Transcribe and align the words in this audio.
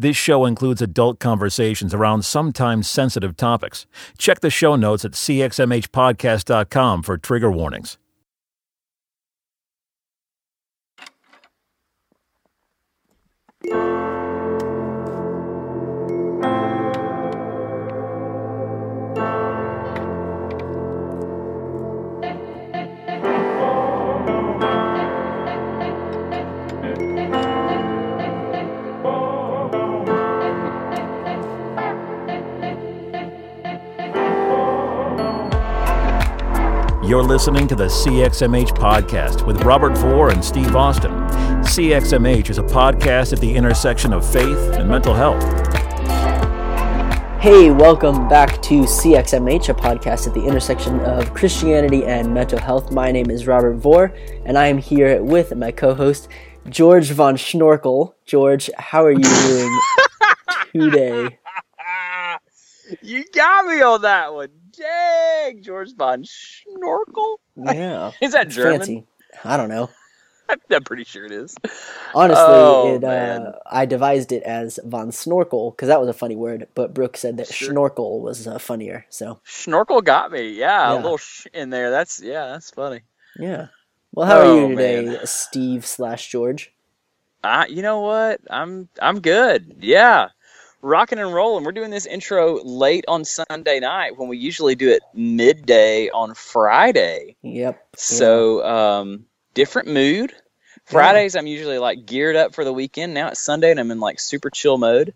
This 0.00 0.16
show 0.16 0.46
includes 0.46 0.80
adult 0.80 1.18
conversations 1.18 1.92
around 1.92 2.24
sometimes 2.24 2.88
sensitive 2.88 3.36
topics. 3.36 3.84
Check 4.16 4.40
the 4.40 4.48
show 4.48 4.74
notes 4.74 5.04
at 5.04 5.12
cxmhpodcast.com 5.12 7.02
for 7.02 7.18
trigger 7.18 7.50
warnings. 7.50 7.98
You're 37.10 37.24
listening 37.24 37.66
to 37.66 37.74
the 37.74 37.86
CXMH 37.86 38.68
podcast 38.76 39.44
with 39.44 39.62
Robert 39.62 39.98
Vore 39.98 40.30
and 40.30 40.44
Steve 40.44 40.76
Austin. 40.76 41.10
CXMH 41.10 42.50
is 42.50 42.58
a 42.58 42.62
podcast 42.62 43.32
at 43.32 43.40
the 43.40 43.52
intersection 43.52 44.12
of 44.12 44.24
faith 44.24 44.76
and 44.76 44.88
mental 44.88 45.12
health. 45.12 45.42
Hey, 47.42 47.72
welcome 47.72 48.28
back 48.28 48.62
to 48.62 48.82
CXMH, 48.82 49.70
a 49.70 49.74
podcast 49.74 50.28
at 50.28 50.34
the 50.34 50.44
intersection 50.44 51.00
of 51.00 51.34
Christianity 51.34 52.04
and 52.04 52.32
mental 52.32 52.60
health. 52.60 52.92
My 52.92 53.10
name 53.10 53.28
is 53.28 53.44
Robert 53.44 53.74
Vore, 53.74 54.14
and 54.44 54.56
I 54.56 54.68
am 54.68 54.78
here 54.78 55.20
with 55.20 55.52
my 55.56 55.72
co 55.72 55.96
host, 55.96 56.28
George 56.68 57.10
Von 57.10 57.34
Schnorkel. 57.34 58.14
George, 58.24 58.70
how 58.78 59.04
are 59.04 59.10
you 59.10 59.18
doing 59.18 59.80
today? 60.72 61.38
You 63.02 63.24
got 63.34 63.66
me 63.66 63.82
on 63.82 64.02
that 64.02 64.32
one. 64.32 64.59
Dang, 64.76 65.62
George 65.62 65.94
von 65.96 66.24
Schnorkel. 66.24 67.40
Yeah. 67.56 68.12
Is 68.20 68.32
that 68.32 68.48
German? 68.48 68.80
fancy. 68.80 69.06
I 69.44 69.56
don't 69.56 69.68
know. 69.68 69.90
I'm 70.68 70.82
pretty 70.82 71.04
sure 71.04 71.24
it 71.24 71.30
is. 71.30 71.54
Honestly, 72.12 72.42
Oh, 72.44 72.96
it, 72.96 73.04
uh, 73.04 73.52
I 73.70 73.86
devised 73.86 74.32
it 74.32 74.42
as 74.42 74.80
Von 74.84 75.12
Snorkel 75.12 75.70
because 75.70 75.86
that 75.86 76.00
was 76.00 76.08
a 76.08 76.12
funny 76.12 76.34
word, 76.34 76.66
but 76.74 76.92
Brooke 76.92 77.16
said 77.16 77.36
that 77.36 77.46
Sure. 77.46 77.68
Schnorkel 77.68 78.20
was 78.20 78.48
uh, 78.48 78.58
funnier. 78.58 79.06
So, 79.10 79.38
Schnorkel 79.44 80.02
got 80.02 80.32
me. 80.32 80.50
Yeah, 80.54 80.90
Yeah. 80.90 80.94
a 80.94 80.96
little 80.96 81.18
sh 81.18 81.46
in 81.54 81.70
there. 81.70 81.90
That's 81.90 82.20
yeah, 82.20 82.46
that's 82.46 82.70
funny. 82.70 83.02
yeah. 83.38 83.68
Well, 84.12 84.26
how 84.26 84.38
are 84.40 84.44
Oh, 84.44 84.68
you 84.70 84.74
today, 84.74 85.04
man. 85.04 85.24
Steve 85.24 85.86
slash 85.86 86.28
George? 86.28 86.72
Uh, 87.44 87.66
you 87.68 87.82
know 87.82 88.00
what? 88.00 88.40
I'm 88.50 88.88
I'm 89.00 89.20
good. 89.20 89.76
Yeah. 89.78 90.30
Rocking 90.82 91.18
and 91.18 91.32
rolling. 91.34 91.64
We're 91.64 91.72
doing 91.72 91.90
this 91.90 92.06
intro 92.06 92.62
late 92.64 93.04
on 93.06 93.24
Sunday 93.24 93.80
night 93.80 94.16
when 94.16 94.28
we 94.28 94.38
usually 94.38 94.74
do 94.74 94.88
it 94.90 95.02
midday 95.14 96.08
on 96.08 96.34
Friday. 96.34 97.36
Yep. 97.42 97.86
So, 97.96 98.64
um, 98.64 99.26
different 99.54 99.88
mood. 99.88 100.32
Fridays, 100.86 101.36
I'm 101.36 101.46
usually 101.46 101.78
like 101.78 102.06
geared 102.06 102.34
up 102.34 102.54
for 102.54 102.64
the 102.64 102.72
weekend. 102.72 103.14
Now 103.14 103.28
it's 103.28 103.40
Sunday 103.40 103.70
and 103.70 103.78
I'm 103.78 103.90
in 103.90 104.00
like 104.00 104.18
super 104.18 104.50
chill 104.50 104.78
mode. 104.78 105.14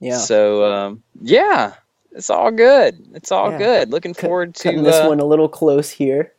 Yeah. 0.00 0.18
So 0.18 0.64
um, 0.70 1.02
yeah, 1.22 1.74
it's 2.12 2.28
all 2.28 2.50
good. 2.50 3.06
It's 3.14 3.32
all 3.32 3.52
Yeah. 3.52 3.58
good. 3.58 3.90
Looking 3.90 4.12
forward 4.14 4.54
to 4.56 4.82
this 4.82 4.96
uh, 4.96 5.08
one 5.08 5.20
a 5.20 5.24
little 5.24 5.48
close 5.48 5.90
here. 5.90 6.32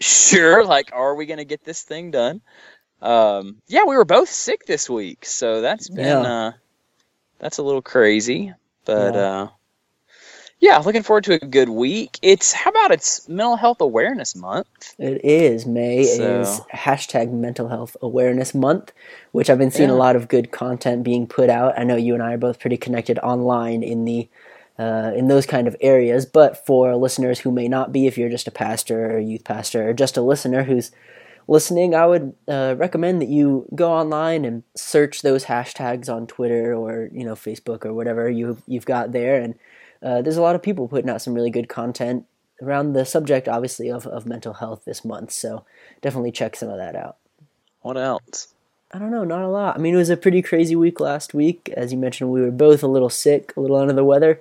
sure. 0.00 0.64
Like, 0.64 0.90
are 0.92 1.14
we 1.14 1.24
gonna 1.26 1.44
get 1.44 1.64
this 1.64 1.82
thing 1.82 2.10
done? 2.10 2.42
Um, 3.00 3.62
yeah, 3.66 3.84
we 3.84 3.96
were 3.96 4.04
both 4.04 4.28
sick 4.28 4.66
this 4.66 4.90
week, 4.90 5.24
so 5.24 5.60
that's 5.62 5.88
been 5.88 6.04
Yeah. 6.06 6.20
uh, 6.20 6.52
that's 7.42 7.58
a 7.58 7.62
little 7.62 7.82
crazy, 7.82 8.54
but 8.86 9.14
Yeah. 9.14 9.20
uh, 9.20 9.48
yeah, 10.60 10.78
looking 10.78 11.02
forward 11.02 11.24
to 11.24 11.34
a 11.34 11.38
good 11.46 11.68
week. 11.68 12.18
It's 12.22 12.52
how 12.52 12.70
about 12.70 12.92
it's 12.92 13.28
Mental 13.28 13.56
Health 13.56 13.80
Awareness 13.80 14.36
Month? 14.36 14.68
It 14.96 15.24
is. 15.24 15.66
May 15.66 16.04
So- 16.04 16.40
is 16.42 16.60
hashtag 16.72 17.32
Mental 17.32 17.66
Health 17.68 17.96
Awareness 18.00 18.54
Month, 18.54 18.92
which 19.32 19.50
I've 19.50 19.58
been 19.58 19.72
seeing 19.72 19.90
a 19.90 19.96
lot 19.96 20.14
of 20.14 20.28
good 20.28 20.52
content 20.52 21.02
being 21.02 21.26
put 21.26 21.50
out. 21.50 21.76
I 21.76 21.82
know 21.82 21.96
you 21.96 22.14
and 22.14 22.22
I 22.22 22.34
are 22.34 22.38
both 22.38 22.60
pretty 22.60 22.76
connected 22.76 23.18
online 23.18 23.82
in 23.82 24.04
the 24.04 24.28
uh, 24.78 25.12
in 25.14 25.28
those 25.28 25.44
kind 25.46 25.68
of 25.68 25.76
areas. 25.82 26.24
But 26.26 26.64
for 26.64 26.96
listeners 26.96 27.40
who 27.40 27.50
may 27.52 27.68
not 27.68 27.92
be, 27.92 28.06
if 28.06 28.16
you're 28.16 28.30
just 28.30 28.48
a 28.48 28.52
pastor 28.52 29.12
or 29.12 29.16
a 29.18 29.22
youth 29.22 29.44
pastor 29.44 29.88
or 29.88 29.92
just 29.92 30.16
a 30.16 30.22
listener 30.22 30.62
who's 30.62 30.90
listening, 31.48 31.94
I 31.94 32.06
would 32.06 32.34
uh, 32.48 32.74
recommend 32.78 33.20
that 33.22 33.28
you 33.28 33.66
go 33.74 33.92
online 33.92 34.44
and 34.44 34.62
search 34.74 35.22
those 35.22 35.44
hashtags 35.44 36.12
on 36.12 36.26
Twitter 36.26 36.74
or 36.74 37.08
you 37.12 37.24
know 37.24 37.34
Facebook 37.34 37.84
or 37.84 37.92
whatever 37.94 38.28
you 38.28 38.58
you've 38.66 38.86
got 38.86 39.12
there. 39.12 39.40
And 39.40 39.54
uh, 40.02 40.22
there's 40.22 40.36
a 40.36 40.42
lot 40.42 40.54
of 40.54 40.62
people 40.62 40.88
putting 40.88 41.10
out 41.10 41.22
some 41.22 41.34
really 41.34 41.50
good 41.50 41.68
content 41.68 42.26
around 42.60 42.92
the 42.92 43.04
subject, 43.04 43.48
obviously, 43.48 43.90
of, 43.90 44.06
of 44.06 44.26
mental 44.26 44.54
health 44.54 44.84
this 44.84 45.04
month. 45.04 45.32
So 45.32 45.64
definitely 46.00 46.32
check 46.32 46.56
some 46.56 46.68
of 46.68 46.78
that 46.78 46.96
out. 46.96 47.16
What 47.80 47.96
else? 47.96 48.54
I 48.92 48.98
don't 48.98 49.10
know, 49.10 49.24
not 49.24 49.42
a 49.42 49.48
lot. 49.48 49.74
I 49.74 49.78
mean, 49.78 49.94
it 49.94 49.98
was 49.98 50.10
a 50.10 50.16
pretty 50.16 50.42
crazy 50.42 50.76
week 50.76 51.00
last 51.00 51.32
week. 51.32 51.72
As 51.76 51.92
you 51.92 51.98
mentioned, 51.98 52.30
we 52.30 52.42
were 52.42 52.50
both 52.50 52.82
a 52.82 52.88
little 52.88 53.08
sick, 53.08 53.52
a 53.56 53.60
little 53.60 53.76
under 53.76 53.94
the 53.94 54.04
weather. 54.04 54.40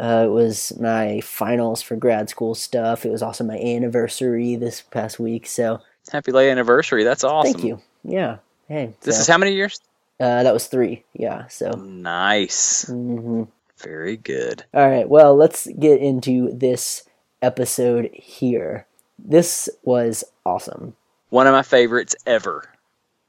Uh, 0.00 0.24
it 0.26 0.30
was 0.30 0.78
my 0.80 1.20
finals 1.20 1.82
for 1.82 1.96
grad 1.96 2.28
school 2.28 2.54
stuff. 2.54 3.04
It 3.04 3.10
was 3.10 3.22
also 3.22 3.44
my 3.44 3.58
anniversary 3.58 4.56
this 4.56 4.82
past 4.82 5.18
week. 5.18 5.46
So 5.46 5.80
Happy 6.10 6.32
late 6.32 6.50
anniversary. 6.50 7.04
That's 7.04 7.24
awesome. 7.24 7.52
thank 7.54 7.64
you. 7.64 7.80
Yeah. 8.04 8.38
Hey. 8.68 8.94
This 9.02 9.16
so, 9.16 9.20
is 9.22 9.26
how 9.28 9.38
many 9.38 9.54
years? 9.54 9.80
uh, 10.20 10.42
that 10.42 10.52
was 10.54 10.66
three. 10.66 11.04
Yeah. 11.14 11.46
So. 11.48 11.70
Nice. 11.72 12.86
hmm 12.86 13.44
Very 13.78 14.16
good. 14.16 14.64
All 14.72 14.88
right, 14.88 15.08
well, 15.08 15.34
let's 15.36 15.66
get 15.66 16.00
into 16.00 16.50
this 16.52 17.02
episode 17.42 18.10
here. 18.14 18.86
This 19.18 19.68
was 19.82 20.24
awesome. 20.46 20.94
One 21.30 21.46
of 21.46 21.52
my 21.52 21.62
favorites 21.62 22.14
ever. 22.26 22.68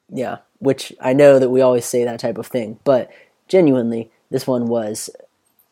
Yeah, 0.09 0.38
which 0.59 0.94
I 1.02 1.14
know 1.14 1.40
that 1.40 1.50
we 1.50 1.62
always 1.62 1.85
say 1.85 2.03
that 2.06 2.19
type 2.19 2.38
of 2.38 2.46
thing, 2.47 2.80
but 2.84 3.09
genuinely, 3.47 4.12
this 4.30 4.46
one 4.46 4.68
was 4.68 5.09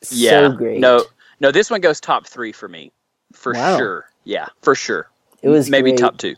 Yeah. 0.09 0.49
so 0.49 0.57
great. 0.57 0.79
No, 0.79 1.03
no, 1.39 1.51
this 1.51 1.69
one 1.69 1.81
goes 1.81 1.99
top 2.01 2.25
three 2.27 2.51
for 2.51 2.67
me, 2.67 2.91
for 3.33 3.53
Wow. 3.53 3.77
sure. 3.77 4.05
Yeah, 4.23 4.47
for 4.61 4.73
sure. 4.75 5.09
it 5.43 5.49
was 5.49 5.69
maybe 5.69 5.91
great. 5.91 5.99
top 5.99 6.17
two. 6.17 6.35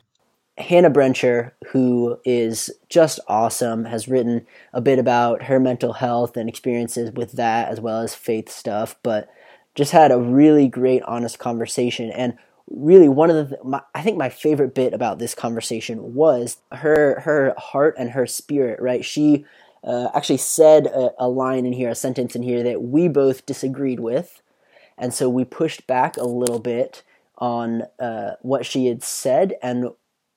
Hannah 0.58 0.90
Brencher, 0.90 1.52
who 1.68 2.18
is 2.24 2.72
just 2.88 3.20
awesome, 3.28 3.86
has 3.86 4.08
written 4.08 4.48
a 4.72 4.80
bit 4.80 5.00
about 5.00 5.44
her 5.44 5.60
mental 5.60 5.94
health 5.94 6.38
and 6.38 6.48
experiences 6.48 7.12
with 7.12 7.34
that, 7.34 7.68
as 7.70 7.82
well 7.82 8.02
as 8.02 8.16
faith 8.16 8.50
stuff. 8.50 8.96
But 9.04 9.30
just 9.76 9.92
had 9.92 10.12
a 10.12 10.20
really 10.20 10.70
great, 10.70 11.04
honest 11.04 11.40
conversation. 11.40 12.10
And 12.10 12.38
really, 12.70 13.10
one 13.10 13.30
of 13.30 13.50
the 13.50 13.60
my, 13.66 13.82
I 13.94 14.02
think 14.02 14.18
my 14.18 14.30
favorite 14.30 14.74
bit 14.74 14.94
about 14.94 15.20
this 15.20 15.36
conversation 15.36 16.14
was 16.14 16.58
her 16.72 17.20
her 17.22 17.54
heart 17.58 17.96
and 17.98 18.12
her 18.12 18.26
spirit. 18.26 18.82
Right, 18.82 19.04
she 19.04 19.46
uh, 19.84 20.08
actually 20.16 20.38
said 20.38 20.88
a, 20.88 21.10
a 21.20 21.28
line 21.28 21.66
in 21.66 21.74
here, 21.74 21.90
a 21.90 21.96
sentence 21.96 22.34
in 22.34 22.44
here 22.44 22.64
that 22.64 22.82
we 22.82 23.10
both 23.10 23.46
disagreed 23.46 24.00
with, 24.00 24.42
and 24.98 25.14
so 25.14 25.28
we 25.28 25.44
pushed 25.44 25.86
back 25.86 26.16
a 26.16 26.24
little 26.24 26.60
bit 26.60 27.04
on 27.38 27.84
uh, 28.00 28.32
what 28.42 28.66
she 28.66 28.86
had 28.86 29.04
said 29.04 29.56
and 29.62 29.90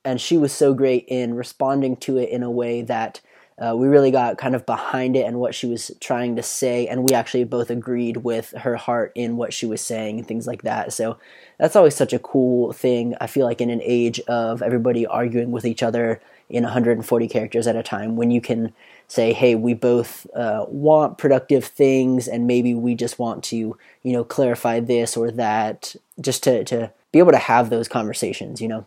and 0.08 0.20
she 0.20 0.38
was 0.38 0.52
so 0.52 0.72
great 0.72 1.04
in 1.08 1.34
responding 1.34 1.96
to 1.96 2.16
it 2.16 2.30
in 2.30 2.42
a 2.42 2.50
way 2.50 2.82
that 2.82 3.20
uh, 3.58 3.74
we 3.76 3.88
really 3.88 4.10
got 4.10 4.38
kind 4.38 4.54
of 4.54 4.64
behind 4.64 5.16
it 5.16 5.26
and 5.26 5.38
what 5.38 5.54
she 5.54 5.66
was 5.66 5.90
trying 6.00 6.36
to 6.36 6.42
say 6.42 6.86
and 6.86 7.02
we 7.02 7.14
actually 7.14 7.44
both 7.44 7.70
agreed 7.70 8.18
with 8.18 8.52
her 8.52 8.76
heart 8.76 9.12
in 9.14 9.36
what 9.36 9.52
she 9.52 9.66
was 9.66 9.80
saying 9.80 10.18
and 10.18 10.26
things 10.26 10.46
like 10.46 10.62
that. 10.62 10.92
So 10.92 11.18
that's 11.58 11.76
always 11.76 11.94
such 11.94 12.12
a 12.12 12.18
cool 12.18 12.72
thing 12.72 13.14
i 13.20 13.26
feel 13.26 13.44
like 13.44 13.60
in 13.60 13.70
an 13.70 13.82
age 13.82 14.20
of 14.20 14.62
everybody 14.62 15.06
arguing 15.06 15.50
with 15.50 15.64
each 15.64 15.82
other 15.82 16.20
in 16.48 16.62
140 16.62 17.28
characters 17.28 17.66
at 17.66 17.76
a 17.76 17.82
time 17.82 18.16
when 18.16 18.30
you 18.30 18.40
can 18.40 18.72
say 19.06 19.32
hey 19.32 19.54
we 19.54 19.74
both 19.74 20.26
uh, 20.34 20.64
want 20.68 21.18
productive 21.18 21.64
things 21.64 22.26
and 22.26 22.46
maybe 22.46 22.74
we 22.74 22.94
just 22.94 23.18
want 23.18 23.44
to 23.44 23.76
you 24.02 24.12
know 24.12 24.24
clarify 24.24 24.80
this 24.80 25.16
or 25.16 25.30
that 25.30 25.94
just 26.20 26.42
to, 26.42 26.64
to 26.64 26.90
be 27.12 27.18
able 27.18 27.32
to 27.32 27.38
have 27.38 27.70
those 27.70 27.88
conversations 27.88 28.60
you 28.60 28.68
know 28.68 28.86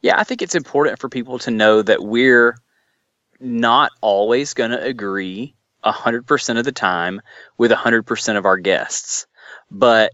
Yeah, 0.00 0.18
I 0.18 0.24
think 0.24 0.42
it's 0.42 0.54
important 0.54 0.98
for 0.98 1.08
people 1.08 1.38
to 1.40 1.50
know 1.50 1.82
that 1.82 2.02
we're 2.02 2.56
not 3.40 3.92
always 4.00 4.54
going 4.54 4.70
to 4.70 4.82
agree 4.82 5.54
100% 5.84 6.58
of 6.58 6.64
the 6.64 6.72
time 6.72 7.20
with 7.56 7.70
100% 7.70 8.36
of 8.36 8.44
our 8.46 8.58
guests. 8.58 9.26
But 9.70 10.12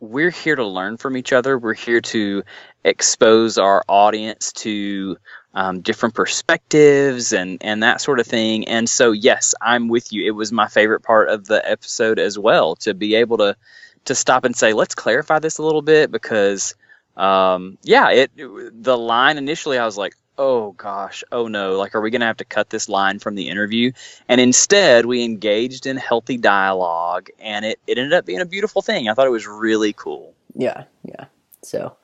we're 0.00 0.30
here 0.30 0.56
to 0.56 0.66
learn 0.66 0.96
from 0.96 1.16
each 1.16 1.32
other. 1.32 1.58
We're 1.58 1.74
here 1.74 2.00
to 2.00 2.42
expose 2.84 3.58
our 3.58 3.84
audience 3.86 4.52
to 4.52 5.18
um, 5.52 5.80
different 5.82 6.14
perspectives 6.14 7.32
and, 7.32 7.58
and 7.60 7.82
that 7.82 8.00
sort 8.00 8.20
of 8.20 8.26
thing. 8.26 8.66
And 8.68 8.88
so, 8.88 9.12
yes, 9.12 9.54
I'm 9.60 9.88
with 9.88 10.12
you. 10.12 10.26
It 10.26 10.30
was 10.30 10.52
my 10.52 10.68
favorite 10.68 11.02
part 11.02 11.28
of 11.28 11.46
the 11.46 11.68
episode 11.68 12.18
as 12.18 12.38
well 12.38 12.76
to 12.76 12.94
be 12.94 13.16
able 13.16 13.38
to 13.38 13.56
to 14.06 14.14
stop 14.14 14.44
and 14.44 14.56
say, 14.56 14.72
let's 14.72 14.94
clarify 14.94 15.38
this 15.40 15.58
a 15.58 15.62
little 15.62 15.82
bit 15.82 16.10
because, 16.10 16.74
um, 17.20 17.76
yeah, 17.82 18.10
it 18.10 18.30
the 18.36 18.96
line 18.96 19.36
initially 19.36 19.78
I 19.78 19.84
was 19.84 19.98
like, 19.98 20.14
oh 20.38 20.72
gosh, 20.72 21.22
oh 21.30 21.48
no, 21.48 21.76
like, 21.76 21.94
are 21.94 22.00
we 22.00 22.10
going 22.10 22.22
to 22.22 22.26
have 22.26 22.38
to 22.38 22.46
cut 22.46 22.70
this 22.70 22.88
line 22.88 23.18
from 23.18 23.34
the 23.34 23.50
interview? 23.50 23.92
And 24.26 24.40
instead, 24.40 25.04
we 25.04 25.22
engaged 25.22 25.86
in 25.86 25.98
healthy 25.98 26.38
dialogue, 26.38 27.28
and 27.38 27.66
it, 27.66 27.78
it 27.86 27.98
ended 27.98 28.14
up 28.14 28.24
being 28.24 28.40
a 28.40 28.46
beautiful 28.46 28.80
thing. 28.80 29.08
I 29.08 29.14
thought 29.14 29.26
it 29.26 29.30
was 29.30 29.46
really 29.46 29.92
cool. 29.92 30.34
Yeah, 30.54 30.84
yeah. 31.04 31.26
So, 31.62 31.94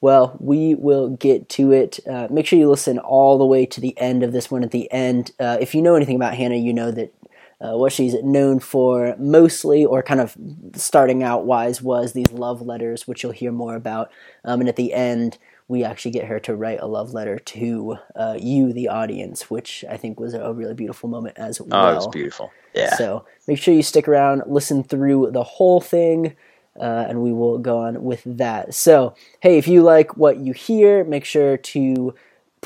well, 0.00 0.38
we 0.40 0.74
will 0.74 1.10
get 1.10 1.50
to 1.50 1.72
it. 1.72 2.00
Uh, 2.08 2.28
make 2.30 2.46
sure 2.46 2.58
you 2.58 2.70
listen 2.70 2.98
all 2.98 3.36
the 3.36 3.44
way 3.44 3.66
to 3.66 3.80
the 3.80 3.96
end 3.98 4.22
of 4.22 4.32
this 4.32 4.50
one 4.50 4.64
at 4.64 4.70
the 4.70 4.90
end. 4.90 5.32
Uh, 5.38 5.58
if 5.60 5.74
you 5.74 5.82
know 5.82 5.96
anything 5.96 6.16
about 6.16 6.34
Hannah, 6.34 6.56
you 6.56 6.72
know 6.72 6.90
that 6.92 7.12
uh, 7.60 7.76
what 7.76 7.92
she's 7.92 8.14
known 8.22 8.60
for 8.60 9.14
mostly, 9.18 9.84
or 9.84 10.02
kind 10.02 10.20
of 10.20 10.36
starting 10.74 11.22
out 11.22 11.46
wise, 11.46 11.80
was 11.80 12.12
these 12.12 12.30
love 12.32 12.60
letters, 12.60 13.06
which 13.06 13.22
you'll 13.22 13.32
hear 13.32 13.52
more 13.52 13.74
about. 13.74 14.10
Um, 14.44 14.60
and 14.60 14.68
at 14.68 14.76
the 14.76 14.92
end, 14.92 15.38
we 15.68 15.82
actually 15.82 16.12
get 16.12 16.26
her 16.26 16.38
to 16.40 16.54
write 16.54 16.80
a 16.80 16.86
love 16.86 17.12
letter 17.12 17.38
to 17.38 17.96
uh, 18.14 18.36
you, 18.38 18.72
the 18.72 18.88
audience, 18.88 19.50
which 19.50 19.84
I 19.90 19.96
think 19.96 20.20
was 20.20 20.34
a 20.34 20.52
really 20.52 20.74
beautiful 20.74 21.08
moment 21.08 21.36
as 21.38 21.60
well. 21.60 21.86
Oh, 21.86 21.96
it's 21.96 22.06
beautiful. 22.06 22.52
Yeah. 22.74 22.94
So 22.96 23.24
make 23.48 23.58
sure 23.58 23.74
you 23.74 23.82
stick 23.82 24.06
around, 24.06 24.42
listen 24.46 24.84
through 24.84 25.30
the 25.32 25.42
whole 25.42 25.80
thing. 25.80 26.36
Uh, 26.78 27.06
and 27.08 27.22
we 27.22 27.32
will 27.32 27.56
go 27.56 27.78
on 27.78 28.02
with 28.04 28.22
that. 28.26 28.74
So, 28.74 29.14
hey, 29.40 29.56
if 29.56 29.66
you 29.66 29.82
like 29.82 30.18
what 30.18 30.36
you 30.36 30.52
hear, 30.52 31.04
make 31.04 31.24
sure 31.24 31.56
to 31.56 32.14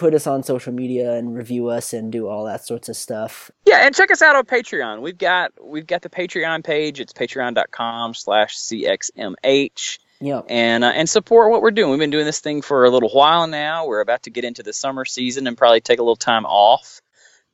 put 0.00 0.14
us 0.14 0.26
on 0.26 0.42
social 0.42 0.72
media 0.72 1.12
and 1.12 1.36
review 1.36 1.68
us 1.68 1.92
and 1.92 2.10
do 2.10 2.26
all 2.26 2.46
that 2.46 2.64
sorts 2.64 2.88
of 2.88 2.96
stuff. 2.96 3.50
Yeah, 3.66 3.84
and 3.84 3.94
check 3.94 4.10
us 4.10 4.22
out 4.22 4.34
on 4.34 4.46
Patreon. 4.46 5.02
We've 5.02 5.18
got 5.18 5.52
we've 5.62 5.86
got 5.86 6.00
the 6.00 6.08
Patreon 6.08 6.64
page. 6.64 7.00
It's 7.00 7.12
patreon.com 7.12 8.14
slash 8.14 8.56
CXMH. 8.56 9.98
Yeah. 10.22 10.40
And 10.48 10.84
uh, 10.84 10.92
and 10.94 11.08
support 11.08 11.50
what 11.50 11.62
we're 11.62 11.70
doing. 11.70 11.90
We've 11.90 11.98
been 11.98 12.10
doing 12.10 12.24
this 12.24 12.40
thing 12.40 12.62
for 12.62 12.84
a 12.84 12.90
little 12.90 13.10
while 13.10 13.46
now. 13.46 13.86
We're 13.86 14.00
about 14.00 14.22
to 14.24 14.30
get 14.30 14.44
into 14.44 14.62
the 14.62 14.72
summer 14.72 15.04
season 15.04 15.46
and 15.46 15.56
probably 15.56 15.82
take 15.82 15.98
a 15.98 16.02
little 16.02 16.16
time 16.16 16.46
off. 16.46 17.02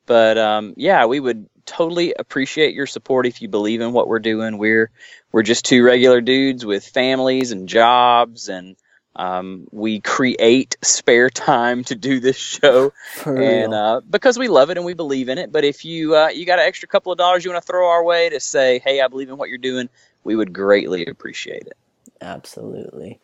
But 0.07 0.39
um, 0.39 0.75
yeah, 0.77 1.07
we 1.07 1.19
would 1.19 1.49
totally 1.65 2.15
appreciate 2.17 2.75
your 2.75 2.87
support 2.87 3.27
if 3.27 3.43
you 3.43 3.49
believe 3.49 3.81
in 3.81 3.93
what 3.93 4.07
we're 4.07 4.21
doing. 4.21 4.57
We're 4.57 4.91
we're 5.33 5.43
just 5.43 5.65
two 5.65 5.85
regular 5.85 6.21
dudes 6.21 6.65
with 6.65 6.87
families 6.87 7.51
and 7.51 7.69
jobs 7.69 8.49
and 8.49 8.77
um, 9.17 9.67
we 9.73 10.01
create 10.01 10.77
spare 10.83 11.31
time 11.31 11.83
to 11.85 11.95
do 11.95 12.21
this 12.21 12.37
show, 12.37 12.93
For 13.15 13.41
and 13.41 13.75
uh, 13.75 14.03
because 14.09 14.39
we 14.39 14.49
love 14.49 14.71
it 14.71 14.77
and 14.77 14.85
we 14.85 14.95
believe 14.95 15.29
in 15.29 15.39
it. 15.39 15.51
But 15.51 15.65
if 15.65 15.85
you 15.85 16.15
uh, 16.15 16.29
you 16.29 16.45
got 16.45 16.59
an 16.59 16.67
extra 16.67 16.87
couple 16.87 17.11
of 17.11 17.19
dollars 17.19 17.45
you 17.45 17.51
want 17.51 17.63
to 17.63 17.67
throw 17.67 17.89
our 17.89 18.05
way 18.05 18.29
to 18.29 18.39
say, 18.39 18.79
"Hey, 18.81 19.01
I 19.01 19.09
believe 19.09 19.31
in 19.31 19.39
what 19.39 19.49
you're 19.49 19.59
doing," 19.59 19.89
we 20.25 20.37
would 20.37 20.53
greatly 20.53 21.07
appreciate 21.07 21.67
it. 21.67 21.77
Absolutely. 22.21 23.19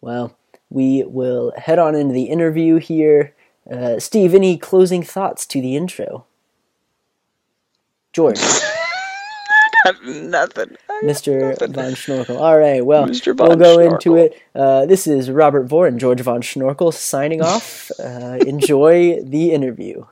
Well, 0.00 0.36
we 0.68 1.04
will 1.04 1.52
head 1.56 1.78
on 1.78 1.94
into 1.94 2.12
the 2.12 2.24
interview 2.24 2.76
here. 2.76 3.34
Uh, 3.70 4.00
Steve, 4.00 4.34
any 4.34 4.58
closing 4.58 5.04
thoughts 5.04 5.46
to 5.46 5.60
the 5.60 5.76
intro? 5.76 6.26
George, 8.12 8.40
Nothing. 10.04 10.76
Mr. 11.02 11.58
Von 11.74 11.94
Schnorkel. 11.94 12.38
All 12.38 12.58
right, 12.58 12.84
well, 12.84 13.06
we'll 13.06 13.56
go 13.56 13.80
into 13.80 14.16
it. 14.16 14.40
Uh, 14.54 14.86
this 14.86 15.06
is 15.06 15.30
Robert 15.30 15.64
Vore 15.64 15.88
and 15.88 15.98
George 15.98 16.20
Von 16.20 16.42
Schnorkel 16.42 16.92
signing 16.92 17.42
off. 17.42 17.90
Uh, 17.98 18.38
enjoy 18.46 19.20
the 19.24 19.50
interview. 19.50 20.04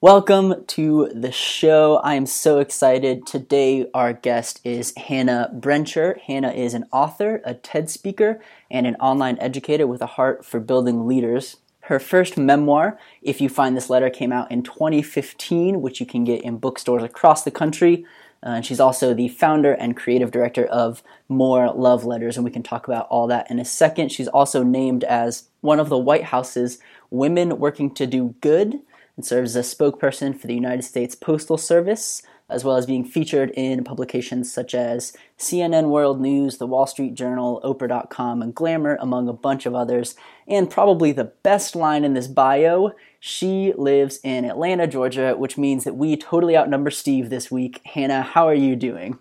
Welcome 0.00 0.64
to 0.68 1.10
the 1.12 1.32
show. 1.32 1.96
I 2.04 2.14
am 2.14 2.24
so 2.24 2.60
excited. 2.60 3.26
Today, 3.26 3.86
our 3.92 4.14
guest 4.14 4.60
is 4.64 4.94
Hannah 4.96 5.50
Brencher. 5.52 6.18
Hannah 6.20 6.52
is 6.52 6.72
an 6.72 6.86
author, 6.90 7.42
a 7.44 7.52
TED 7.54 7.90
speaker, 7.90 8.40
and 8.70 8.86
an 8.86 8.94
online 8.96 9.38
educator 9.38 9.86
with 9.86 10.00
a 10.00 10.06
heart 10.06 10.46
for 10.46 10.60
building 10.60 11.06
leaders. 11.06 11.56
Her 11.80 11.98
first 11.98 12.38
memoir, 12.38 12.98
If 13.22 13.40
You 13.40 13.48
Find 13.48 13.76
This 13.76 13.90
Letter, 13.90 14.08
came 14.08 14.30
out 14.32 14.50
in 14.50 14.62
2015, 14.62 15.82
which 15.82 16.00
you 16.00 16.06
can 16.06 16.22
get 16.22 16.42
in 16.42 16.58
bookstores 16.58 17.02
across 17.02 17.42
the 17.42 17.50
country. 17.50 18.04
Uh, 18.44 18.50
and 18.50 18.66
she's 18.66 18.80
also 18.80 19.12
the 19.12 19.28
founder 19.28 19.72
and 19.72 19.96
creative 19.96 20.30
director 20.30 20.64
of 20.66 21.02
More 21.28 21.72
Love 21.72 22.04
Letters, 22.04 22.36
and 22.36 22.44
we 22.44 22.50
can 22.50 22.62
talk 22.62 22.86
about 22.86 23.08
all 23.08 23.26
that 23.26 23.50
in 23.50 23.58
a 23.58 23.64
second. 23.64 24.12
She's 24.12 24.28
also 24.28 24.62
named 24.62 25.02
as 25.04 25.48
one 25.60 25.80
of 25.80 25.88
the 25.88 25.98
White 25.98 26.24
House's 26.24 26.78
Women 27.10 27.58
Working 27.58 27.92
to 27.94 28.06
Do 28.06 28.34
Good 28.40 28.80
and 29.16 29.26
serves 29.26 29.56
as 29.56 29.72
a 29.72 29.76
spokesperson 29.76 30.38
for 30.38 30.46
the 30.46 30.54
United 30.54 30.82
States 30.82 31.16
Postal 31.16 31.58
Service, 31.58 32.22
as 32.48 32.64
well 32.64 32.76
as 32.76 32.86
being 32.86 33.04
featured 33.04 33.50
in 33.50 33.84
publications 33.84 34.52
such 34.52 34.74
as 34.74 35.12
CNN 35.38 35.88
World 35.88 36.20
News, 36.20 36.58
The 36.58 36.66
Wall 36.66 36.86
Street 36.86 37.14
Journal, 37.14 37.60
Oprah.com, 37.62 38.40
and 38.40 38.54
Glamour, 38.54 38.96
among 39.00 39.28
a 39.28 39.34
bunch 39.34 39.66
of 39.66 39.74
others. 39.74 40.14
And 40.46 40.70
probably 40.70 41.12
the 41.12 41.32
best 41.42 41.76
line 41.76 42.04
in 42.04 42.14
this 42.14 42.26
bio 42.26 42.92
she 43.20 43.74
lives 43.76 44.20
in 44.22 44.44
Atlanta, 44.44 44.86
Georgia, 44.86 45.34
which 45.36 45.58
means 45.58 45.84
that 45.84 45.96
we 45.96 46.16
totally 46.16 46.56
outnumber 46.56 46.90
Steve 46.90 47.28
this 47.28 47.50
week. 47.50 47.80
Hannah, 47.84 48.22
how 48.22 48.46
are 48.46 48.54
you 48.54 48.76
doing? 48.76 49.18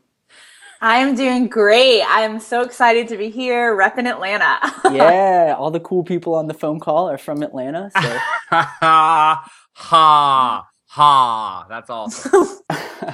I 0.79 0.99
am 0.99 1.15
doing 1.15 1.47
great. 1.47 2.03
I 2.03 2.21
am 2.21 2.39
so 2.39 2.61
excited 2.61 3.07
to 3.07 3.17
be 3.17 3.29
here 3.29 3.75
repping 3.75 4.07
Atlanta. 4.07 4.59
yeah, 4.95 5.55
all 5.57 5.71
the 5.71 5.79
cool 5.79 6.03
people 6.03 6.35
on 6.35 6.47
the 6.47 6.53
phone 6.53 6.79
call 6.79 7.09
are 7.09 7.17
from 7.17 7.41
Atlanta. 7.41 7.89
So 7.99 7.99
ha 8.49 9.51
ha 9.73 10.67
ha. 10.97 11.65
That's 11.69 11.89
awesome. 11.89 12.59
uh, 12.69 13.13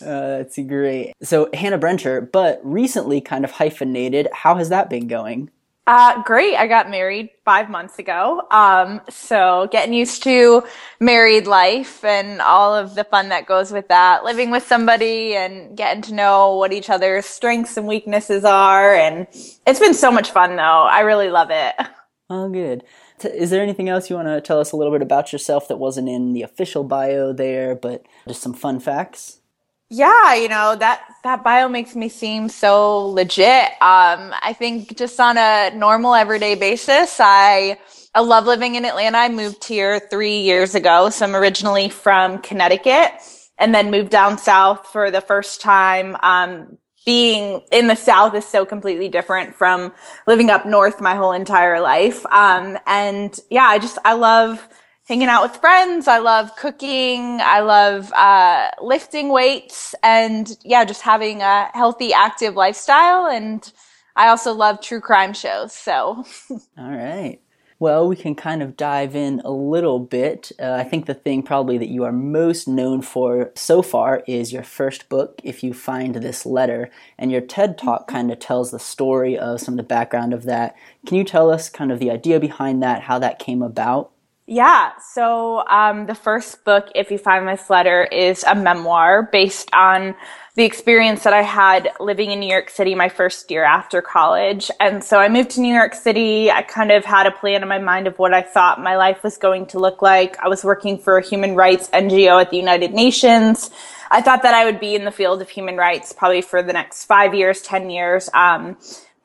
that's 0.00 0.58
great. 0.58 1.14
So 1.22 1.50
Hannah 1.52 1.78
Brencher, 1.78 2.30
but 2.30 2.60
recently 2.62 3.20
kind 3.20 3.44
of 3.44 3.50
hyphenated. 3.50 4.28
How 4.32 4.54
has 4.54 4.68
that 4.68 4.88
been 4.88 5.08
going? 5.08 5.50
Uh, 5.88 6.22
great. 6.22 6.54
I 6.54 6.66
got 6.66 6.90
married 6.90 7.30
five 7.46 7.70
months 7.70 7.98
ago. 7.98 8.42
Um, 8.50 9.00
so 9.08 9.68
getting 9.72 9.94
used 9.94 10.22
to 10.24 10.62
married 11.00 11.46
life 11.46 12.04
and 12.04 12.42
all 12.42 12.74
of 12.74 12.94
the 12.94 13.04
fun 13.04 13.30
that 13.30 13.46
goes 13.46 13.72
with 13.72 13.88
that, 13.88 14.22
living 14.22 14.50
with 14.50 14.66
somebody 14.66 15.34
and 15.34 15.76
getting 15.76 16.02
to 16.02 16.14
know 16.14 16.56
what 16.56 16.74
each 16.74 16.90
other's 16.90 17.24
strengths 17.24 17.78
and 17.78 17.86
weaknesses 17.86 18.44
are. 18.44 18.94
And 18.94 19.26
it's 19.66 19.80
been 19.80 19.94
so 19.94 20.12
much 20.12 20.30
fun 20.30 20.56
though. 20.56 20.62
I 20.62 21.00
really 21.00 21.30
love 21.30 21.48
it. 21.50 21.74
Oh, 22.30 22.50
good. 22.50 22.84
T- 23.18 23.28
Is 23.28 23.50
there 23.50 23.62
anything 23.62 23.88
else 23.88 24.10
you 24.10 24.16
want 24.16 24.28
to 24.28 24.40
tell 24.40 24.60
us 24.60 24.72
a 24.72 24.76
little 24.76 24.92
bit 24.92 25.02
about 25.02 25.32
yourself 25.32 25.68
that 25.68 25.78
wasn't 25.78 26.08
in 26.08 26.32
the 26.32 26.42
official 26.42 26.84
bio 26.84 27.32
there, 27.32 27.74
but 27.74 28.04
just 28.26 28.42
some 28.42 28.54
fun 28.54 28.80
facts? 28.80 29.40
Yeah, 29.90 30.34
you 30.34 30.48
know, 30.48 30.76
that 30.76 31.00
that 31.24 31.42
bio 31.42 31.68
makes 31.68 31.96
me 31.96 32.10
seem 32.10 32.50
so 32.50 33.06
legit. 33.08 33.70
Um, 33.80 34.34
I 34.42 34.54
think 34.58 34.96
just 34.98 35.18
on 35.18 35.38
a 35.38 35.70
normal 35.74 36.14
everyday 36.14 36.54
basis, 36.56 37.18
I 37.20 37.78
I 38.14 38.20
love 38.20 38.44
living 38.46 38.74
in 38.74 38.84
Atlanta. 38.84 39.16
I 39.18 39.28
moved 39.30 39.64
here 39.64 39.98
3 40.10 40.38
years 40.40 40.74
ago. 40.74 41.08
So 41.10 41.24
I'm 41.24 41.34
originally 41.34 41.88
from 41.88 42.38
Connecticut 42.42 43.12
and 43.58 43.74
then 43.74 43.90
moved 43.90 44.10
down 44.10 44.38
south 44.38 44.86
for 44.88 45.10
the 45.10 45.20
first 45.20 45.60
time. 45.60 46.16
Um, 46.22 46.78
being 47.08 47.62
in 47.72 47.86
the 47.86 47.94
south 47.94 48.34
is 48.34 48.44
so 48.44 48.66
completely 48.66 49.08
different 49.08 49.54
from 49.54 49.90
living 50.26 50.50
up 50.50 50.66
north 50.66 51.00
my 51.00 51.14
whole 51.14 51.32
entire 51.32 51.80
life. 51.80 52.26
Um, 52.26 52.76
and 52.86 53.40
yeah, 53.48 53.64
I 53.64 53.78
just 53.78 53.96
I 54.04 54.12
love 54.12 54.68
hanging 55.06 55.28
out 55.28 55.42
with 55.42 55.56
friends. 55.58 56.06
I 56.06 56.18
love 56.18 56.54
cooking. 56.56 57.40
I 57.40 57.60
love 57.60 58.12
uh, 58.12 58.68
lifting 58.82 59.30
weights 59.30 59.94
and 60.02 60.54
yeah, 60.66 60.84
just 60.84 61.00
having 61.00 61.40
a 61.40 61.70
healthy, 61.72 62.12
active 62.12 62.56
lifestyle. 62.56 63.24
And 63.24 63.72
I 64.14 64.28
also 64.28 64.52
love 64.52 64.82
true 64.82 65.00
crime 65.00 65.32
shows. 65.32 65.72
So 65.72 66.26
All 66.78 66.90
right. 66.90 67.40
Well, 67.80 68.08
we 68.08 68.16
can 68.16 68.34
kind 68.34 68.60
of 68.60 68.76
dive 68.76 69.14
in 69.14 69.40
a 69.44 69.52
little 69.52 70.00
bit. 70.00 70.50
Uh, 70.58 70.72
I 70.72 70.82
think 70.82 71.06
the 71.06 71.14
thing 71.14 71.44
probably 71.44 71.78
that 71.78 71.90
you 71.90 72.02
are 72.02 72.10
most 72.10 72.66
known 72.66 73.02
for 73.02 73.52
so 73.54 73.82
far 73.82 74.24
is 74.26 74.52
your 74.52 74.64
first 74.64 75.08
book, 75.08 75.40
If 75.44 75.62
You 75.62 75.72
Find 75.72 76.16
This 76.16 76.44
Letter. 76.44 76.90
And 77.16 77.30
your 77.30 77.40
TED 77.40 77.78
Talk 77.78 78.08
kind 78.08 78.32
of 78.32 78.40
tells 78.40 78.72
the 78.72 78.80
story 78.80 79.38
of 79.38 79.60
some 79.60 79.74
of 79.74 79.76
the 79.76 79.84
background 79.84 80.34
of 80.34 80.42
that. 80.44 80.74
Can 81.06 81.18
you 81.18 81.24
tell 81.24 81.52
us 81.52 81.70
kind 81.70 81.92
of 81.92 82.00
the 82.00 82.10
idea 82.10 82.40
behind 82.40 82.82
that, 82.82 83.02
how 83.02 83.20
that 83.20 83.38
came 83.38 83.62
about? 83.62 84.10
Yeah. 84.46 84.92
So 85.12 85.64
um, 85.68 86.06
the 86.06 86.14
first 86.16 86.64
book, 86.64 86.88
If 86.96 87.12
You 87.12 87.18
Find 87.18 87.46
This 87.46 87.70
Letter, 87.70 88.04
is 88.04 88.42
a 88.44 88.56
memoir 88.56 89.28
based 89.30 89.68
on 89.72 90.16
the 90.58 90.64
experience 90.64 91.22
that 91.22 91.32
I 91.32 91.42
had 91.42 91.92
living 92.00 92.32
in 92.32 92.40
New 92.40 92.50
York 92.50 92.68
City 92.68 92.96
my 92.96 93.08
first 93.08 93.48
year 93.48 93.62
after 93.62 94.02
college. 94.02 94.72
And 94.80 95.04
so 95.04 95.20
I 95.20 95.28
moved 95.28 95.50
to 95.50 95.60
New 95.60 95.72
York 95.72 95.94
City. 95.94 96.50
I 96.50 96.62
kind 96.62 96.90
of 96.90 97.04
had 97.04 97.28
a 97.28 97.30
plan 97.30 97.62
in 97.62 97.68
my 97.68 97.78
mind 97.78 98.08
of 98.08 98.18
what 98.18 98.34
I 98.34 98.42
thought 98.42 98.82
my 98.82 98.96
life 98.96 99.22
was 99.22 99.38
going 99.38 99.66
to 99.66 99.78
look 99.78 100.02
like. 100.02 100.36
I 100.40 100.48
was 100.48 100.64
working 100.64 100.98
for 100.98 101.16
a 101.16 101.24
human 101.24 101.54
rights 101.54 101.88
NGO 101.90 102.40
at 102.40 102.50
the 102.50 102.56
United 102.56 102.92
Nations. 102.92 103.70
I 104.10 104.20
thought 104.20 104.42
that 104.42 104.52
I 104.52 104.64
would 104.64 104.80
be 104.80 104.96
in 104.96 105.04
the 105.04 105.12
field 105.12 105.40
of 105.40 105.48
human 105.48 105.76
rights 105.76 106.12
probably 106.12 106.42
for 106.42 106.60
the 106.60 106.72
next 106.72 107.04
five 107.04 107.36
years, 107.36 107.62
10 107.62 107.90
years. 107.90 108.28
Um, 108.34 108.76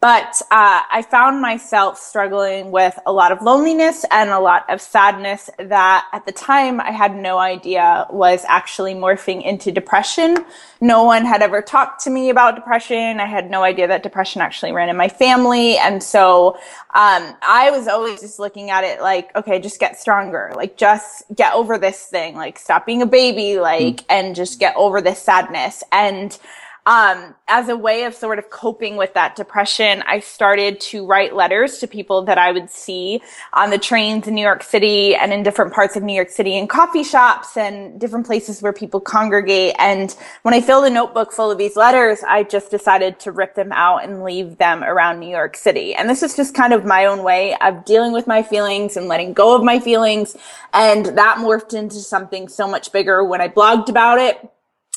But 0.03 0.41
uh, 0.51 0.81
I 0.91 1.01
found 1.09 1.41
myself 1.41 1.97
struggling 1.97 2.71
with 2.71 2.99
a 3.05 3.13
lot 3.13 3.31
of 3.31 3.41
loneliness 3.41 4.03
and 4.11 4.31
a 4.31 4.39
lot 4.39 4.69
of 4.69 4.81
sadness 4.81 5.49
that 5.57 6.05
at 6.11 6.25
the 6.25 6.33
time 6.33 6.81
I 6.81 6.91
had 6.91 7.15
no 7.15 7.37
idea 7.37 8.05
was 8.09 8.43
actually 8.49 8.95
morphing 8.95 9.41
into 9.41 9.71
depression. 9.71 10.43
No 10.81 11.05
one 11.05 11.23
had 11.23 11.41
ever 11.41 11.61
talked 11.61 12.03
to 12.03 12.09
me 12.09 12.29
about 12.29 12.55
depression. 12.55 13.21
I 13.21 13.27
had 13.27 13.49
no 13.49 13.63
idea 13.63 13.87
that 13.87 14.03
depression 14.03 14.41
actually 14.41 14.73
ran 14.73 14.89
in 14.89 14.97
my 14.97 15.07
family. 15.07 15.77
And 15.77 16.03
so 16.03 16.57
um, 16.93 17.37
I 17.41 17.69
was 17.71 17.87
always 17.87 18.19
just 18.19 18.39
looking 18.39 18.71
at 18.71 18.83
it 18.83 18.99
like, 18.99 19.33
okay, 19.37 19.57
just 19.57 19.79
get 19.79 19.97
stronger. 19.97 20.51
Like, 20.53 20.75
just 20.75 21.23
get 21.33 21.53
over 21.53 21.77
this 21.77 22.07
thing. 22.07 22.35
Like, 22.35 22.59
stop 22.59 22.85
being 22.85 23.01
a 23.01 23.05
baby. 23.05 23.57
Like, 23.57 23.95
mm. 23.95 24.05
and 24.09 24.35
just 24.35 24.59
get 24.59 24.75
over 24.75 24.99
this 24.99 25.19
sadness. 25.19 25.81
And 25.93 26.37
um, 26.85 27.33
as 27.47 27.69
a 27.69 27.77
way 27.77 28.03
of 28.03 28.13
sort 28.13 28.39
of 28.39 28.49
coping 28.49 28.97
with 28.97 29.13
that 29.13 29.37
depression, 29.37 30.03
I 30.05 30.19
started 30.19 30.81
to 30.81 31.05
write 31.05 31.33
letters 31.33 31.77
to 31.79 31.87
people 31.87 32.23
that 32.23 32.37
I 32.37 32.51
would 32.51 32.69
see 32.69 33.21
on 33.53 33.69
the 33.69 33.77
trains 33.77 34.27
in 34.27 34.35
New 34.35 34.41
York 34.41 34.63
City 34.63 35.15
and 35.15 35.31
in 35.31 35.43
different 35.43 35.73
parts 35.73 35.95
of 35.95 36.03
New 36.03 36.13
York 36.13 36.29
City 36.29 36.57
in 36.57 36.67
coffee 36.67 37.03
shops 37.03 37.55
and 37.55 37.99
different 38.01 38.25
places 38.25 38.61
where 38.61 38.73
people 38.73 38.99
congregate. 38.99 39.75
And 39.79 40.13
when 40.41 40.53
I 40.53 40.59
filled 40.59 40.85
a 40.85 40.89
notebook 40.89 41.31
full 41.31 41.49
of 41.49 41.57
these 41.57 41.77
letters, 41.77 42.21
I 42.27 42.43
just 42.43 42.69
decided 42.69 43.17
to 43.21 43.31
rip 43.31 43.55
them 43.55 43.71
out 43.71 44.03
and 44.03 44.23
leave 44.23 44.57
them 44.57 44.83
around 44.83 45.19
New 45.19 45.29
York 45.29 45.55
City. 45.55 45.95
And 45.95 46.09
this 46.09 46.21
is 46.21 46.35
just 46.35 46.53
kind 46.53 46.73
of 46.73 46.83
my 46.83 47.05
own 47.05 47.23
way 47.23 47.55
of 47.61 47.85
dealing 47.85 48.11
with 48.11 48.27
my 48.27 48.43
feelings 48.43 48.97
and 48.97 49.07
letting 49.07 49.31
go 49.31 49.55
of 49.55 49.63
my 49.63 49.79
feelings. 49.79 50.35
And 50.73 51.05
that 51.17 51.37
morphed 51.37 51.73
into 51.73 51.97
something 51.97 52.49
so 52.49 52.67
much 52.67 52.91
bigger 52.91 53.23
when 53.23 53.39
I 53.39 53.47
blogged 53.47 53.87
about 53.87 54.19
it 54.19 54.49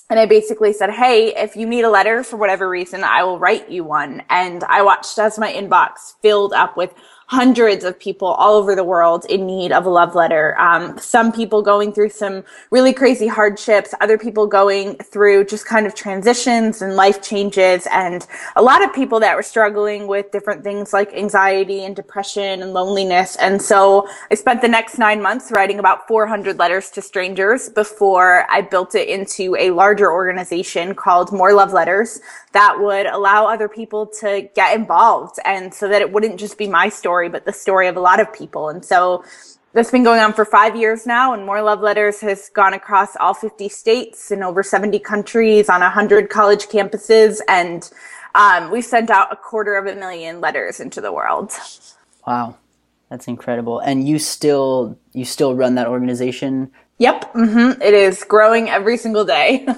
and 0.08 0.20
I 0.20 0.26
basically 0.26 0.72
said, 0.72 0.90
Hey, 0.90 1.34
if 1.34 1.56
you 1.56 1.66
need 1.66 1.82
a 1.82 1.90
letter 1.90 2.22
for 2.22 2.36
whatever 2.36 2.68
reason, 2.68 3.02
I 3.02 3.24
will 3.24 3.38
write 3.38 3.70
you 3.70 3.84
one. 3.84 4.22
And 4.30 4.62
I 4.64 4.82
watched 4.82 5.18
as 5.18 5.38
my 5.38 5.52
inbox 5.52 6.14
filled 6.22 6.52
up 6.52 6.76
with 6.76 6.94
hundreds 7.26 7.84
of 7.84 7.98
people 7.98 8.28
all 8.28 8.54
over 8.54 8.76
the 8.76 8.84
world 8.84 9.26
in 9.28 9.46
need 9.46 9.72
of 9.72 9.84
a 9.84 9.88
love 9.88 10.14
letter. 10.14 10.56
Um, 10.58 10.96
some 10.96 11.32
people 11.32 11.60
going 11.60 11.92
through 11.92 12.10
some 12.10 12.44
really 12.70 12.92
crazy 12.92 13.26
hardships, 13.26 13.92
other 14.00 14.16
people 14.16 14.46
going 14.46 14.94
through 14.98 15.46
just 15.46 15.66
kind 15.66 15.86
of 15.86 15.94
transitions 15.94 16.82
and 16.82 16.94
life 16.94 17.20
changes, 17.20 17.88
and 17.90 18.24
a 18.54 18.62
lot 18.62 18.84
of 18.84 18.92
people 18.92 19.18
that 19.20 19.34
were 19.34 19.42
struggling 19.42 20.06
with 20.06 20.30
different 20.30 20.62
things 20.62 20.92
like 20.92 21.12
anxiety 21.14 21.84
and 21.84 21.96
depression 21.96 22.62
and 22.62 22.72
loneliness. 22.72 23.34
And 23.36 23.60
so 23.60 24.08
I 24.30 24.36
spent 24.36 24.62
the 24.62 24.68
next 24.68 24.96
nine 24.96 25.20
months 25.20 25.50
writing 25.50 25.80
about 25.80 26.06
400 26.06 26.58
letters 26.58 26.90
to 26.92 27.02
strangers 27.02 27.68
before 27.68 28.46
I 28.48 28.60
built 28.60 28.94
it 28.94 29.08
into 29.08 29.56
a 29.56 29.70
larger 29.70 30.12
organization 30.12 30.94
called 30.94 31.32
More 31.32 31.52
Love 31.52 31.72
Letters 31.72 32.20
that 32.56 32.80
would 32.80 33.04
allow 33.04 33.46
other 33.46 33.68
people 33.68 34.06
to 34.06 34.48
get 34.54 34.74
involved 34.74 35.38
and 35.44 35.74
so 35.74 35.88
that 35.88 36.00
it 36.00 36.10
wouldn't 36.10 36.40
just 36.40 36.56
be 36.56 36.66
my 36.66 36.88
story, 36.88 37.15
but 37.28 37.44
the 37.44 37.52
story 37.52 37.88
of 37.88 37.96
a 37.96 38.00
lot 38.00 38.20
of 38.20 38.32
people. 38.32 38.68
And 38.68 38.84
so 38.84 39.24
that's 39.72 39.90
been 39.90 40.04
going 40.04 40.20
on 40.20 40.32
for 40.32 40.44
five 40.44 40.74
years 40.74 41.06
now, 41.06 41.34
and 41.34 41.44
More 41.44 41.60
Love 41.60 41.80
Letters 41.80 42.20
has 42.22 42.48
gone 42.48 42.72
across 42.72 43.14
all 43.16 43.34
50 43.34 43.68
states 43.68 44.30
and 44.30 44.42
over 44.42 44.62
70 44.62 44.98
countries 45.00 45.68
on 45.68 45.80
100 45.80 46.30
college 46.30 46.68
campuses, 46.68 47.40
and 47.46 47.90
um, 48.34 48.70
we've 48.70 48.86
sent 48.86 49.10
out 49.10 49.30
a 49.30 49.36
quarter 49.36 49.76
of 49.76 49.86
a 49.86 49.94
million 49.94 50.40
letters 50.40 50.80
into 50.80 51.02
the 51.02 51.12
world. 51.12 51.52
Wow, 52.26 52.56
that's 53.10 53.28
incredible! 53.28 53.80
And 53.80 54.08
you 54.08 54.18
still 54.18 54.98
you 55.12 55.26
still 55.26 55.54
run 55.54 55.74
that 55.74 55.88
organization? 55.88 56.70
Yep, 56.98 57.34
mm-hmm. 57.34 57.82
It 57.82 57.92
is 57.92 58.24
growing 58.24 58.70
every 58.70 58.96
single 58.96 59.26
day. 59.26 59.66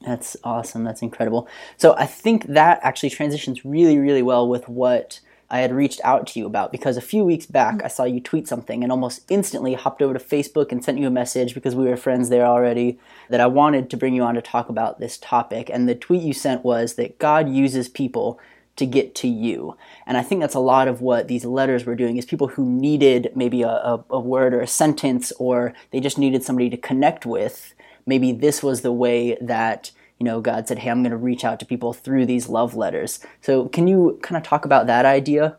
That's 0.00 0.34
awesome. 0.44 0.82
That's 0.82 1.02
incredible. 1.02 1.46
So 1.76 1.94
I 1.94 2.06
think 2.06 2.46
that 2.46 2.80
actually 2.82 3.10
transitions 3.10 3.66
really, 3.66 3.98
really 3.98 4.22
well 4.22 4.48
with 4.48 4.66
what 4.66 5.20
I 5.50 5.60
had 5.60 5.74
reached 5.74 6.00
out 6.04 6.26
to 6.28 6.38
you 6.38 6.46
about 6.46 6.72
because 6.72 6.96
a 6.96 7.02
few 7.02 7.24
weeks 7.24 7.46
back 7.46 7.76
mm. 7.76 7.84
I 7.84 7.88
saw 7.88 8.04
you 8.04 8.20
tweet 8.20 8.46
something 8.46 8.82
and 8.82 8.92
almost 8.92 9.24
instantly 9.28 9.74
hopped 9.74 10.02
over 10.02 10.14
to 10.14 10.24
Facebook 10.24 10.70
and 10.70 10.84
sent 10.84 10.98
you 10.98 11.06
a 11.06 11.10
message 11.10 11.54
because 11.54 11.74
we 11.74 11.84
were 11.84 11.96
friends 11.96 12.28
there 12.28 12.46
already 12.46 12.98
that 13.28 13.40
I 13.40 13.46
wanted 13.46 13.90
to 13.90 13.96
bring 13.96 14.14
you 14.14 14.22
on 14.22 14.34
to 14.34 14.42
talk 14.42 14.68
about 14.68 15.00
this 15.00 15.18
topic. 15.18 15.68
And 15.70 15.88
the 15.88 15.94
tweet 15.94 16.22
you 16.22 16.32
sent 16.32 16.64
was 16.64 16.94
that 16.94 17.18
God 17.18 17.48
uses 17.48 17.88
people 17.88 18.38
to 18.76 18.86
get 18.86 19.14
to 19.16 19.28
you. 19.28 19.76
And 20.06 20.16
I 20.16 20.22
think 20.22 20.40
that's 20.40 20.54
a 20.54 20.60
lot 20.60 20.88
of 20.88 21.02
what 21.02 21.28
these 21.28 21.44
letters 21.44 21.84
were 21.84 21.96
doing 21.96 22.16
is 22.16 22.24
people 22.24 22.48
who 22.48 22.64
needed 22.64 23.32
maybe 23.34 23.62
a, 23.62 23.68
a, 23.68 24.04
a 24.10 24.20
word 24.20 24.54
or 24.54 24.60
a 24.60 24.66
sentence 24.66 25.32
or 25.32 25.74
they 25.90 26.00
just 26.00 26.16
needed 26.16 26.42
somebody 26.44 26.70
to 26.70 26.76
connect 26.76 27.26
with 27.26 27.74
maybe 28.06 28.32
this 28.32 28.62
was 28.62 28.82
the 28.82 28.92
way 28.92 29.36
that 29.40 29.90
you 30.20 30.24
know 30.24 30.40
God 30.40 30.68
said, 30.68 30.78
"Hey, 30.78 30.90
I'm 30.90 31.02
going 31.02 31.10
to 31.10 31.16
reach 31.16 31.44
out 31.44 31.58
to 31.60 31.66
people 31.66 31.92
through 31.92 32.26
these 32.26 32.48
love 32.48 32.76
letters." 32.76 33.18
So, 33.40 33.68
can 33.68 33.88
you 33.88 34.20
kind 34.22 34.36
of 34.36 34.42
talk 34.42 34.64
about 34.64 34.86
that 34.86 35.06
idea? 35.06 35.56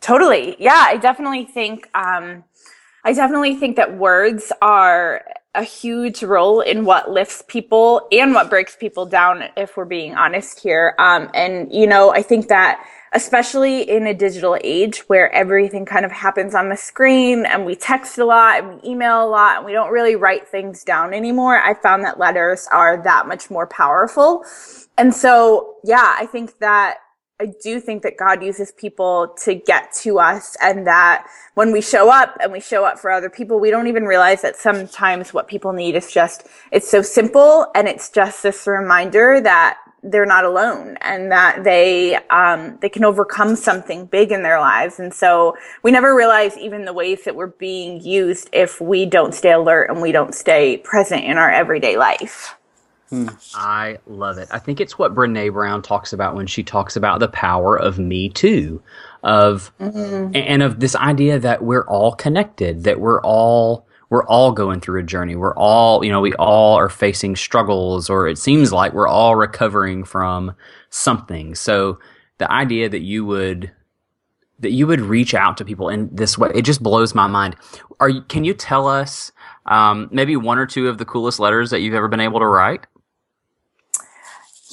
Totally. 0.00 0.54
Yeah, 0.58 0.84
I 0.86 0.98
definitely 0.98 1.46
think 1.46 1.88
um, 1.94 2.44
I 3.04 3.12
definitely 3.14 3.56
think 3.56 3.76
that 3.76 3.96
words 3.96 4.52
are 4.60 5.24
a 5.54 5.62
huge 5.62 6.22
role 6.22 6.60
in 6.60 6.84
what 6.84 7.10
lifts 7.10 7.42
people 7.46 8.06
and 8.12 8.34
what 8.34 8.50
breaks 8.50 8.76
people 8.76 9.06
down. 9.06 9.44
If 9.56 9.76
we're 9.76 9.86
being 9.86 10.14
honest 10.14 10.60
here, 10.60 10.94
um, 10.98 11.30
and 11.34 11.72
you 11.72 11.86
know, 11.86 12.12
I 12.12 12.22
think 12.22 12.48
that 12.48 12.84
especially 13.12 13.88
in 13.88 14.06
a 14.06 14.14
digital 14.14 14.56
age 14.64 15.00
where 15.08 15.30
everything 15.34 15.84
kind 15.84 16.04
of 16.04 16.12
happens 16.12 16.54
on 16.54 16.68
the 16.70 16.76
screen 16.76 17.44
and 17.44 17.66
we 17.66 17.74
text 17.74 18.18
a 18.18 18.24
lot 18.24 18.58
and 18.58 18.68
we 18.82 18.90
email 18.90 19.22
a 19.22 19.28
lot 19.28 19.58
and 19.58 19.66
we 19.66 19.72
don't 19.72 19.92
really 19.92 20.16
write 20.16 20.48
things 20.48 20.82
down 20.82 21.12
anymore. 21.12 21.60
I 21.60 21.74
found 21.74 22.04
that 22.04 22.18
letters 22.18 22.66
are 22.72 23.02
that 23.02 23.28
much 23.28 23.50
more 23.50 23.66
powerful. 23.66 24.44
And 24.96 25.14
so, 25.14 25.76
yeah, 25.84 26.16
I 26.18 26.26
think 26.26 26.58
that 26.58 26.98
I 27.42 27.46
do 27.60 27.80
think 27.80 28.04
that 28.04 28.16
God 28.16 28.40
uses 28.40 28.70
people 28.70 29.34
to 29.42 29.56
get 29.56 29.92
to 30.02 30.20
us 30.20 30.56
and 30.62 30.86
that 30.86 31.26
when 31.54 31.72
we 31.72 31.80
show 31.80 32.08
up 32.08 32.36
and 32.40 32.52
we 32.52 32.60
show 32.60 32.84
up 32.84 33.00
for 33.00 33.10
other 33.10 33.28
people, 33.28 33.58
we 33.58 33.68
don't 33.68 33.88
even 33.88 34.04
realize 34.04 34.42
that 34.42 34.54
sometimes 34.54 35.34
what 35.34 35.48
people 35.48 35.72
need 35.72 35.96
is 35.96 36.08
just, 36.12 36.46
it's 36.70 36.88
so 36.88 37.02
simple 37.02 37.66
and 37.74 37.88
it's 37.88 38.10
just 38.10 38.44
this 38.44 38.68
reminder 38.68 39.40
that 39.40 39.76
they're 40.04 40.24
not 40.24 40.44
alone 40.44 40.96
and 41.00 41.32
that 41.32 41.64
they 41.64 42.14
um, 42.30 42.78
they 42.80 42.88
can 42.88 43.04
overcome 43.04 43.56
something 43.56 44.06
big 44.06 44.30
in 44.30 44.44
their 44.44 44.60
lives. 44.60 45.00
And 45.00 45.12
so 45.12 45.56
we 45.82 45.90
never 45.90 46.14
realize 46.14 46.56
even 46.58 46.84
the 46.84 46.92
ways 46.92 47.24
that 47.24 47.34
we're 47.34 47.48
being 47.48 48.00
used 48.00 48.50
if 48.52 48.80
we 48.80 49.04
don't 49.04 49.34
stay 49.34 49.52
alert 49.52 49.90
and 49.90 50.00
we 50.00 50.12
don't 50.12 50.34
stay 50.34 50.76
present 50.76 51.24
in 51.24 51.38
our 51.38 51.50
everyday 51.50 51.96
life 51.96 52.54
hmm. 53.12 53.28
I 53.54 53.98
love 54.06 54.38
it. 54.38 54.48
I 54.50 54.58
think 54.58 54.80
it's 54.80 54.98
what 54.98 55.14
Brene 55.14 55.52
Brown 55.52 55.82
talks 55.82 56.12
about 56.12 56.34
when 56.34 56.46
she 56.46 56.62
talks 56.62 56.96
about 56.96 57.20
the 57.20 57.28
power 57.28 57.78
of 57.78 57.98
me 57.98 58.28
too, 58.28 58.82
of 59.22 59.72
mm-hmm. 59.78 60.34
and 60.34 60.62
of 60.62 60.80
this 60.80 60.96
idea 60.96 61.38
that 61.38 61.62
we're 61.62 61.86
all 61.86 62.12
connected, 62.12 62.84
that 62.84 63.00
we're 63.00 63.20
all 63.20 63.86
we're 64.08 64.26
all 64.26 64.52
going 64.52 64.80
through 64.80 65.00
a 65.00 65.04
journey. 65.04 65.36
We're 65.36 65.56
all, 65.56 66.04
you 66.04 66.12
know, 66.12 66.20
we 66.20 66.34
all 66.34 66.74
are 66.74 66.90
facing 66.90 67.34
struggles, 67.34 68.10
or 68.10 68.28
it 68.28 68.36
seems 68.36 68.70
like 68.70 68.92
we're 68.92 69.08
all 69.08 69.36
recovering 69.36 70.04
from 70.04 70.54
something. 70.90 71.54
So 71.54 71.98
the 72.36 72.50
idea 72.52 72.88
that 72.90 73.00
you 73.00 73.24
would 73.24 73.72
that 74.58 74.70
you 74.70 74.86
would 74.86 75.00
reach 75.00 75.34
out 75.34 75.56
to 75.56 75.64
people 75.64 75.88
in 75.88 76.08
this 76.12 76.38
way, 76.38 76.50
it 76.54 76.62
just 76.62 76.82
blows 76.82 77.14
my 77.14 77.26
mind. 77.26 77.56
Are 78.00 78.08
you, 78.08 78.22
can 78.22 78.44
you 78.44 78.54
tell 78.54 78.86
us 78.86 79.32
um, 79.66 80.08
maybe 80.12 80.36
one 80.36 80.58
or 80.58 80.66
two 80.66 80.88
of 80.88 80.98
the 80.98 81.04
coolest 81.04 81.40
letters 81.40 81.70
that 81.70 81.80
you've 81.80 81.94
ever 81.94 82.08
been 82.08 82.20
able 82.20 82.40
to 82.40 82.46
write? 82.46 82.86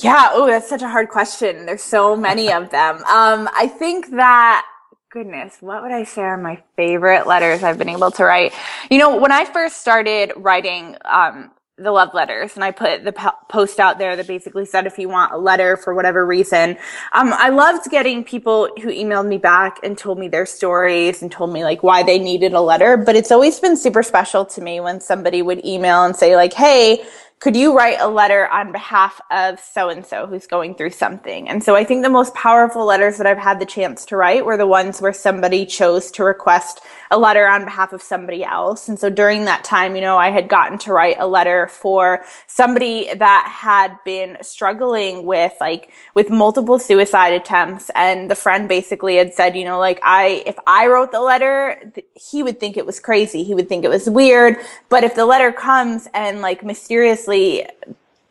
Yeah. 0.03 0.29
Oh, 0.31 0.47
that's 0.47 0.69
such 0.69 0.81
a 0.81 0.87
hard 0.87 1.09
question. 1.09 1.65
There's 1.65 1.83
so 1.83 2.15
many 2.15 2.51
of 2.51 2.69
them. 2.69 2.97
Um, 2.97 3.49
I 3.53 3.67
think 3.67 4.11
that 4.11 4.65
goodness, 5.11 5.57
what 5.59 5.81
would 5.81 5.91
I 5.91 6.03
say 6.03 6.21
are 6.21 6.37
my 6.37 6.61
favorite 6.75 7.25
letters 7.27 7.63
I've 7.63 7.77
been 7.77 7.89
able 7.89 8.11
to 8.11 8.23
write? 8.23 8.53
You 8.89 8.99
know, 8.99 9.17
when 9.17 9.31
I 9.31 9.43
first 9.45 9.81
started 9.81 10.31
writing, 10.37 10.95
um, 11.03 11.51
the 11.79 11.91
love 11.91 12.13
letters 12.13 12.55
and 12.55 12.63
I 12.63 12.71
put 12.71 13.03
the 13.03 13.13
post 13.49 13.79
out 13.79 13.97
there 13.97 14.15
that 14.15 14.27
basically 14.27 14.65
said 14.65 14.85
if 14.85 14.97
you 14.97 15.07
want 15.07 15.31
a 15.31 15.37
letter 15.37 15.77
for 15.77 15.95
whatever 15.95 16.25
reason. 16.25 16.71
Um, 17.13 17.33
I 17.33 17.49
loved 17.49 17.89
getting 17.89 18.23
people 18.23 18.69
who 18.81 18.89
emailed 18.89 19.27
me 19.27 19.37
back 19.37 19.77
and 19.81 19.97
told 19.97 20.19
me 20.19 20.27
their 20.27 20.45
stories 20.45 21.21
and 21.21 21.31
told 21.31 21.53
me 21.53 21.63
like 21.63 21.81
why 21.81 22.03
they 22.03 22.19
needed 22.19 22.53
a 22.53 22.61
letter. 22.61 22.97
But 22.97 23.15
it's 23.15 23.31
always 23.31 23.59
been 23.59 23.77
super 23.77 24.03
special 24.03 24.45
to 24.45 24.61
me 24.61 24.79
when 24.79 24.99
somebody 24.99 25.41
would 25.41 25.65
email 25.65 26.03
and 26.03 26.15
say 26.15 26.35
like, 26.35 26.53
Hey, 26.53 27.05
could 27.39 27.55
you 27.55 27.75
write 27.75 28.01
a 28.01 28.07
letter 28.07 28.49
on 28.49 28.73
behalf 28.73 29.21
of 29.31 29.61
so 29.61 29.87
and 29.87 30.05
so 30.05 30.27
who's 30.27 30.45
going 30.45 30.75
through 30.75 30.89
something? 30.89 31.47
And 31.47 31.63
so 31.63 31.73
I 31.73 31.85
think 31.85 32.03
the 32.03 32.09
most 32.09 32.33
powerful 32.33 32.83
letters 32.83 33.17
that 33.17 33.25
I've 33.25 33.37
had 33.37 33.61
the 33.61 33.65
chance 33.65 34.05
to 34.07 34.17
write 34.17 34.45
were 34.45 34.57
the 34.57 34.67
ones 34.67 35.01
where 35.01 35.13
somebody 35.13 35.65
chose 35.65 36.11
to 36.11 36.25
request 36.25 36.81
a 37.11 37.17
letter 37.17 37.47
on 37.47 37.65
behalf 37.65 37.93
of 37.93 38.01
somebody 38.01 38.43
else. 38.43 38.87
And 38.87 38.99
so 38.99 39.09
during 39.09 39.45
that 39.45 39.63
time, 39.63 39.95
you 39.95 40.01
know, 40.01 40.17
I 40.17 40.29
had 40.29 40.47
gotten 40.47 40.77
to 40.79 40.93
write 40.93 41.17
a 41.19 41.27
letter 41.27 41.67
for 41.67 42.23
somebody 42.47 43.13
that 43.13 43.47
had 43.51 43.97
been 44.05 44.37
struggling 44.41 45.25
with 45.25 45.53
like, 45.59 45.91
with 46.13 46.29
multiple 46.29 46.77
suicide 46.77 47.33
attempts. 47.33 47.89
And 47.95 48.29
the 48.29 48.35
friend 48.35 48.69
basically 48.69 49.15
had 49.15 49.33
said, 49.33 49.55
you 49.55 49.65
know, 49.65 49.79
like 49.79 49.99
I, 50.03 50.43
if 50.45 50.57
I 50.67 50.87
wrote 50.87 51.11
the 51.11 51.21
letter, 51.21 51.91
he 52.15 52.43
would 52.43 52.59
think 52.59 52.77
it 52.77 52.85
was 52.85 52.99
crazy. 52.99 53.43
He 53.43 53.55
would 53.55 53.67
think 53.67 53.83
it 53.83 53.89
was 53.89 54.09
weird. 54.09 54.57
But 54.89 55.03
if 55.03 55.15
the 55.15 55.25
letter 55.25 55.51
comes 55.51 56.07
and 56.13 56.41
like 56.41 56.63
mysteriously 56.63 57.65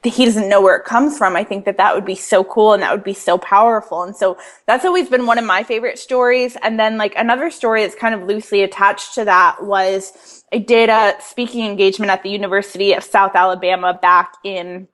he 0.04 0.24
doesn't 0.24 0.48
know 0.48 0.60
where 0.60 0.76
it 0.76 0.84
comes 0.84 1.18
from. 1.18 1.34
I 1.34 1.42
think 1.42 1.64
that 1.64 1.76
that 1.76 1.94
would 1.94 2.04
be 2.04 2.14
so 2.14 2.44
cool 2.44 2.72
and 2.72 2.82
that 2.82 2.92
would 2.92 3.04
be 3.04 3.14
so 3.14 3.36
powerful. 3.36 4.02
And 4.02 4.14
so 4.14 4.38
that's 4.66 4.84
always 4.84 5.08
been 5.08 5.26
one 5.26 5.38
of 5.38 5.44
my 5.44 5.64
favorite 5.64 5.98
stories. 5.98 6.56
And 6.62 6.78
then 6.78 6.98
like 6.98 7.14
another 7.16 7.50
story 7.50 7.82
that's 7.82 7.96
kind 7.96 8.14
of 8.14 8.22
loosely 8.22 8.62
attached 8.62 9.14
to 9.14 9.24
that 9.24 9.64
was 9.64 10.44
I 10.52 10.58
did 10.58 10.88
a 10.88 11.16
speaking 11.20 11.66
engagement 11.66 12.10
at 12.10 12.22
the 12.22 12.30
University 12.30 12.92
of 12.92 13.02
South 13.02 13.34
Alabama 13.34 13.98
back 14.00 14.34
in 14.44 14.86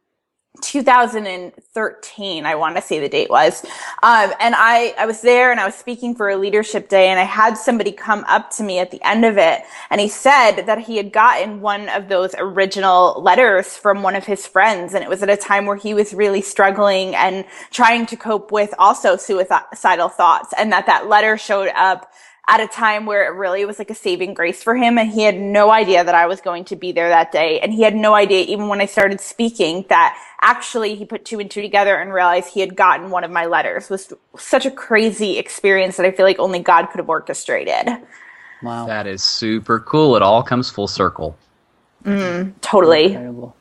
2013 0.63 2.47
i 2.47 2.55
want 2.55 2.77
to 2.77 2.83
say 2.83 3.01
the 3.01 3.09
date 3.09 3.29
was. 3.29 3.65
Um, 4.03 4.33
and 4.39 4.55
i 4.57 4.95
i 4.97 5.05
was 5.05 5.21
there 5.21 5.51
and 5.51 5.59
i 5.59 5.67
was 5.67 5.75
speaking 5.75 6.15
for 6.15 6.29
a 6.31 6.37
leadership 6.37 6.89
day 6.89 7.09
and 7.09 7.19
i 7.19 7.25
had 7.25 7.57
somebody 7.57 7.91
come 7.91 8.25
up 8.29 8.51
to 8.53 8.63
me 8.63 8.79
at 8.79 8.93
the 8.93 9.03
end 9.03 9.25
of 9.25 9.37
it 9.37 9.63
and 9.91 10.01
he 10.01 10.09
said 10.09 10.63
that 10.63 10.79
he 10.79 10.97
had 10.97 11.13
gotten 11.13 11.61
one 11.61 11.89
of 11.89 12.09
those 12.09 12.35
original 12.39 13.21
letters 13.21 13.77
from 13.77 14.03
one 14.03 14.15
of 14.15 14.25
his 14.25 14.47
friends 14.47 14.95
and 14.95 15.03
it 15.03 15.11
was 15.11 15.23
at 15.25 15.29
a 15.29 15.37
time 15.37 15.67
where 15.67 15.77
he 15.77 15.93
was 15.93 16.15
really 16.15 16.41
struggling 16.41 17.17
and 17.17 17.45
trying 17.73 18.07
to 18.07 18.17
cope 18.17 18.53
with 18.53 18.73
also 18.79 19.17
suicidal 19.17 20.09
thoughts 20.09 20.55
and 20.57 20.71
that 20.71 20.87
that 20.87 21.09
letter 21.09 21.37
showed 21.37 21.71
up 21.75 22.13
at 22.47 22.61
a 22.61 22.69
time 22.69 23.07
where 23.07 23.25
it 23.25 23.37
really 23.37 23.65
was 23.65 23.79
like 23.79 23.91
a 23.91 23.95
saving 23.95 24.35
grace 24.35 24.63
for 24.63 24.77
him. 24.77 24.99
And 24.99 25.11
he 25.11 25.23
had 25.23 25.39
no 25.39 25.71
idea 25.71 26.05
that 26.05 26.15
I 26.15 26.27
was 26.27 26.41
going 26.41 26.67
to 26.67 26.77
be 26.77 26.93
there 26.93 27.09
that 27.09 27.33
day. 27.33 27.59
And 27.61 27.73
he 27.73 27.83
had 27.83 27.95
no 27.95 28.15
idea, 28.15 28.45
even 28.45 28.69
when 28.69 28.81
I 28.81 28.87
started 28.87 29.21
speaking, 29.21 29.87
that 29.89 30.17
actually 30.43 30.95
he 30.95 31.07
put 31.07 31.25
two 31.25 31.41
and 31.41 31.51
two 31.51 31.63
together 31.63 31.97
and 31.97 32.13
realized 32.13 32.49
he 32.49 32.61
had 32.61 32.77
gotten 32.77 33.11
one 33.11 33.25
of 33.25 33.31
my 33.31 33.47
letters. 33.47 33.85
It 33.85 33.91
was 33.91 34.13
such 34.37 34.67
a 34.67 34.71
crazy 34.71 35.39
experience 35.39 35.97
that 35.97 36.05
I 36.05 36.11
feel 36.11 36.27
like 36.27 36.39
only 36.39 36.59
God 36.59 36.87
could 36.87 36.99
have 36.99 37.09
orchestrated. 37.09 37.89
Wow. 38.63 38.87
That 38.87 39.07
is 39.07 39.23
super 39.23 39.81
cool. 39.81 40.17
It 40.17 40.23
all 40.23 40.43
comes 40.43 40.71
full 40.71 40.89
circle. 40.89 41.37
Mm, 42.05 42.53
totally. 42.61 43.07
Incredible. 43.07 43.57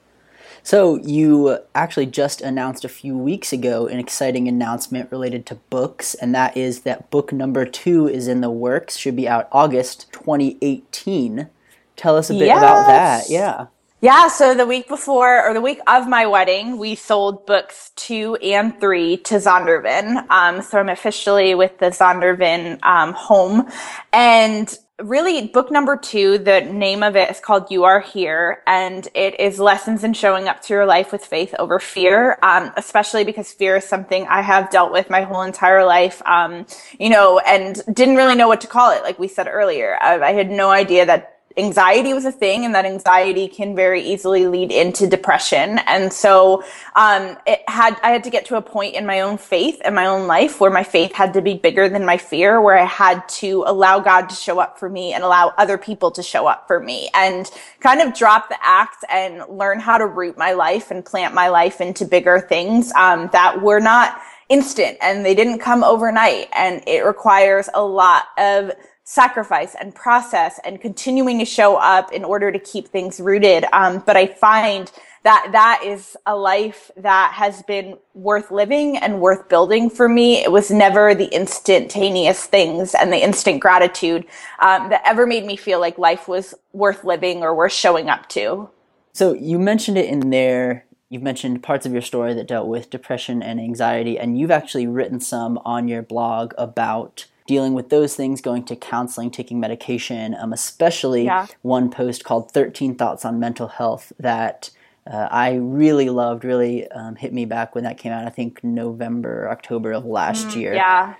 So, 0.63 0.95
you 0.97 1.59
actually 1.75 2.05
just 2.05 2.41
announced 2.41 2.85
a 2.85 2.89
few 2.89 3.17
weeks 3.17 3.51
ago 3.51 3.87
an 3.87 3.99
exciting 3.99 4.47
announcement 4.47 5.11
related 5.11 5.45
to 5.47 5.55
books, 5.55 6.15
and 6.15 6.33
that 6.33 6.55
is 6.55 6.81
that 6.81 7.09
book 7.11 7.33
number 7.33 7.65
two 7.65 8.07
is 8.07 8.27
in 8.27 8.41
the 8.41 8.49
works, 8.49 8.95
should 8.95 9.15
be 9.15 9.27
out 9.27 9.49
August 9.51 10.11
2018. 10.13 11.49
Tell 11.95 12.15
us 12.15 12.29
a 12.29 12.33
bit 12.33 12.47
yes. 12.47 12.57
about 12.57 12.87
that. 12.87 13.29
Yeah. 13.29 13.67
Yeah, 14.03 14.27
so 14.27 14.53
the 14.53 14.65
week 14.65 14.89
before 14.89 15.47
or 15.47 15.53
the 15.53 15.61
week 15.61 15.79
of 15.87 16.09
my 16.09 16.25
wedding, 16.25 16.77
we 16.77 16.93
sold 16.93 17.45
books 17.45 17.91
two 17.95 18.35
and 18.43 18.77
three 18.77 19.15
to 19.15 19.35
Zondervan. 19.35 20.29
Um, 20.29 20.61
so 20.61 20.77
I'm 20.77 20.89
officially 20.89 21.55
with 21.55 21.77
the 21.77 21.85
Zondervan 21.85 22.83
um, 22.83 23.13
home. 23.13 23.71
And 24.11 24.77
really 25.03 25.47
book 25.47 25.69
number 25.69 25.95
two 25.95 26.37
the 26.37 26.61
name 26.61 27.03
of 27.03 27.15
it 27.15 27.29
is 27.29 27.39
called 27.39 27.69
you 27.69 27.83
are 27.83 27.99
here 27.99 28.61
and 28.65 29.07
it 29.13 29.39
is 29.39 29.59
lessons 29.59 30.03
in 30.03 30.13
showing 30.13 30.47
up 30.47 30.61
to 30.61 30.73
your 30.73 30.85
life 30.85 31.11
with 31.11 31.25
faith 31.25 31.53
over 31.59 31.79
fear 31.79 32.37
um, 32.41 32.71
especially 32.77 33.23
because 33.23 33.51
fear 33.51 33.75
is 33.75 33.83
something 33.83 34.25
i 34.27 34.41
have 34.41 34.69
dealt 34.71 34.91
with 34.91 35.09
my 35.09 35.21
whole 35.21 35.43
entire 35.43 35.85
life 35.85 36.21
um, 36.25 36.65
you 36.99 37.09
know 37.09 37.39
and 37.39 37.81
didn't 37.93 38.15
really 38.15 38.35
know 38.35 38.47
what 38.47 38.61
to 38.61 38.67
call 38.67 38.91
it 38.91 39.03
like 39.03 39.19
we 39.19 39.27
said 39.27 39.47
earlier. 39.47 39.97
I, 40.01 40.19
I 40.19 40.31
had 40.31 40.49
no 40.49 40.69
idea 40.69 41.05
that 41.05 41.32
anxiety 41.57 42.13
was 42.13 42.25
a 42.25 42.31
thing 42.31 42.65
and 42.65 42.73
that 42.75 42.85
anxiety 42.85 43.47
can 43.47 43.75
very 43.75 44.01
easily 44.01 44.47
lead 44.47 44.71
into 44.71 45.07
depression. 45.07 45.79
And 45.85 46.11
so, 46.11 46.63
um, 46.95 47.37
it 47.45 47.61
had, 47.67 47.99
I 48.03 48.09
had 48.09 48.23
to 48.23 48.29
get 48.29 48.45
to 48.45 48.55
a 48.55 48.61
point 48.61 48.95
in 48.95 49.05
my 49.05 49.21
own 49.21 49.37
faith 49.37 49.81
and 49.83 49.93
my 49.93 50.05
own 50.05 50.27
life 50.27 50.59
where 50.59 50.71
my 50.71 50.83
faith 50.83 51.13
had 51.13 51.33
to 51.33 51.41
be 51.41 51.53
bigger 51.53 51.89
than 51.89 52.05
my 52.05 52.17
fear, 52.17 52.61
where 52.61 52.77
I 52.77 52.85
had 52.85 53.27
to 53.29 53.63
allow 53.67 53.99
God 53.99 54.29
to 54.29 54.35
show 54.35 54.59
up 54.59 54.79
for 54.79 54.89
me 54.89 55.13
and 55.13 55.23
allow 55.23 55.53
other 55.57 55.77
people 55.77 56.11
to 56.11 56.23
show 56.23 56.47
up 56.47 56.67
for 56.67 56.79
me 56.79 57.09
and 57.13 57.49
kind 57.79 58.01
of 58.01 58.13
drop 58.13 58.49
the 58.49 58.57
act 58.61 59.03
and 59.09 59.43
learn 59.49 59.79
how 59.79 59.97
to 59.97 60.05
root 60.05 60.37
my 60.37 60.53
life 60.53 60.91
and 60.91 61.05
plant 61.05 61.33
my 61.33 61.49
life 61.49 61.81
into 61.81 62.05
bigger 62.05 62.39
things, 62.39 62.91
um, 62.93 63.29
that 63.31 63.61
were 63.61 63.79
not 63.79 64.19
instant 64.49 64.97
and 65.01 65.25
they 65.25 65.33
didn't 65.33 65.59
come 65.59 65.83
overnight. 65.83 66.47
And 66.53 66.83
it 66.87 67.05
requires 67.05 67.69
a 67.73 67.83
lot 67.83 68.25
of 68.37 68.71
sacrifice 69.05 69.75
and 69.79 69.93
process 69.93 70.59
and 70.63 70.79
continuing 70.79 71.39
to 71.39 71.45
show 71.45 71.75
up 71.75 72.11
in 72.13 72.23
order 72.23 72.51
to 72.51 72.59
keep 72.59 72.87
things 72.87 73.19
rooted. 73.19 73.65
Um, 73.73 74.01
but 74.05 74.15
I 74.15 74.27
find 74.27 74.91
that 75.23 75.49
that 75.53 75.81
is 75.85 76.17
a 76.25 76.35
life 76.35 76.91
that 76.97 77.33
has 77.33 77.63
been 77.63 77.97
worth 78.13 78.51
living 78.51 78.97
and 78.97 79.21
worth 79.21 79.47
building 79.47 79.89
for 79.89 80.07
me. 80.09 80.43
It 80.43 80.51
was 80.51 80.69
never 80.69 81.15
the 81.15 81.33
instantaneous 81.33 82.45
things 82.45 82.93
and 82.93 83.11
the 83.11 83.23
instant 83.23 83.61
gratitude 83.61 84.25
um, 84.59 84.89
that 84.89 85.01
ever 85.05 85.25
made 85.25 85.45
me 85.45 85.55
feel 85.55 85.79
like 85.79 85.97
life 85.97 86.27
was 86.27 86.53
worth 86.73 87.03
living 87.03 87.41
or 87.41 87.55
worth 87.55 87.73
showing 87.73 88.09
up 88.09 88.27
to. 88.29 88.69
So 89.13 89.33
you 89.33 89.59
mentioned 89.59 89.97
it 89.97 90.09
in 90.09 90.29
there. 90.29 90.85
You've 91.09 91.23
mentioned 91.23 91.61
parts 91.61 91.85
of 91.85 91.93
your 91.93 92.01
story 92.01 92.33
that 92.33 92.47
dealt 92.47 92.67
with 92.67 92.89
depression 92.89 93.43
and 93.43 93.59
anxiety, 93.59 94.17
and 94.17 94.37
you've 94.37 94.51
actually 94.51 94.87
written 94.87 95.19
some 95.19 95.59
on 95.63 95.87
your 95.87 96.01
blog 96.01 96.53
about 96.57 97.27
dealing 97.47 97.73
with 97.73 97.89
those 97.89 98.15
things, 98.15 98.41
going 98.41 98.63
to 98.65 98.75
counseling, 98.75 99.31
taking 99.31 99.59
medication, 99.59 100.35
um, 100.35 100.53
especially 100.53 101.25
yeah. 101.25 101.47
one 101.61 101.89
post 101.89 102.23
called 102.23 102.51
13 102.51 102.95
Thoughts 102.95 103.25
on 103.25 103.39
Mental 103.39 103.67
Health 103.67 104.13
that 104.19 104.69
uh, 105.05 105.27
I 105.29 105.55
really 105.55 106.09
loved, 106.09 106.45
really 106.45 106.89
um, 106.89 107.17
hit 107.17 107.33
me 107.33 107.43
back 107.43 107.75
when 107.75 107.83
that 107.83 107.97
came 107.97 108.13
out, 108.13 108.25
I 108.25 108.29
think 108.29 108.63
November, 108.63 109.49
October 109.49 109.91
of 109.91 110.05
last 110.05 110.49
mm, 110.49 110.55
year. 110.55 110.73
Yeah. 110.73 111.15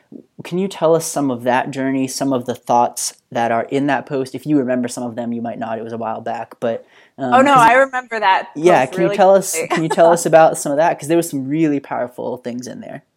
Can 0.46 0.58
you 0.58 0.70
tell 0.70 0.96
us 0.96 1.06
some 1.06 1.30
of 1.30 1.44
that 1.44 1.72
journey, 1.72 2.08
some 2.08 2.32
of 2.32 2.46
the 2.46 2.56
thoughts 2.56 3.22
that 3.32 3.52
are 3.52 3.64
in 3.64 3.88
that 3.88 4.06
post? 4.06 4.36
If 4.36 4.46
you 4.46 4.58
remember 4.58 4.88
some 4.88 5.04
of 5.04 5.16
them, 5.16 5.34
you 5.34 5.42
might 5.42 5.60
not. 5.60 5.80
It 5.80 5.84
was 5.84 5.92
a 5.92 5.98
while 5.98 6.22
back, 6.22 6.60
but. 6.62 6.86
Um, 7.18 7.34
oh 7.34 7.42
no, 7.42 7.54
I 7.54 7.74
remember 7.74 8.20
that. 8.22 8.52
Yeah, 8.56 8.86
can 8.86 9.00
really 9.00 9.12
you 9.12 9.18
tell 9.18 9.34
quickly. 9.34 9.64
us? 9.64 9.68
Can 9.70 9.84
you 9.84 9.90
tell 9.90 10.12
us 10.12 10.26
about 10.26 10.58
some 10.58 10.72
of 10.72 10.78
that? 10.78 10.96
Because 10.98 11.10
there 11.10 11.18
was 11.18 11.30
some 11.30 11.50
really 11.50 11.82
powerful 11.82 12.38
things 12.38 12.68
in 12.68 12.80
there. 12.80 13.04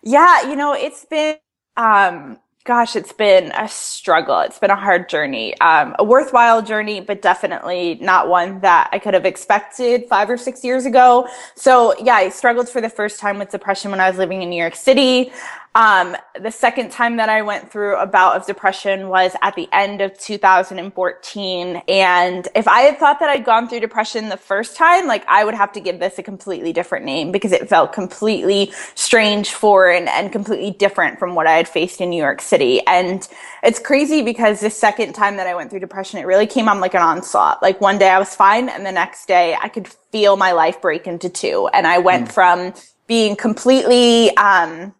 Yeah, 0.00 0.48
you 0.48 0.54
know, 0.54 0.74
it's 0.74 1.04
been 1.04 1.38
um, 1.78 2.38
gosh, 2.64 2.96
it's 2.96 3.14
been 3.14 3.50
a 3.52 3.66
struggle. 3.66 4.40
It's 4.40 4.58
been 4.58 4.70
a 4.70 4.76
hard 4.76 5.08
journey, 5.08 5.58
um, 5.60 5.96
a 5.98 6.04
worthwhile 6.04 6.60
journey, 6.60 7.00
but 7.00 7.22
definitely 7.22 7.98
not 8.02 8.28
one 8.28 8.60
that 8.60 8.90
I 8.92 8.98
could 8.98 9.14
have 9.14 9.24
expected 9.24 10.04
five 10.06 10.28
or 10.28 10.36
six 10.36 10.62
years 10.62 10.84
ago. 10.84 11.26
So 11.54 11.94
yeah, 11.98 12.16
I 12.16 12.28
struggled 12.28 12.68
for 12.68 12.82
the 12.82 12.90
first 12.90 13.20
time 13.20 13.38
with 13.38 13.48
depression 13.50 13.90
when 13.90 14.00
I 14.00 14.10
was 14.10 14.18
living 14.18 14.42
in 14.42 14.50
New 14.50 14.60
York 14.60 14.74
City. 14.74 15.32
Um, 15.78 16.16
the 16.40 16.50
second 16.50 16.90
time 16.90 17.18
that 17.18 17.28
I 17.28 17.42
went 17.42 17.70
through 17.70 17.98
a 17.98 18.06
bout 18.06 18.34
of 18.34 18.44
depression 18.44 19.08
was 19.08 19.36
at 19.42 19.54
the 19.54 19.68
end 19.70 20.00
of 20.00 20.18
2014. 20.18 21.82
And 21.86 22.48
if 22.56 22.66
I 22.66 22.80
had 22.80 22.98
thought 22.98 23.20
that 23.20 23.30
I'd 23.30 23.44
gone 23.44 23.68
through 23.68 23.78
depression 23.78 24.28
the 24.28 24.36
first 24.36 24.76
time, 24.76 25.06
like 25.06 25.24
I 25.28 25.44
would 25.44 25.54
have 25.54 25.70
to 25.74 25.80
give 25.80 26.00
this 26.00 26.18
a 26.18 26.24
completely 26.24 26.72
different 26.72 27.04
name 27.04 27.30
because 27.30 27.52
it 27.52 27.68
felt 27.68 27.92
completely 27.92 28.72
strange, 28.96 29.54
foreign, 29.54 30.08
and 30.08 30.32
completely 30.32 30.72
different 30.72 31.20
from 31.20 31.36
what 31.36 31.46
I 31.46 31.52
had 31.52 31.68
faced 31.68 32.00
in 32.00 32.10
New 32.10 32.20
York 32.20 32.42
City. 32.42 32.84
And 32.84 33.28
it's 33.62 33.78
crazy 33.78 34.22
because 34.22 34.58
the 34.58 34.70
second 34.70 35.12
time 35.12 35.36
that 35.36 35.46
I 35.46 35.54
went 35.54 35.70
through 35.70 35.78
depression, 35.78 36.18
it 36.18 36.26
really 36.26 36.48
came 36.48 36.68
on 36.68 36.80
like 36.80 36.94
an 36.94 37.02
onslaught. 37.02 37.62
Like 37.62 37.80
one 37.80 37.98
day 37.98 38.10
I 38.10 38.18
was 38.18 38.34
fine, 38.34 38.68
and 38.68 38.84
the 38.84 38.90
next 38.90 39.28
day 39.28 39.54
I 39.54 39.68
could 39.68 39.86
feel 39.86 40.36
my 40.36 40.50
life 40.50 40.82
break 40.82 41.06
into 41.06 41.28
two. 41.28 41.68
And 41.72 41.86
I 41.86 41.98
went 41.98 42.30
mm. 42.30 42.32
from 42.32 42.74
being 43.06 43.36
completely, 43.36 44.36
um, 44.36 44.92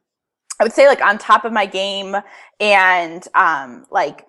I 0.61 0.65
would 0.65 0.73
say 0.73 0.89
like 0.89 1.01
on 1.01 1.19
top 1.19 1.45
of 1.45 1.53
my 1.53 1.67
game 1.67 2.17
and 2.61 3.27
um, 3.35 3.87
like 3.91 4.27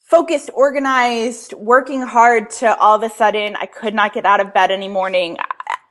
focused, 0.00 0.50
organized, 0.54 1.52
working 1.52 2.02
hard 2.02 2.50
to 2.50 2.76
all 2.78 2.96
of 2.96 3.02
a 3.02 3.14
sudden 3.14 3.56
I 3.56 3.66
could 3.66 3.94
not 3.94 4.14
get 4.14 4.24
out 4.24 4.40
of 4.40 4.54
bed 4.54 4.70
any 4.70 4.88
morning 4.88 5.36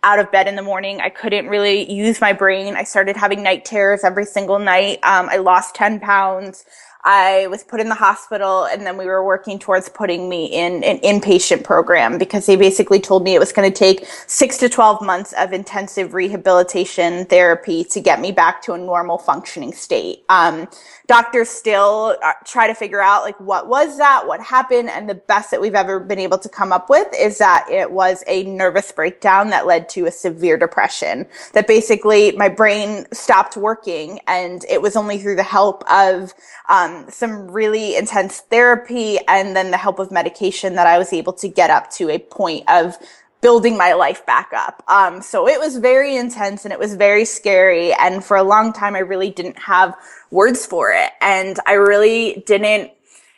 out 0.03 0.19
of 0.19 0.31
bed 0.31 0.47
in 0.47 0.55
the 0.55 0.61
morning. 0.61 1.01
I 1.01 1.09
couldn't 1.09 1.47
really 1.47 1.91
use 1.91 2.21
my 2.21 2.31
brain. 2.31 2.75
I 2.75 2.83
started 2.83 3.17
having 3.17 3.43
night 3.43 3.65
terrors 3.65 4.03
every 4.03 4.25
single 4.25 4.59
night. 4.59 4.99
Um, 5.03 5.27
I 5.29 5.37
lost 5.37 5.75
10 5.75 5.99
pounds. 5.99 6.65
I 7.09 7.47
was 7.47 7.63
put 7.63 7.79
in 7.79 7.87
the 7.87 7.95
hospital 7.95 8.65
and 8.65 8.85
then 8.85 8.97
we 8.97 9.05
were 9.05 9.23
working 9.23 9.59
towards 9.59 9.87
putting 9.87 10.27
me 10.27 10.47
in 10.47 10.83
an 10.83 10.99
inpatient 10.99 11.63
program 11.63 12.17
because 12.17 12.45
they 12.45 12.57
basically 12.57 12.99
told 12.99 13.23
me 13.23 13.33
it 13.33 13.39
was 13.39 13.53
going 13.53 13.71
to 13.71 13.73
take 13.73 14.05
six 14.27 14.57
to 14.57 14.67
12 14.67 15.01
months 15.01 15.33
of 15.39 15.53
intensive 15.53 16.13
rehabilitation 16.13 17.23
therapy 17.27 17.85
to 17.85 18.01
get 18.01 18.19
me 18.19 18.33
back 18.33 18.61
to 18.63 18.73
a 18.73 18.77
normal 18.77 19.17
functioning 19.17 19.71
state. 19.71 20.25
Um, 20.27 20.67
doctors 21.07 21.47
still 21.47 22.17
uh, 22.21 22.33
try 22.45 22.67
to 22.67 22.73
figure 22.73 23.01
out 23.01 23.23
like 23.23 23.39
what 23.39 23.67
was 23.67 23.97
that, 23.97 24.27
what 24.27 24.41
happened, 24.41 24.89
and 24.89 25.09
the 25.09 25.15
best 25.15 25.49
that 25.51 25.61
we've 25.61 25.75
ever 25.75 25.99
been 25.99 26.19
able 26.19 26.37
to 26.37 26.49
come 26.49 26.71
up 26.71 26.89
with 26.89 27.07
is 27.17 27.37
that 27.37 27.65
it 27.71 27.89
was 27.89 28.23
a 28.27 28.43
nervous 28.43 28.91
breakdown 28.91 29.49
that 29.49 29.65
led 29.65 29.87
to 29.89 30.05
a 30.05 30.11
severe 30.11 30.57
depression. 30.57 31.25
That 31.53 31.67
basically 31.67 32.33
my 32.33 32.49
brain 32.49 33.05
stopped 33.13 33.55
working, 33.55 34.19
and 34.27 34.63
it 34.69 34.81
was 34.81 34.95
only 34.95 35.17
through 35.17 35.37
the 35.37 35.43
help 35.43 35.89
of 35.89 36.33
um, 36.69 36.96
some 37.09 37.49
really 37.51 37.95
intense 37.95 38.41
therapy 38.41 39.19
and 39.27 39.55
then 39.55 39.71
the 39.71 39.77
help 39.77 39.99
of 39.99 40.11
medication 40.11 40.75
that 40.75 40.87
I 40.87 40.97
was 40.97 41.13
able 41.13 41.33
to 41.33 41.47
get 41.47 41.69
up 41.69 41.91
to 41.91 42.09
a 42.09 42.19
point 42.19 42.63
of 42.69 42.97
building 43.41 43.77
my 43.77 43.93
life 43.93 44.25
back 44.25 44.51
up. 44.55 44.83
Um, 44.87 45.21
so 45.21 45.47
it 45.47 45.59
was 45.59 45.77
very 45.77 46.15
intense 46.15 46.65
and 46.65 46.73
it 46.73 46.79
was 46.79 46.95
very 46.95 47.25
scary. 47.25 47.93
And 47.93 48.23
for 48.23 48.35
a 48.37 48.43
long 48.43 48.73
time, 48.73 48.95
I 48.95 48.99
really 48.99 49.29
didn't 49.29 49.59
have 49.59 49.95
words 50.31 50.65
for 50.65 50.91
it. 50.91 51.11
And 51.21 51.59
I 51.65 51.73
really 51.73 52.43
didn't, 52.45 52.91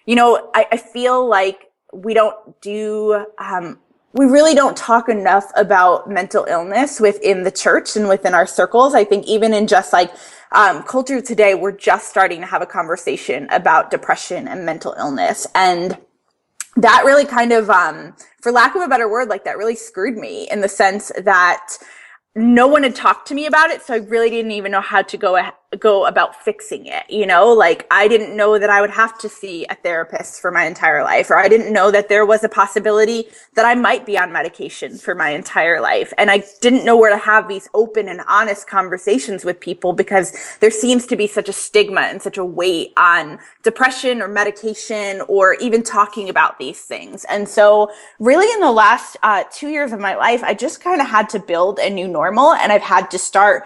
you 0.05 0.15
know, 0.15 0.49
I, 0.53 0.67
I 0.71 0.77
feel 0.77 1.27
like 1.27 1.69
we 1.93 2.13
don't 2.13 2.61
do, 2.61 3.25
um, 3.37 3.79
we 4.13 4.25
really 4.25 4.55
don't 4.55 4.75
talk 4.75 5.07
enough 5.07 5.51
about 5.55 6.09
mental 6.09 6.45
illness 6.45 6.99
within 6.99 7.43
the 7.43 7.51
church 7.51 7.95
and 7.95 8.09
within 8.09 8.33
our 8.33 8.47
circles. 8.47 8.95
I 8.95 9.03
think 9.03 9.27
even 9.27 9.53
in 9.53 9.67
just 9.67 9.93
like 9.93 10.11
um, 10.51 10.83
culture 10.83 11.21
today, 11.21 11.53
we're 11.53 11.71
just 11.71 12.09
starting 12.09 12.41
to 12.41 12.47
have 12.47 12.61
a 12.61 12.65
conversation 12.65 13.47
about 13.51 13.91
depression 13.91 14.47
and 14.47 14.65
mental 14.65 14.95
illness. 14.97 15.45
And 15.53 15.97
that 16.75 17.03
really 17.05 17.25
kind 17.25 17.51
of, 17.51 17.69
um, 17.69 18.15
for 18.41 18.51
lack 18.51 18.75
of 18.75 18.81
a 18.81 18.87
better 18.87 19.09
word, 19.09 19.29
like 19.29 19.43
that 19.43 19.57
really 19.57 19.75
screwed 19.75 20.17
me 20.17 20.47
in 20.49 20.61
the 20.61 20.69
sense 20.69 21.11
that 21.17 21.77
no 22.35 22.67
one 22.67 22.83
had 22.83 22.95
talked 22.95 23.27
to 23.27 23.35
me 23.35 23.45
about 23.45 23.69
it. 23.69 23.83
So 23.83 23.93
I 23.93 23.97
really 23.97 24.29
didn't 24.29 24.51
even 24.51 24.71
know 24.71 24.81
how 24.81 25.03
to 25.03 25.17
go 25.17 25.35
go 25.77 26.05
about 26.05 26.35
fixing 26.43 26.85
it 26.85 27.03
you 27.09 27.25
know? 27.25 27.53
Like 27.53 27.87
i 27.91 28.07
didn't 28.07 28.35
know 28.35 28.57
that 28.57 28.69
i 28.69 28.81
would 28.81 28.89
have 28.89 29.17
to 29.19 29.29
see 29.29 29.65
a 29.69 29.75
therapist 29.75 30.41
for 30.41 30.51
my 30.51 30.65
entire 30.65 31.03
life 31.03 31.29
or 31.29 31.37
i 31.37 31.47
didn't 31.47 31.73
know 31.73 31.91
that 31.91 32.09
there 32.09 32.25
was 32.25 32.43
a 32.43 32.49
possibility 32.49 33.25
that 33.55 33.65
i 33.65 33.75
might 33.75 34.05
be 34.05 34.17
on 34.17 34.31
medication 34.31 34.97
for 34.97 35.13
my 35.15 35.29
entire 35.29 35.81
life. 35.81 36.13
And 36.17 36.31
i 36.31 36.43
didn't 36.61 36.85
know 36.85 36.97
where 36.97 37.11
to 37.11 37.17
have 37.17 37.47
these 37.47 37.67
open 37.73 38.07
and 38.07 38.21
honest 38.27 38.67
conversations 38.67 39.43
with 39.45 39.59
people 39.59 39.93
because 39.93 40.57
there 40.59 40.71
seems 40.71 41.05
to 41.07 41.15
be 41.15 41.27
such 41.27 41.49
a 41.49 41.53
stigma 41.53 42.01
and 42.01 42.21
such 42.21 42.37
a 42.37 42.45
weight 42.45 42.93
on 42.97 43.39
depression 43.63 44.21
or 44.21 44.27
medication 44.27 45.21
or 45.27 45.55
even 45.55 45.83
talking 45.83 46.29
about 46.29 46.57
these 46.59 46.81
things. 46.81 47.25
And 47.25 47.47
so 47.47 47.91
really 48.19 48.51
in 48.53 48.59
the 48.61 48.71
last 48.71 49.17
uh, 49.23 49.43
two 49.51 49.69
years 49.69 49.91
of 49.91 49.99
my 49.99 50.15
life 50.15 50.43
i 50.43 50.53
just 50.53 50.81
kind 50.81 51.01
of 51.01 51.07
had 51.07 51.29
to 51.29 51.39
build 51.39 51.79
a 51.79 51.89
new 51.89 52.07
normal 52.07 52.53
and 52.53 52.71
i've 52.71 52.81
had 52.81 53.09
to 53.11 53.17
start 53.17 53.63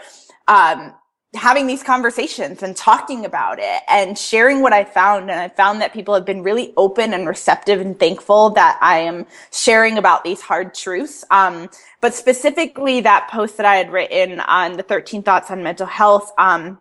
um, 0.48 0.94
having 1.36 1.66
these 1.66 1.82
conversations 1.82 2.62
and 2.62 2.76
talking 2.76 3.26
about 3.26 3.58
it 3.60 3.82
and 3.90 4.18
sharing 4.18 4.62
what 4.62 4.72
I 4.72 4.84
found. 4.84 5.32
And 5.32 5.40
I 5.40 5.50
found 5.50 5.82
that 5.82 5.94
people 5.94 6.14
have 6.14 6.26
been 6.26 6.44
really 6.44 6.74
open 6.78 7.14
and 7.14 7.28
receptive 7.28 7.82
and 7.82 8.00
thankful 8.00 8.52
that 8.52 8.78
I 8.82 9.00
am 9.00 9.26
sharing 9.52 9.98
about 9.98 10.24
these 10.24 10.42
hard 10.42 10.76
truths. 10.76 11.26
Um, 11.32 11.70
but 12.02 12.14
specifically 12.14 13.02
that 13.02 13.30
post 13.32 13.58
that 13.58 13.66
I 13.66 13.78
had 13.78 13.92
written 13.92 14.40
on 14.42 14.78
the 14.78 14.84
13 14.84 15.24
thoughts 15.24 15.50
on 15.50 15.64
mental 15.64 15.88
health, 15.88 16.32
um, 16.38 16.80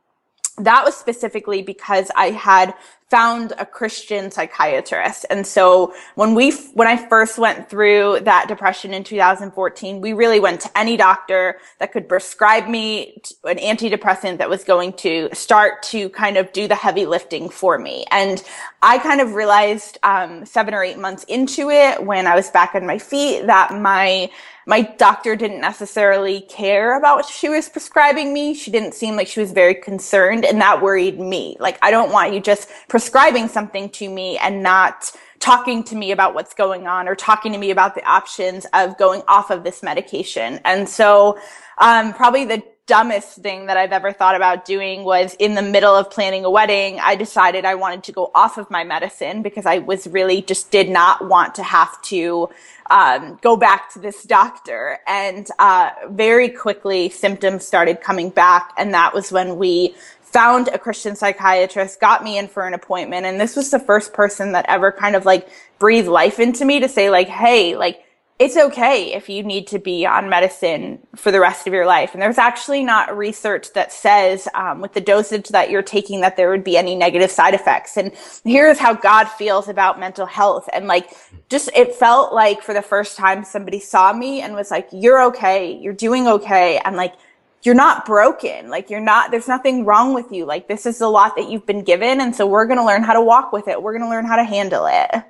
that 0.58 0.84
was 0.84 0.96
specifically 0.96 1.62
because 1.62 2.10
I 2.14 2.30
had 2.30 2.74
found 3.12 3.52
a 3.58 3.66
Christian 3.66 4.30
psychiatrist. 4.30 5.26
And 5.28 5.46
so 5.46 5.92
when 6.14 6.34
we, 6.34 6.52
when 6.72 6.88
I 6.88 6.96
first 6.96 7.38
went 7.38 7.68
through 7.68 8.20
that 8.22 8.48
depression 8.48 8.94
in 8.94 9.04
2014, 9.04 10.00
we 10.00 10.14
really 10.14 10.40
went 10.40 10.62
to 10.62 10.78
any 10.78 10.96
doctor 10.96 11.58
that 11.78 11.92
could 11.92 12.08
prescribe 12.08 12.68
me 12.68 13.20
an 13.44 13.58
antidepressant 13.58 14.38
that 14.38 14.48
was 14.48 14.64
going 14.64 14.94
to 14.94 15.28
start 15.34 15.82
to 15.82 16.08
kind 16.08 16.38
of 16.38 16.50
do 16.54 16.66
the 16.66 16.74
heavy 16.74 17.04
lifting 17.04 17.50
for 17.50 17.78
me. 17.78 18.06
And 18.10 18.42
I 18.80 18.96
kind 18.96 19.20
of 19.20 19.34
realized, 19.34 19.98
um, 20.02 20.46
seven 20.46 20.72
or 20.72 20.82
eight 20.82 20.98
months 20.98 21.24
into 21.24 21.68
it 21.68 22.02
when 22.02 22.26
I 22.26 22.34
was 22.34 22.48
back 22.48 22.74
on 22.74 22.86
my 22.86 22.96
feet 22.96 23.44
that 23.44 23.78
my, 23.78 24.30
my 24.66 24.82
doctor 24.82 25.34
didn't 25.36 25.60
necessarily 25.60 26.42
care 26.42 26.96
about 26.96 27.16
what 27.16 27.26
she 27.26 27.48
was 27.48 27.68
prescribing 27.68 28.32
me. 28.32 28.54
She 28.54 28.70
didn't 28.70 28.94
seem 28.94 29.16
like 29.16 29.26
she 29.26 29.40
was 29.40 29.52
very 29.52 29.74
concerned 29.74 30.44
and 30.44 30.60
that 30.60 30.80
worried 30.80 31.18
me. 31.18 31.56
Like, 31.58 31.78
I 31.82 31.90
don't 31.90 32.12
want 32.12 32.32
you 32.32 32.40
just 32.40 32.68
prescribing 32.88 33.48
something 33.48 33.90
to 33.90 34.08
me 34.08 34.38
and 34.38 34.62
not 34.62 35.10
talking 35.40 35.82
to 35.82 35.96
me 35.96 36.12
about 36.12 36.34
what's 36.34 36.54
going 36.54 36.86
on 36.86 37.08
or 37.08 37.16
talking 37.16 37.52
to 37.52 37.58
me 37.58 37.70
about 37.70 37.96
the 37.96 38.08
options 38.08 38.64
of 38.72 38.96
going 38.96 39.22
off 39.26 39.50
of 39.50 39.64
this 39.64 39.82
medication. 39.82 40.60
And 40.64 40.88
so, 40.88 41.38
um, 41.78 42.12
probably 42.12 42.44
the 42.44 42.62
dumbest 42.92 43.38
thing 43.38 43.64
that 43.68 43.78
I've 43.78 43.90
ever 43.90 44.12
thought 44.12 44.36
about 44.36 44.66
doing 44.66 45.02
was 45.02 45.34
in 45.38 45.54
the 45.54 45.62
middle 45.62 45.96
of 45.96 46.10
planning 46.10 46.44
a 46.44 46.50
wedding, 46.50 47.00
I 47.00 47.16
decided 47.16 47.64
I 47.64 47.74
wanted 47.74 48.04
to 48.04 48.12
go 48.12 48.30
off 48.34 48.58
of 48.58 48.70
my 48.70 48.84
medicine 48.84 49.40
because 49.40 49.64
I 49.64 49.78
was 49.78 50.06
really 50.06 50.42
just 50.42 50.70
did 50.70 50.90
not 50.90 51.26
want 51.26 51.54
to 51.54 51.62
have 51.62 52.02
to 52.02 52.50
um, 52.90 53.38
go 53.40 53.56
back 53.56 53.90
to 53.94 53.98
this 53.98 54.24
doctor. 54.24 54.98
And 55.06 55.48
uh, 55.58 55.88
very 56.10 56.50
quickly, 56.50 57.08
symptoms 57.08 57.66
started 57.66 58.02
coming 58.02 58.28
back. 58.28 58.74
And 58.76 58.92
that 58.92 59.14
was 59.14 59.32
when 59.32 59.56
we 59.56 59.94
found 60.20 60.68
a 60.68 60.78
Christian 60.78 61.16
psychiatrist, 61.16 61.98
got 61.98 62.22
me 62.22 62.36
in 62.36 62.46
for 62.46 62.66
an 62.66 62.74
appointment. 62.74 63.24
And 63.24 63.40
this 63.40 63.56
was 63.56 63.70
the 63.70 63.78
first 63.78 64.12
person 64.12 64.52
that 64.52 64.66
ever 64.68 64.92
kind 64.92 65.16
of 65.16 65.24
like 65.24 65.48
breathed 65.78 66.08
life 66.08 66.38
into 66.38 66.66
me 66.66 66.80
to 66.80 66.90
say, 66.90 67.08
like, 67.08 67.28
hey, 67.28 67.74
like, 67.74 68.04
it's 68.42 68.56
okay 68.56 69.14
if 69.14 69.28
you 69.28 69.44
need 69.44 69.68
to 69.68 69.78
be 69.78 70.04
on 70.04 70.28
medicine 70.28 70.98
for 71.14 71.30
the 71.30 71.38
rest 71.38 71.68
of 71.68 71.72
your 71.72 71.86
life. 71.86 72.12
And 72.12 72.20
there's 72.20 72.38
actually 72.38 72.82
not 72.82 73.16
research 73.16 73.72
that 73.74 73.92
says 73.92 74.48
um, 74.54 74.80
with 74.80 74.94
the 74.94 75.00
dosage 75.00 75.50
that 75.50 75.70
you're 75.70 75.80
taking 75.80 76.22
that 76.22 76.36
there 76.36 76.50
would 76.50 76.64
be 76.64 76.76
any 76.76 76.96
negative 76.96 77.30
side 77.30 77.54
effects. 77.54 77.96
And 77.96 78.10
here's 78.42 78.80
how 78.80 78.94
God 78.94 79.28
feels 79.28 79.68
about 79.68 80.00
mental 80.00 80.26
health. 80.26 80.68
And 80.72 80.88
like, 80.88 81.14
just 81.48 81.70
it 81.76 81.94
felt 81.94 82.34
like 82.34 82.62
for 82.62 82.74
the 82.74 82.82
first 82.82 83.16
time 83.16 83.44
somebody 83.44 83.78
saw 83.78 84.12
me 84.12 84.40
and 84.40 84.54
was 84.54 84.72
like, 84.72 84.88
"You're 84.90 85.22
okay. 85.26 85.78
You're 85.80 85.92
doing 85.92 86.26
okay." 86.26 86.80
And 86.84 86.96
like, 86.96 87.14
you're 87.62 87.76
not 87.76 88.04
broken. 88.04 88.70
Like 88.70 88.90
you're 88.90 89.00
not, 89.00 89.30
there's 89.30 89.46
nothing 89.46 89.84
wrong 89.84 90.14
with 90.14 90.32
you. 90.32 90.46
Like 90.46 90.66
this 90.66 90.84
is 90.84 91.00
a 91.00 91.06
lot 91.06 91.36
that 91.36 91.48
you've 91.48 91.64
been 91.64 91.84
given. 91.84 92.20
And 92.20 92.34
so 92.34 92.44
we're 92.44 92.66
going 92.66 92.78
to 92.78 92.84
learn 92.84 93.04
how 93.04 93.12
to 93.12 93.20
walk 93.22 93.52
with 93.52 93.68
it. 93.68 93.80
We're 93.80 93.92
going 93.92 94.02
to 94.02 94.10
learn 94.10 94.24
how 94.24 94.34
to 94.34 94.42
handle 94.42 94.86
it. 94.90 95.22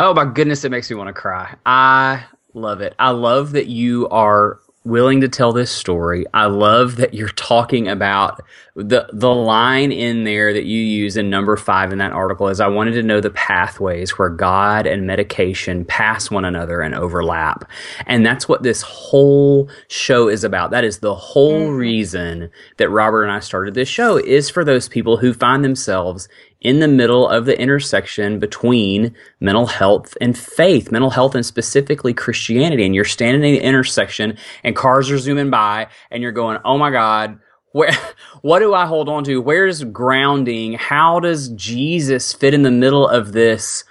Oh 0.00 0.14
my 0.14 0.26
goodness, 0.26 0.62
it 0.62 0.70
makes 0.70 0.88
me 0.88 0.94
want 0.94 1.08
to 1.08 1.12
cry. 1.12 1.56
I 1.66 2.24
love 2.54 2.80
it. 2.82 2.94
I 3.00 3.10
love 3.10 3.50
that 3.50 3.66
you 3.66 4.08
are 4.10 4.60
willing 4.84 5.20
to 5.22 5.28
tell 5.28 5.52
this 5.52 5.72
story. 5.72 6.24
I 6.32 6.46
love 6.46 6.96
that 6.98 7.14
you're 7.14 7.28
talking 7.30 7.88
about 7.88 8.40
the 8.76 9.08
the 9.12 9.34
line 9.34 9.90
in 9.90 10.22
there 10.22 10.52
that 10.52 10.66
you 10.66 10.80
use 10.80 11.16
in 11.16 11.28
number 11.28 11.56
5 11.56 11.92
in 11.92 11.98
that 11.98 12.12
article 12.12 12.46
is 12.46 12.60
I 12.60 12.68
wanted 12.68 12.92
to 12.92 13.02
know 13.02 13.20
the 13.20 13.30
pathways 13.30 14.12
where 14.12 14.28
God 14.28 14.86
and 14.86 15.04
medication 15.04 15.84
pass 15.84 16.30
one 16.30 16.44
another 16.44 16.80
and 16.80 16.94
overlap. 16.94 17.68
And 18.06 18.24
that's 18.24 18.48
what 18.48 18.62
this 18.62 18.82
whole 18.82 19.68
show 19.88 20.28
is 20.28 20.44
about. 20.44 20.70
That 20.70 20.84
is 20.84 21.00
the 21.00 21.16
whole 21.16 21.70
mm. 21.70 21.76
reason 21.76 22.50
that 22.76 22.88
Robert 22.88 23.24
and 23.24 23.32
I 23.32 23.40
started 23.40 23.74
this 23.74 23.88
show 23.88 24.16
is 24.16 24.48
for 24.48 24.64
those 24.64 24.88
people 24.88 25.16
who 25.16 25.34
find 25.34 25.64
themselves 25.64 26.28
in 26.60 26.80
the 26.80 26.88
middle 26.88 27.28
of 27.28 27.44
the 27.44 27.58
intersection 27.60 28.38
between 28.38 29.14
mental 29.40 29.66
health 29.66 30.16
and 30.20 30.36
faith, 30.36 30.90
mental 30.90 31.10
health 31.10 31.34
and 31.34 31.46
specifically 31.46 32.12
Christianity. 32.12 32.84
And 32.84 32.94
you're 32.94 33.04
standing 33.04 33.42
in 33.44 33.54
the 33.54 33.64
intersection 33.64 34.36
and 34.64 34.74
cars 34.74 35.10
are 35.10 35.18
zooming 35.18 35.50
by 35.50 35.88
and 36.10 36.22
you're 36.22 36.32
going, 36.32 36.58
Oh 36.64 36.78
my 36.78 36.90
God, 36.90 37.38
where, 37.72 37.92
what 38.42 38.58
do 38.58 38.74
I 38.74 38.86
hold 38.86 39.08
on 39.08 39.24
to? 39.24 39.40
Where's 39.40 39.84
grounding? 39.84 40.74
How 40.74 41.20
does 41.20 41.48
Jesus 41.50 42.32
fit 42.32 42.54
in 42.54 42.62
the 42.62 42.70
middle 42.70 43.06
of 43.06 43.32
this 43.32 43.84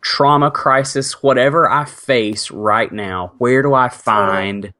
trauma 0.00 0.50
crisis, 0.50 1.22
whatever 1.22 1.68
I 1.68 1.84
face 1.84 2.50
right 2.50 2.92
now? 2.92 3.32
Where 3.38 3.62
do 3.62 3.74
I 3.74 3.88
find 3.88 4.72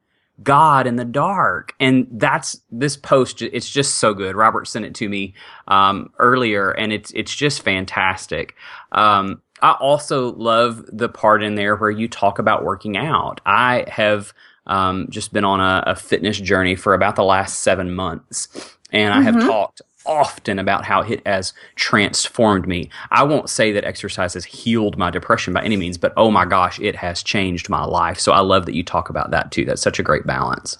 God 0.42 0.86
in 0.86 0.96
the 0.96 1.04
dark. 1.04 1.74
And 1.80 2.06
that's 2.10 2.60
this 2.70 2.96
post. 2.96 3.42
It's 3.42 3.68
just 3.68 3.96
so 3.96 4.14
good. 4.14 4.36
Robert 4.36 4.66
sent 4.66 4.84
it 4.84 4.94
to 4.96 5.08
me 5.08 5.34
um, 5.68 6.12
earlier, 6.18 6.70
and 6.70 6.92
it's 6.92 7.10
it's 7.12 7.34
just 7.34 7.62
fantastic. 7.62 8.54
Um, 8.92 9.42
I 9.60 9.72
also 9.72 10.32
love 10.34 10.84
the 10.92 11.08
part 11.08 11.42
in 11.42 11.54
there 11.54 11.76
where 11.76 11.90
you 11.90 12.08
talk 12.08 12.38
about 12.38 12.64
working 12.64 12.96
out. 12.96 13.40
I 13.46 13.84
have 13.88 14.32
um, 14.66 15.06
just 15.08 15.32
been 15.32 15.44
on 15.44 15.60
a, 15.60 15.84
a, 15.88 15.96
fitness 15.96 16.38
journey 16.38 16.76
for 16.76 16.94
about 16.94 17.16
the 17.16 17.24
last 17.24 17.60
seven 17.60 17.94
months, 17.94 18.48
and 18.90 19.12
mm-hmm. 19.12 19.20
I 19.20 19.22
have 19.22 19.34
mm-hmm. 19.36 19.48
talked 19.48 19.82
often 20.06 20.58
about 20.58 20.84
how 20.84 21.02
it 21.02 21.26
has 21.26 21.52
transformed 21.76 22.66
me. 22.66 22.90
I 23.10 23.22
won't 23.22 23.50
say 23.50 23.72
that 23.72 23.84
exercise 23.84 24.34
has 24.34 24.44
healed 24.44 24.98
my 24.98 25.10
depression 25.10 25.52
by 25.52 25.62
any 25.62 25.76
means, 25.76 25.98
but 25.98 26.12
oh 26.16 26.30
my 26.30 26.44
gosh, 26.44 26.80
it 26.80 26.96
has 26.96 27.22
changed 27.22 27.68
my 27.68 27.84
life. 27.84 28.18
So 28.18 28.32
I 28.32 28.40
love 28.40 28.66
that 28.66 28.74
you 28.74 28.82
talk 28.82 29.10
about 29.10 29.30
that 29.30 29.52
too. 29.52 29.64
That's 29.64 29.82
such 29.82 29.98
a 29.98 30.02
great 30.02 30.26
balance. 30.26 30.78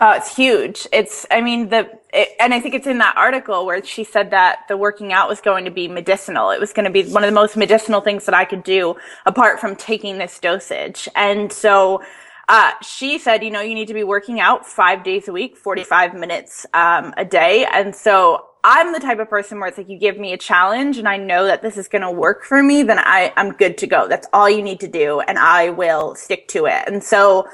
Oh, 0.00 0.12
it's 0.12 0.36
huge. 0.36 0.86
It's, 0.92 1.26
I 1.28 1.40
mean, 1.40 1.70
the, 1.70 1.90
it, 2.12 2.28
and 2.38 2.54
I 2.54 2.60
think 2.60 2.76
it's 2.76 2.86
in 2.86 2.98
that 2.98 3.16
article 3.16 3.66
where 3.66 3.84
she 3.84 4.04
said 4.04 4.30
that 4.30 4.60
the 4.68 4.76
working 4.76 5.12
out 5.12 5.28
was 5.28 5.40
going 5.40 5.64
to 5.64 5.72
be 5.72 5.88
medicinal. 5.88 6.50
It 6.50 6.60
was 6.60 6.72
going 6.72 6.84
to 6.84 6.90
be 6.90 7.02
one 7.10 7.24
of 7.24 7.28
the 7.28 7.34
most 7.34 7.56
medicinal 7.56 8.00
things 8.00 8.24
that 8.26 8.34
I 8.34 8.44
could 8.44 8.62
do 8.62 8.94
apart 9.26 9.58
from 9.58 9.74
taking 9.74 10.18
this 10.18 10.38
dosage. 10.38 11.08
And 11.16 11.52
so, 11.52 12.02
uh, 12.48 12.72
she 12.82 13.18
said, 13.18 13.44
you 13.44 13.50
know, 13.50 13.60
you 13.60 13.74
need 13.74 13.88
to 13.88 13.94
be 13.94 14.04
working 14.04 14.40
out 14.40 14.66
five 14.66 15.04
days 15.04 15.28
a 15.28 15.32
week, 15.32 15.56
45 15.56 16.14
minutes 16.14 16.66
um, 16.72 17.12
a 17.16 17.24
day. 17.24 17.66
And 17.70 17.94
so 17.94 18.46
I'm 18.64 18.92
the 18.92 19.00
type 19.00 19.18
of 19.18 19.28
person 19.28 19.58
where 19.58 19.68
it's 19.68 19.76
like 19.76 19.88
you 19.88 19.98
give 19.98 20.18
me 20.18 20.32
a 20.32 20.38
challenge 20.38 20.96
and 20.96 21.06
I 21.06 21.18
know 21.18 21.44
that 21.44 21.60
this 21.60 21.76
is 21.76 21.88
going 21.88 22.02
to 22.02 22.10
work 22.10 22.44
for 22.44 22.62
me, 22.62 22.82
then 22.82 22.98
I, 22.98 23.32
I'm 23.36 23.52
good 23.52 23.76
to 23.78 23.86
go. 23.86 24.08
That's 24.08 24.26
all 24.32 24.48
you 24.48 24.62
need 24.62 24.80
to 24.80 24.88
do 24.88 25.20
and 25.20 25.38
I 25.38 25.70
will 25.70 26.14
stick 26.14 26.48
to 26.48 26.66
it. 26.66 26.84
And 26.86 27.04
so, 27.04 27.48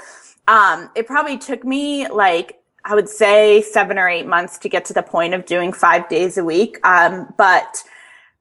um, 0.46 0.90
it 0.94 1.06
probably 1.06 1.38
took 1.38 1.64
me 1.64 2.08
like, 2.08 2.60
I 2.84 2.94
would 2.94 3.08
say 3.08 3.62
seven 3.62 3.98
or 3.98 4.08
eight 4.08 4.26
months 4.26 4.58
to 4.58 4.68
get 4.68 4.84
to 4.86 4.92
the 4.92 5.02
point 5.02 5.34
of 5.34 5.46
doing 5.46 5.72
five 5.72 6.08
days 6.08 6.36
a 6.36 6.44
week. 6.44 6.78
Um, 6.86 7.32
but 7.38 7.82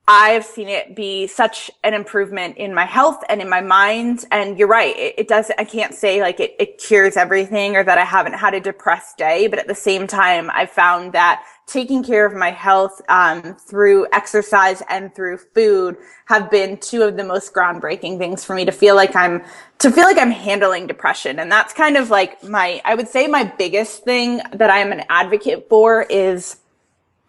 I've 0.06 0.44
seen 0.44 0.68
it 0.68 0.98
be 0.98 1.28
such 1.28 1.72
an 1.82 1.94
improvement 1.94 2.58
in 2.58 2.74
my 2.74 2.84
health 2.84 3.24
and 3.30 3.42
in 3.42 3.48
my 3.48 3.62
mind. 3.62 4.26
And 4.32 4.60
you're 4.60 4.68
right. 4.68 4.96
It, 4.98 5.16
it, 5.20 5.28
does. 5.30 5.50
I 5.58 5.64
can't 5.64 5.94
say 5.94 6.22
like 6.22 6.42
it, 6.42 6.56
it 6.60 6.78
cures 6.78 7.16
everything 7.16 7.78
or 7.78 7.86
that 7.86 7.98
I 7.98 8.04
haven't 8.04 8.34
had 8.34 8.54
a 8.54 8.60
depressed 8.60 9.18
day, 9.18 9.48
but 9.48 9.60
at 9.60 9.68
the 9.68 9.76
same 9.76 10.06
time, 10.06 10.52
I've 10.54 10.72
found 10.72 11.14
that 11.14 11.46
taking 11.68 12.04
care 12.04 12.26
of 12.26 12.34
my 12.34 12.52
health 12.52 13.02
um, 13.08 13.56
through 13.56 14.06
exercise 14.12 14.84
and 14.90 15.16
through 15.16 15.38
food 15.38 15.96
have 16.26 16.52
been 16.52 16.78
two 16.80 17.04
of 17.04 17.16
the 17.16 17.24
most 17.24 17.54
groundbreaking 17.54 18.18
things 18.18 18.44
for 18.44 18.54
me 18.54 18.66
to 18.66 18.74
feel 18.74 18.96
like 18.96 19.16
I'm 19.16 19.42
to 19.80 19.90
feel 19.90 20.04
like 20.04 20.18
I'm 20.18 20.32
handling 20.32 20.86
depression. 20.86 21.40
And 21.40 21.50
that's 21.50 21.74
kind 21.74 21.96
of 21.96 22.10
like 22.10 22.44
my 22.44 22.82
I 22.84 22.96
would 22.96 23.08
say 23.08 23.28
my 23.28 23.46
biggest 23.46 24.04
thing 24.04 24.42
that 24.52 24.70
I'm 24.70 24.92
an 24.92 25.06
advocate 25.08 25.68
for 25.70 26.04
is 26.10 26.58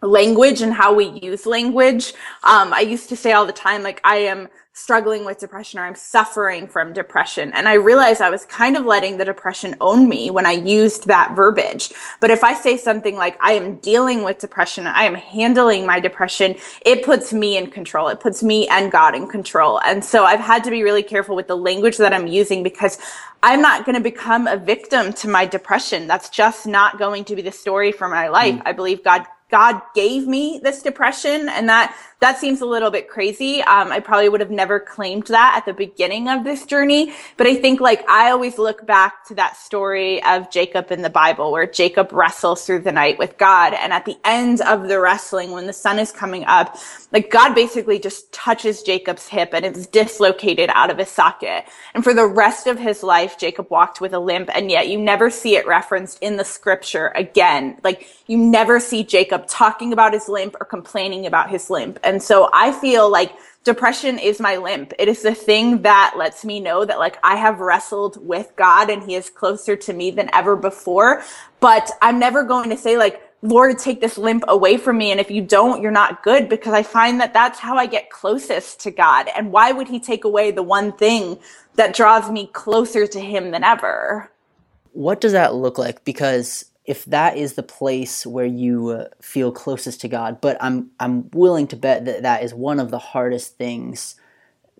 language 0.05 0.61
and 0.61 0.73
how 0.73 0.93
we 0.93 1.05
use 1.21 1.45
language. 1.45 2.13
Um, 2.43 2.73
I 2.73 2.81
used 2.81 3.09
to 3.09 3.15
say 3.15 3.31
all 3.31 3.45
the 3.45 3.53
time, 3.53 3.83
like, 3.83 4.01
I 4.03 4.17
am 4.17 4.49
struggling 4.77 5.23
with 5.23 5.39
depression 5.39 5.79
or 5.79 5.83
I'm 5.83 5.95
suffering 5.95 6.67
from 6.67 6.91
depression. 6.91 7.53
And 7.53 7.65
I 7.65 7.75
realized 7.75 8.21
I 8.21 8.29
was 8.29 8.45
kind 8.45 8.75
of 8.75 8.85
letting 8.85 9.17
the 9.17 9.23
depression 9.23 9.73
own 9.79 10.09
me 10.09 10.29
when 10.29 10.45
I 10.45 10.51
used 10.51 11.07
that 11.07 11.33
verbiage. 11.33 11.93
But 12.19 12.29
if 12.29 12.43
I 12.43 12.53
say 12.53 12.75
something 12.75 13.15
like, 13.15 13.37
I 13.41 13.53
am 13.53 13.77
dealing 13.77 14.23
with 14.25 14.39
depression, 14.39 14.85
I 14.85 15.03
am 15.03 15.15
handling 15.15 15.85
my 15.85 16.01
depression, 16.01 16.55
it 16.85 17.05
puts 17.05 17.31
me 17.31 17.55
in 17.55 17.71
control. 17.71 18.09
It 18.09 18.19
puts 18.19 18.43
me 18.43 18.67
and 18.67 18.91
God 18.91 19.15
in 19.15 19.27
control. 19.27 19.79
And 19.79 20.03
so 20.03 20.25
I've 20.25 20.41
had 20.41 20.65
to 20.65 20.71
be 20.71 20.83
really 20.83 21.03
careful 21.03 21.37
with 21.37 21.47
the 21.47 21.55
language 21.55 21.95
that 21.95 22.11
I'm 22.11 22.27
using 22.27 22.61
because 22.61 22.97
I'm 23.41 23.61
not 23.61 23.85
going 23.85 23.95
to 23.95 24.01
become 24.01 24.45
a 24.45 24.57
victim 24.57 25.13
to 25.13 25.29
my 25.29 25.45
depression. 25.45 26.05
That's 26.05 26.27
just 26.27 26.67
not 26.67 26.99
going 26.99 27.23
to 27.25 27.35
be 27.37 27.41
the 27.41 27.51
story 27.51 27.93
for 27.93 28.09
my 28.09 28.27
life. 28.27 28.55
Mm. 28.55 28.63
I 28.65 28.73
believe 28.73 29.05
God 29.05 29.25
God 29.49 29.81
gave 29.93 30.27
me 30.27 30.59
this 30.63 30.81
depression 30.81 31.49
and 31.49 31.69
that 31.69 31.95
that 32.25 32.39
seems 32.39 32.61
a 32.61 32.65
little 32.65 32.89
bit 32.89 33.07
crazy. 33.07 33.61
Um, 33.61 33.91
I 33.91 33.99
probably 33.99 34.29
would 34.29 34.41
have 34.41 34.49
never 34.49 34.79
claimed 34.79 35.27
that 35.27 35.53
at 35.57 35.65
the 35.65 35.73
beginning 35.73 36.27
of 36.27 36.43
this 36.43 36.65
journey, 36.65 37.13
but 37.37 37.45
I 37.45 37.53
think 37.53 37.79
like 37.79 38.03
I 38.09 38.31
always 38.31 38.57
look 38.57 38.83
back 38.87 39.25
to 39.27 39.35
that 39.35 39.57
story 39.57 40.23
of 40.23 40.49
Jacob 40.49 40.91
in 40.91 41.03
the 41.03 41.09
Bible 41.11 41.51
where 41.51 41.67
Jacob 41.67 42.11
wrestles 42.11 42.65
through 42.65 42.79
the 42.79 42.91
night 42.91 43.19
with 43.19 43.37
God. 43.37 43.75
And 43.75 43.93
at 43.93 44.05
the 44.05 44.17
end 44.23 44.61
of 44.61 44.87
the 44.87 44.99
wrestling, 44.99 45.51
when 45.51 45.67
the 45.67 45.73
sun 45.73 45.99
is 45.99 46.11
coming 46.11 46.45
up, 46.45 46.75
like 47.11 47.29
God 47.29 47.53
basically 47.53 47.99
just 47.99 48.31
touches 48.33 48.81
Jacob's 48.81 49.27
hip 49.27 49.51
and 49.53 49.63
it's 49.63 49.85
dislocated 49.85 50.71
out 50.73 50.89
of 50.89 50.97
his 50.97 51.09
socket. 51.09 51.65
And 51.93 52.03
for 52.03 52.15
the 52.15 52.25
rest 52.25 52.65
of 52.65 52.79
his 52.79 53.03
life, 53.03 53.37
Jacob 53.37 53.69
walked 53.69 54.01
with 54.01 54.13
a 54.13 54.19
limp 54.19 54.49
and 54.51 54.71
yet 54.71 54.87
you 54.87 54.97
never 54.97 55.29
see 55.29 55.57
it 55.57 55.67
referenced 55.67 56.17
in 56.23 56.37
the 56.37 56.43
scripture 56.43 57.11
again. 57.15 57.77
Like 57.83 58.07
you 58.25 58.39
never 58.39 58.79
see 58.79 59.03
Jacob 59.03 59.45
talking 59.45 59.93
about 59.93 60.13
his 60.13 60.27
limp 60.27 60.55
or 60.59 60.65
complaining 60.65 61.27
about 61.27 61.51
his 61.51 61.69
limp. 61.69 61.99
And 62.03 62.14
so 62.21 62.49
I 62.53 62.71
feel 62.71 63.09
like 63.09 63.33
depression 63.63 64.19
is 64.19 64.39
my 64.39 64.57
limp. 64.57 64.93
It 64.97 65.07
is 65.07 65.23
the 65.23 65.35
thing 65.35 65.81
that 65.81 66.13
lets 66.17 66.45
me 66.45 66.59
know 66.59 66.85
that 66.85 66.99
like 66.99 67.17
I 67.23 67.35
have 67.35 67.59
wrestled 67.59 68.25
with 68.25 68.53
God 68.55 68.89
and 68.89 69.03
he 69.03 69.15
is 69.15 69.29
closer 69.29 69.75
to 69.75 69.93
me 69.93 70.11
than 70.11 70.29
ever 70.33 70.55
before. 70.55 71.23
But 71.59 71.91
I'm 72.01 72.19
never 72.19 72.43
going 72.43 72.69
to 72.69 72.77
say 72.77 72.97
like, 72.97 73.21
Lord, 73.41 73.77
take 73.77 74.01
this 74.01 74.17
limp 74.17 74.43
away 74.47 74.77
from 74.77 74.97
me. 74.97 75.11
And 75.11 75.19
if 75.19 75.29
you 75.29 75.41
don't, 75.41 75.81
you're 75.81 75.91
not 75.91 76.23
good 76.23 76.47
because 76.47 76.73
I 76.73 76.83
find 76.83 77.19
that 77.19 77.33
that's 77.33 77.59
how 77.59 77.75
I 77.75 77.85
get 77.85 78.09
closest 78.09 78.79
to 78.81 78.91
God. 78.91 79.27
And 79.35 79.51
why 79.51 79.71
would 79.71 79.87
he 79.87 79.99
take 79.99 80.23
away 80.23 80.51
the 80.51 80.63
one 80.63 80.93
thing 80.93 81.37
that 81.75 81.95
draws 81.95 82.29
me 82.29 82.47
closer 82.53 83.05
to 83.07 83.19
him 83.19 83.51
than 83.51 83.63
ever? 83.63 84.31
What 84.93 85.21
does 85.21 85.33
that 85.33 85.55
look 85.55 85.77
like? 85.77 86.05
Because 86.05 86.65
if 86.85 87.03
that 87.05 87.35
is 87.35 87.53
the 87.53 87.63
place 87.63 88.25
where 88.25 88.45
you 88.45 88.89
uh, 88.89 89.07
feel 89.21 89.51
closest 89.51 90.01
to 90.01 90.07
God. 90.07 90.39
But 90.41 90.57
I'm 90.61 90.91
I'm 90.99 91.29
willing 91.31 91.67
to 91.67 91.75
bet 91.75 92.05
that 92.05 92.23
that 92.23 92.43
is 92.43 92.53
one 92.53 92.79
of 92.79 92.91
the 92.91 92.99
hardest 92.99 93.57
things 93.57 94.15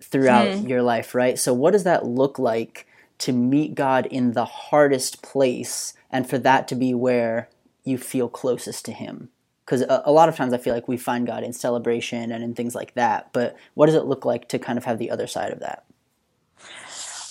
throughout 0.00 0.48
mm. 0.48 0.68
your 0.68 0.82
life, 0.82 1.14
right? 1.14 1.38
So 1.38 1.52
what 1.52 1.72
does 1.72 1.84
that 1.84 2.06
look 2.06 2.38
like 2.38 2.86
to 3.18 3.32
meet 3.32 3.74
God 3.74 4.06
in 4.06 4.32
the 4.32 4.44
hardest 4.44 5.22
place 5.22 5.94
and 6.10 6.28
for 6.28 6.38
that 6.38 6.68
to 6.68 6.74
be 6.74 6.94
where 6.94 7.48
you 7.84 7.98
feel 7.98 8.28
closest 8.28 8.84
to 8.84 8.92
him? 8.92 9.30
Because 9.64 9.82
a, 9.82 10.02
a 10.04 10.12
lot 10.12 10.28
of 10.28 10.36
times 10.36 10.52
I 10.52 10.58
feel 10.58 10.74
like 10.74 10.86
we 10.86 10.96
find 10.96 11.26
God 11.26 11.42
in 11.42 11.52
celebration 11.52 12.30
and 12.30 12.44
in 12.44 12.54
things 12.54 12.74
like 12.74 12.94
that, 12.94 13.32
but 13.32 13.56
what 13.74 13.86
does 13.86 13.94
it 13.96 14.04
look 14.04 14.24
like 14.24 14.48
to 14.48 14.58
kind 14.58 14.78
of 14.78 14.84
have 14.84 14.98
the 14.98 15.10
other 15.10 15.26
side 15.26 15.52
of 15.52 15.60
that? 15.60 15.85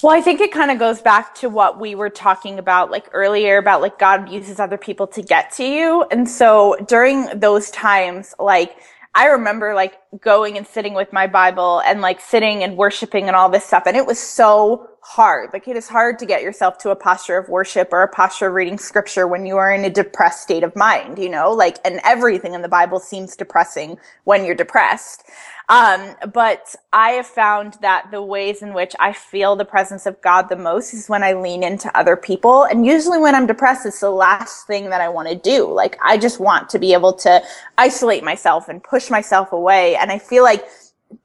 Well, 0.05 0.15
I 0.15 0.21
think 0.21 0.39
it 0.39 0.51
kind 0.51 0.69
of 0.69 0.77
goes 0.77 1.01
back 1.01 1.33
to 1.37 1.49
what 1.49 1.79
we 1.79 1.95
were 1.95 2.11
talking 2.11 2.59
about 2.59 2.91
like 2.91 3.09
earlier 3.11 3.57
about 3.57 3.81
like 3.81 3.97
God 3.97 4.29
uses 4.29 4.59
other 4.59 4.77
people 4.77 5.07
to 5.07 5.23
get 5.23 5.51
to 5.53 5.63
you. 5.63 6.05
And 6.11 6.29
so 6.29 6.77
during 6.87 7.25
those 7.39 7.71
times, 7.71 8.35
like 8.37 8.77
I 9.15 9.25
remember 9.29 9.73
like 9.73 9.97
going 10.19 10.57
and 10.57 10.67
sitting 10.67 10.93
with 10.93 11.11
my 11.11 11.25
Bible 11.25 11.81
and 11.87 12.01
like 12.01 12.21
sitting 12.21 12.63
and 12.63 12.77
worshiping 12.77 13.25
and 13.25 13.35
all 13.35 13.49
this 13.49 13.65
stuff. 13.65 13.83
And 13.87 13.97
it 13.97 14.05
was 14.05 14.19
so 14.19 14.87
hard. 15.01 15.51
Like 15.53 15.67
it 15.67 15.75
is 15.75 15.87
hard 15.87 16.19
to 16.19 16.25
get 16.27 16.43
yourself 16.43 16.77
to 16.79 16.91
a 16.91 16.95
posture 16.95 17.37
of 17.37 17.47
worship 17.49 17.89
or 17.91 18.03
a 18.03 18.07
posture 18.07 18.49
of 18.49 18.53
reading 18.53 18.77
scripture 18.77 19.27
when 19.27 19.45
you 19.45 19.57
are 19.57 19.73
in 19.73 19.85
a 19.85 19.89
depressed 19.89 20.43
state 20.43 20.63
of 20.63 20.75
mind, 20.75 21.17
you 21.17 21.29
know, 21.29 21.51
like, 21.51 21.77
and 21.85 21.99
everything 22.03 22.53
in 22.53 22.61
the 22.61 22.67
Bible 22.67 22.99
seems 22.99 23.35
depressing 23.35 23.97
when 24.25 24.45
you're 24.45 24.53
depressed. 24.53 25.23
Um, 25.67 26.15
but 26.33 26.75
I 26.93 27.11
have 27.11 27.25
found 27.25 27.77
that 27.81 28.11
the 28.11 28.21
ways 28.21 28.61
in 28.61 28.73
which 28.73 28.95
I 28.99 29.13
feel 29.13 29.55
the 29.55 29.65
presence 29.65 30.05
of 30.05 30.21
God 30.21 30.49
the 30.49 30.55
most 30.55 30.93
is 30.93 31.09
when 31.09 31.23
I 31.23 31.33
lean 31.33 31.63
into 31.63 31.95
other 31.97 32.15
people. 32.15 32.63
And 32.63 32.85
usually 32.85 33.17
when 33.17 33.35
I'm 33.35 33.47
depressed, 33.47 33.85
it's 33.85 33.99
the 33.99 34.11
last 34.11 34.67
thing 34.67 34.89
that 34.91 35.01
I 35.01 35.09
want 35.09 35.29
to 35.29 35.35
do. 35.35 35.71
Like 35.71 35.97
I 36.03 36.17
just 36.17 36.39
want 36.39 36.69
to 36.69 36.79
be 36.79 36.93
able 36.93 37.13
to 37.13 37.43
isolate 37.77 38.23
myself 38.23 38.69
and 38.69 38.83
push 38.83 39.09
myself 39.09 39.51
away. 39.51 39.95
And 39.95 40.11
I 40.11 40.19
feel 40.19 40.43
like 40.43 40.65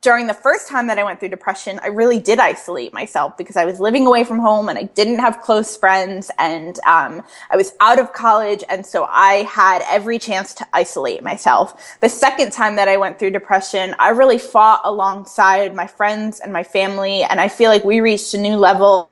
during 0.02 0.26
the 0.26 0.34
first 0.34 0.68
time 0.68 0.86
that 0.86 0.98
I 0.98 1.04
went 1.04 1.20
through 1.20 1.30
depression, 1.30 1.80
I 1.82 1.88
really 1.88 2.18
did 2.18 2.38
isolate 2.38 2.92
myself 2.92 3.36
because 3.36 3.56
I 3.56 3.64
was 3.64 3.80
living 3.80 4.06
away 4.06 4.24
from 4.24 4.38
home 4.38 4.68
and 4.68 4.78
I 4.78 4.84
didn't 4.84 5.18
have 5.18 5.40
close 5.40 5.76
friends 5.76 6.30
and 6.38 6.78
um, 6.86 7.22
I 7.50 7.56
was 7.56 7.72
out 7.80 7.98
of 7.98 8.12
college. 8.12 8.62
And 8.68 8.84
so 8.84 9.04
I 9.04 9.42
had 9.44 9.82
every 9.88 10.18
chance 10.18 10.54
to 10.54 10.66
isolate 10.72 11.22
myself. 11.22 11.98
The 12.00 12.08
second 12.08 12.52
time 12.52 12.76
that 12.76 12.88
I 12.88 12.96
went 12.96 13.18
through 13.18 13.30
depression, 13.30 13.94
I 13.98 14.10
really 14.10 14.38
fought 14.38 14.82
alongside 14.84 15.74
my 15.74 15.86
friends 15.86 16.40
and 16.40 16.52
my 16.52 16.62
family. 16.62 17.22
And 17.22 17.40
I 17.40 17.48
feel 17.48 17.70
like 17.70 17.84
we 17.84 18.00
reached 18.00 18.34
a 18.34 18.38
new 18.38 18.56
level 18.56 19.10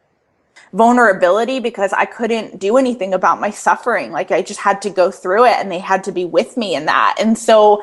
vulnerability 0.72 1.60
because 1.60 1.94
I 1.94 2.04
couldn't 2.04 2.58
do 2.58 2.76
anything 2.76 3.14
about 3.14 3.40
my 3.40 3.50
suffering. 3.50 4.12
Like 4.12 4.30
I 4.30 4.42
just 4.42 4.60
had 4.60 4.82
to 4.82 4.90
go 4.90 5.10
through 5.10 5.46
it 5.46 5.56
and 5.56 5.72
they 5.72 5.78
had 5.78 6.04
to 6.04 6.12
be 6.12 6.26
with 6.26 6.56
me 6.56 6.74
in 6.74 6.86
that. 6.86 7.16
And 7.18 7.38
so 7.38 7.82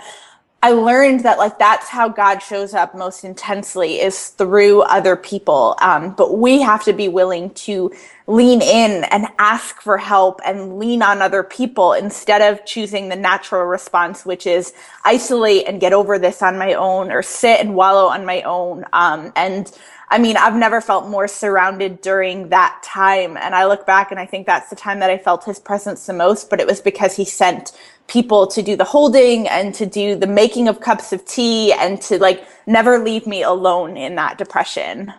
I 0.66 0.72
learned 0.72 1.20
that 1.20 1.38
like 1.38 1.60
that's 1.60 1.90
how 1.90 2.10
God 2.10 2.40
shows 2.40 2.74
up 2.74 2.96
most 2.96 3.24
intensely 3.24 4.02
is 4.02 4.30
through 4.30 4.82
other 4.82 5.16
people. 5.16 5.76
Um, 5.80 6.16
but 6.16 6.40
we 6.40 6.60
have 6.62 6.84
to 6.86 6.94
be 6.94 7.08
willing 7.08 7.52
to 7.66 7.94
lean 8.26 8.64
in 8.64 9.04
and 9.04 9.28
ask 9.38 9.80
for 9.80 10.00
help 10.00 10.42
and 10.44 10.80
lean 10.80 11.04
on 11.04 11.22
other 11.22 11.44
people 11.44 11.94
instead 11.94 12.42
of 12.42 12.66
choosing 12.66 13.10
the 13.10 13.16
natural 13.16 13.66
response, 13.66 14.26
which 14.26 14.48
is 14.48 14.74
isolate 15.04 15.68
and 15.68 15.80
get 15.80 15.94
over 15.94 16.18
this 16.18 16.42
on 16.42 16.58
my 16.58 16.74
own 16.74 17.12
or 17.12 17.22
sit 17.22 17.60
and 17.60 17.76
wallow 17.76 18.08
on 18.08 18.26
my 18.26 18.42
own. 18.42 18.86
Um, 18.92 19.34
and 19.36 19.72
I 20.10 20.18
mean, 20.18 20.38
I've 20.38 20.56
never 20.56 20.82
felt 20.82 21.10
more 21.10 21.28
surrounded 21.28 22.02
during 22.02 22.50
that 22.50 22.82
time. 22.84 23.38
And 23.38 23.54
I 23.54 23.66
look 23.66 23.86
back 23.86 24.12
and 24.12 24.20
I 24.20 24.26
think 24.26 24.46
that's 24.46 24.70
the 24.70 24.76
time 24.76 25.00
that 25.00 25.10
I 25.10 25.18
felt 25.18 25.46
his 25.46 25.60
presence 25.60 26.06
the 26.06 26.14
most, 26.14 26.50
but 26.50 26.60
it 26.60 26.66
was 26.68 26.82
because 26.82 27.16
he 27.16 27.26
sent 27.26 27.72
people 28.08 28.48
to 28.48 28.62
do 28.62 28.76
the 28.76 28.84
holding 28.84 29.48
and 29.48 29.74
to 29.76 29.86
do 29.86 30.16
the 30.16 30.28
making 30.28 30.68
of 30.68 30.80
cups 30.80 31.12
of 31.12 31.26
tea 31.26 31.74
and 31.74 32.02
to 32.02 32.20
like 32.20 32.48
never 32.68 33.00
leave 33.00 33.26
me 33.26 33.42
alone 33.42 33.98
in 33.98 34.16
that 34.16 34.38
depression. 34.38 35.14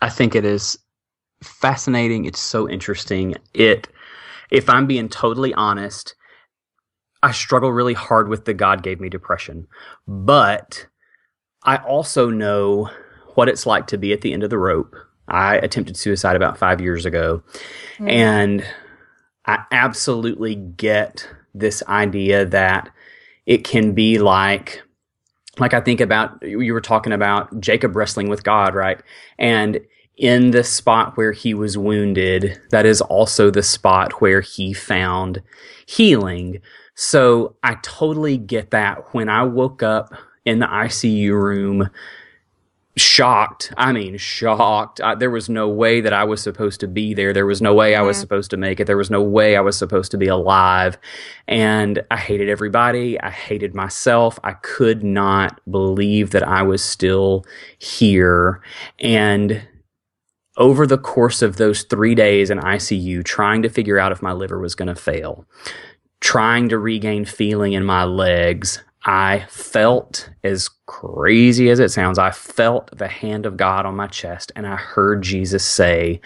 I 0.00 0.10
think 0.10 0.34
it 0.34 0.44
is 0.44 0.78
fascinating. 1.42 2.24
It's 2.24 2.40
so 2.40 2.68
interesting. 2.68 3.34
It, 3.54 3.88
if 4.50 4.68
I'm 4.68 4.86
being 4.86 5.08
totally 5.08 5.54
honest, 5.54 6.14
I 7.22 7.32
struggle 7.32 7.72
really 7.72 7.94
hard 7.94 8.28
with 8.28 8.44
the 8.44 8.54
God 8.54 8.82
gave 8.82 9.00
me 9.00 9.08
depression, 9.08 9.66
but 10.06 10.86
I 11.64 11.76
also 11.76 12.30
know 12.30 12.90
what 13.34 13.48
it's 13.48 13.66
like 13.66 13.88
to 13.88 13.98
be 13.98 14.12
at 14.12 14.20
the 14.20 14.32
end 14.32 14.44
of 14.44 14.50
the 14.50 14.58
rope. 14.58 14.94
I 15.26 15.56
attempted 15.56 15.96
suicide 15.96 16.36
about 16.36 16.58
five 16.58 16.80
years 16.80 17.04
ago, 17.04 17.42
mm. 17.98 18.10
and 18.10 18.64
I 19.46 19.64
absolutely 19.72 20.54
get 20.54 21.28
this 21.58 21.82
idea 21.88 22.44
that 22.46 22.90
it 23.46 23.64
can 23.64 23.92
be 23.92 24.18
like 24.18 24.82
like 25.58 25.74
I 25.74 25.80
think 25.80 26.00
about 26.00 26.40
you 26.42 26.72
were 26.72 26.80
talking 26.80 27.12
about 27.12 27.60
Jacob 27.60 27.96
wrestling 27.96 28.28
with 28.28 28.44
God, 28.44 28.74
right? 28.74 29.00
And 29.38 29.80
in 30.16 30.50
the 30.50 30.64
spot 30.64 31.16
where 31.16 31.32
he 31.32 31.54
was 31.54 31.78
wounded, 31.78 32.60
that 32.70 32.86
is 32.86 33.00
also 33.00 33.50
the 33.50 33.62
spot 33.62 34.20
where 34.20 34.40
he 34.40 34.72
found 34.72 35.42
healing. 35.86 36.60
So 36.94 37.56
I 37.62 37.76
totally 37.82 38.36
get 38.36 38.70
that. 38.70 39.14
When 39.14 39.28
I 39.28 39.44
woke 39.44 39.82
up 39.82 40.12
in 40.44 40.58
the 40.58 40.66
ICU 40.66 41.30
room, 41.32 41.88
shocked. 42.98 43.72
I 43.76 43.92
mean, 43.92 44.16
shocked. 44.16 45.00
I, 45.00 45.14
there 45.14 45.30
was 45.30 45.48
no 45.48 45.68
way 45.68 46.00
that 46.00 46.12
I 46.12 46.24
was 46.24 46.42
supposed 46.42 46.80
to 46.80 46.88
be 46.88 47.14
there. 47.14 47.32
There 47.32 47.46
was 47.46 47.62
no 47.62 47.74
way 47.74 47.94
I 47.94 48.02
was 48.02 48.16
mm-hmm. 48.16 48.22
supposed 48.22 48.50
to 48.50 48.56
make 48.56 48.80
it. 48.80 48.86
There 48.86 48.96
was 48.96 49.10
no 49.10 49.22
way 49.22 49.56
I 49.56 49.60
was 49.60 49.78
supposed 49.78 50.10
to 50.10 50.18
be 50.18 50.26
alive. 50.26 50.98
And 51.46 52.02
I 52.10 52.16
hated 52.16 52.48
everybody. 52.48 53.20
I 53.20 53.30
hated 53.30 53.74
myself. 53.74 54.38
I 54.44 54.52
could 54.52 55.02
not 55.02 55.60
believe 55.70 56.30
that 56.30 56.46
I 56.46 56.62
was 56.62 56.82
still 56.82 57.44
here. 57.78 58.62
And 58.98 59.66
over 60.58 60.86
the 60.86 60.98
course 60.98 61.40
of 61.40 61.56
those 61.56 61.84
three 61.84 62.14
days 62.14 62.50
in 62.50 62.58
ICU, 62.58 63.24
trying 63.24 63.62
to 63.62 63.68
figure 63.68 63.98
out 63.98 64.12
if 64.12 64.20
my 64.20 64.32
liver 64.32 64.58
was 64.58 64.74
going 64.74 64.88
to 64.88 64.94
fail, 64.94 65.46
trying 66.20 66.68
to 66.68 66.78
regain 66.78 67.24
feeling 67.24 67.72
in 67.72 67.84
my 67.84 68.04
legs, 68.04 68.82
I 69.04 69.46
felt, 69.48 70.30
as 70.42 70.68
crazy 70.86 71.70
as 71.70 71.78
it 71.78 71.90
sounds, 71.90 72.18
I 72.18 72.30
felt 72.30 72.96
the 72.96 73.08
hand 73.08 73.46
of 73.46 73.56
God 73.56 73.86
on 73.86 73.96
my 73.96 74.06
chest 74.06 74.52
and 74.56 74.66
I 74.66 74.76
heard 74.76 75.22
Jesus 75.22 75.64
say, 75.64 76.20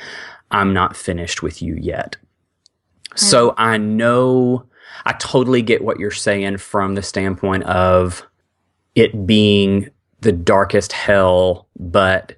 I'm 0.50 0.72
not 0.72 0.96
finished 0.96 1.42
with 1.42 1.62
you 1.62 1.74
yet. 1.74 2.16
Mm-hmm. 3.10 3.18
So 3.18 3.54
I 3.56 3.76
know, 3.76 4.66
I 5.04 5.12
totally 5.12 5.62
get 5.62 5.84
what 5.84 5.98
you're 5.98 6.10
saying 6.10 6.58
from 6.58 6.94
the 6.94 7.02
standpoint 7.02 7.64
of 7.64 8.26
it 8.94 9.26
being 9.26 9.90
the 10.20 10.32
darkest 10.32 10.92
hell, 10.92 11.68
but 11.78 12.36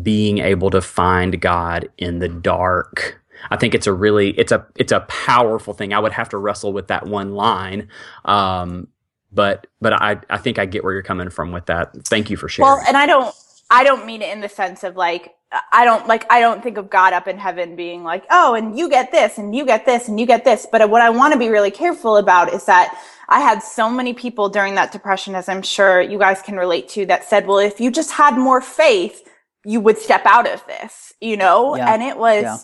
being 0.00 0.38
able 0.38 0.70
to 0.70 0.80
find 0.80 1.40
God 1.40 1.88
in 1.98 2.18
the 2.18 2.28
dark. 2.28 3.20
I 3.50 3.56
think 3.56 3.74
it's 3.74 3.86
a 3.86 3.92
really 3.92 4.30
it's 4.38 4.52
a 4.52 4.64
it's 4.76 4.92
a 4.92 5.00
powerful 5.00 5.74
thing. 5.74 5.92
I 5.92 5.98
would 5.98 6.12
have 6.12 6.28
to 6.30 6.38
wrestle 6.38 6.72
with 6.72 6.88
that 6.88 7.06
one 7.06 7.34
line, 7.34 7.88
um, 8.24 8.88
but 9.32 9.66
but 9.80 9.92
I 9.92 10.20
I 10.30 10.38
think 10.38 10.58
I 10.58 10.66
get 10.66 10.84
where 10.84 10.92
you're 10.92 11.02
coming 11.02 11.30
from 11.30 11.52
with 11.52 11.66
that. 11.66 11.92
Thank 12.06 12.30
you 12.30 12.36
for 12.36 12.48
sharing. 12.48 12.70
Well, 12.70 12.82
and 12.86 12.96
I 12.96 13.06
don't 13.06 13.34
I 13.70 13.84
don't 13.84 14.06
mean 14.06 14.22
it 14.22 14.30
in 14.30 14.40
the 14.40 14.48
sense 14.48 14.84
of 14.84 14.96
like 14.96 15.34
I 15.72 15.84
don't 15.84 16.06
like 16.06 16.30
I 16.30 16.40
don't 16.40 16.62
think 16.62 16.78
of 16.78 16.90
God 16.90 17.12
up 17.12 17.28
in 17.28 17.38
heaven 17.38 17.76
being 17.76 18.04
like, 18.04 18.24
"Oh, 18.30 18.54
and 18.54 18.78
you 18.78 18.88
get 18.88 19.12
this 19.12 19.38
and 19.38 19.54
you 19.54 19.64
get 19.64 19.86
this 19.86 20.08
and 20.08 20.18
you 20.18 20.26
get 20.26 20.44
this." 20.44 20.66
But 20.70 20.88
what 20.90 21.02
I 21.02 21.10
want 21.10 21.32
to 21.32 21.38
be 21.38 21.48
really 21.48 21.70
careful 21.70 22.16
about 22.16 22.52
is 22.52 22.64
that 22.66 22.98
I 23.28 23.40
had 23.40 23.62
so 23.62 23.90
many 23.90 24.12
people 24.12 24.48
during 24.48 24.74
that 24.74 24.92
depression 24.92 25.34
as 25.34 25.48
I'm 25.48 25.62
sure 25.62 26.00
you 26.00 26.18
guys 26.18 26.42
can 26.42 26.56
relate 26.56 26.88
to 26.90 27.06
that 27.06 27.24
said, 27.24 27.46
"Well, 27.46 27.58
if 27.58 27.80
you 27.80 27.90
just 27.90 28.12
had 28.12 28.36
more 28.36 28.60
faith, 28.60 29.28
you 29.64 29.80
would 29.80 29.98
step 29.98 30.22
out 30.26 30.48
of 30.48 30.64
this," 30.66 31.12
you 31.20 31.36
know? 31.36 31.76
Yeah. 31.76 31.92
And 31.92 32.02
it 32.02 32.16
was 32.16 32.42
yeah 32.42 32.58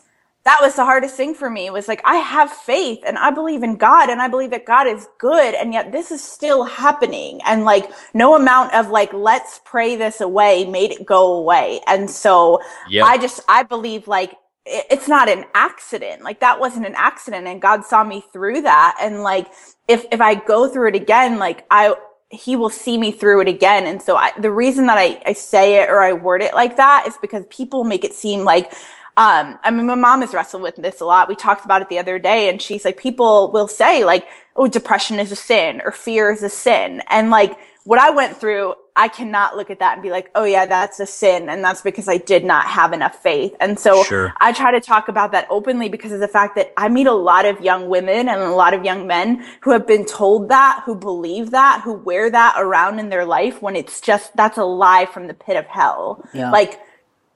that 0.49 0.63
was 0.63 0.77
the 0.77 0.85
hardest 0.85 1.15
thing 1.15 1.35
for 1.35 1.51
me 1.51 1.69
was 1.69 1.89
like 1.89 2.01
i 2.07 2.17
have 2.17 2.51
faith 2.51 3.01
and 3.07 3.19
i 3.19 3.31
believe 3.31 3.63
in 3.63 3.77
god 3.77 4.09
and 4.09 4.23
i 4.23 4.27
believe 4.27 4.49
that 4.51 4.65
god 4.65 4.87
is 4.87 5.07
good 5.19 5.55
and 5.55 5.75
yet 5.75 5.93
this 5.93 6.11
is 6.11 6.25
still 6.25 6.65
happening 6.65 7.39
and 7.45 7.65
like 7.65 7.91
no 8.15 8.35
amount 8.35 8.73
of 8.73 8.89
like 8.89 9.13
let's 9.13 9.61
pray 9.67 9.95
this 9.95 10.23
away 10.23 10.65
made 10.65 10.91
it 10.91 11.05
go 11.05 11.35
away 11.35 11.81
and 11.87 12.11
so 12.11 12.59
yep. 12.89 13.05
i 13.05 13.19
just 13.19 13.41
i 13.47 13.63
believe 13.63 14.09
like 14.09 14.37
it's 14.65 15.07
not 15.07 15.29
an 15.29 15.45
accident 15.55 16.23
like 16.23 16.41
that 16.41 16.59
wasn't 16.59 16.87
an 16.87 16.95
accident 16.97 17.47
and 17.47 17.61
god 17.61 17.85
saw 17.85 18.03
me 18.03 18.25
through 18.33 18.63
that 18.63 18.97
and 19.03 19.23
like 19.23 19.49
if 19.87 20.07
if 20.11 20.21
i 20.23 20.35
go 20.35 20.67
through 20.67 20.89
it 20.89 20.95
again 20.95 21.39
like 21.39 21.67
i 21.71 21.95
he 22.31 22.57
will 22.57 22.69
see 22.69 22.99
me 22.99 23.11
through 23.11 23.41
it 23.41 23.49
again. 23.49 23.87
And 23.87 24.03
so 24.03 24.17
I, 24.17 24.33
the 24.39 24.51
reason 24.51 24.87
that 24.87 24.99
I, 24.99 25.21
I 25.25 25.33
say 25.33 25.83
it 25.83 25.89
or 25.89 26.03
I 26.03 26.13
word 26.13 26.43
it 26.43 26.53
like 26.53 26.77
that 26.77 27.05
is 27.07 27.17
because 27.23 27.45
people 27.49 27.85
make 27.85 28.05
it 28.05 28.13
seem 28.13 28.45
like 28.45 28.73
um, 29.19 29.59
I 29.65 29.73
mean, 29.73 29.87
my 29.87 29.97
mom 29.97 30.21
has 30.21 30.33
wrestled 30.33 30.63
with 30.63 30.77
this 30.77 31.01
a 31.01 31.05
lot. 31.05 31.29
We 31.29 31.35
talked 31.35 31.65
about 31.65 31.83
it 31.83 31.89
the 31.89 31.99
other 31.99 32.21
day 32.21 32.49
and 32.49 32.63
she's 32.63 32.85
like, 32.85 32.99
people 32.99 33.51
will 33.51 33.67
say 33.67 34.05
like, 34.05 34.25
oh, 34.55 34.69
depression 34.69 35.19
is 35.19 35.33
a 35.33 35.37
sin 35.37 35.83
or 35.85 35.91
fear 35.91 36.31
is 36.31 36.45
a 36.45 36.49
sin. 36.49 37.03
And 37.09 37.29
like 37.29 37.59
what 37.83 37.99
I 37.99 38.11
went 38.11 38.37
through, 38.37 38.75
I 38.95 39.09
cannot 39.09 39.57
look 39.57 39.71
at 39.71 39.81
that 39.81 39.95
and 39.95 40.05
be 40.05 40.11
like, 40.11 40.31
oh 40.37 40.45
yeah, 40.45 40.67
that's 40.67 41.01
a 41.01 41.07
sin. 41.07 41.49
And 41.49 41.65
that's 41.65 41.83
because 41.83 42.07
I 42.07 42.19
did 42.19 42.45
not 42.45 42.67
have 42.67 42.93
enough 42.93 43.21
faith. 43.21 43.57
And 43.59 43.77
so 43.77 44.05
sure. 44.05 44.33
I 44.37 44.53
try 44.53 44.71
to 44.71 44.81
talk 44.81 45.09
about 45.09 45.33
that 45.33 45.49
openly 45.51 45.89
because 45.89 46.13
of 46.13 46.21
the 46.21 46.29
fact 46.29 46.55
that 46.55 46.73
I 46.77 46.89
meet 46.89 47.09
a 47.09 47.13
lot 47.13 47.45
of 47.45 47.61
young 47.61 47.89
women 47.89 48.29
and 48.29 48.41
a 48.41 48.53
lot 48.53 48.73
of 48.73 48.85
young 48.85 49.09
men 49.09 49.45
who 49.63 49.73
have 49.73 49.85
been 49.85 50.05
told 50.05 50.49
that, 50.51 50.83
who 50.87 50.95
believe 50.95 51.51
that, 51.51 51.81
who 51.83 51.95
wear 51.95 52.31
that 52.31 52.55
around 52.57 53.01
in 53.01 53.09
their 53.09 53.25
life 53.25 53.61
when 53.63 53.75
it's 53.75 54.01
just, 54.01 54.37
that's 54.37 54.59
a 54.59 54.65
lie 54.65 55.07
from 55.07 55.27
the 55.27 55.35
pit 55.35 55.57
of 55.57 55.67
hell. 55.67 56.25
Yeah. 56.33 56.53
Like, 56.53 56.81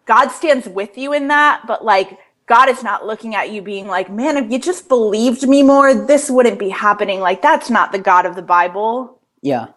God 0.07 0.29
stands 0.29 0.69
with 0.69 0.99
you 0.99 1.13
in 1.13 1.29
that, 1.29 1.63
but 1.67 1.85
like 1.85 2.19
God 2.47 2.69
is 2.69 2.83
not 2.83 3.07
looking 3.07 3.35
at 3.35 3.51
you 3.51 3.63
being 3.63 3.87
like, 3.87 4.11
man, 4.11 4.37
if 4.37 4.51
you 4.51 4.59
just 4.59 4.89
believed 4.89 5.49
me 5.49 5.63
more, 5.63 5.95
this 5.95 6.31
wouldn't 6.31 6.59
be 6.59 6.69
happening. 6.69 7.21
Like 7.21 7.43
that's 7.43 7.71
not 7.71 7.93
the 7.93 7.99
God 7.99 8.27
of 8.27 8.37
the 8.37 8.43
Bible. 8.43 9.19
Yeah, 9.41 9.69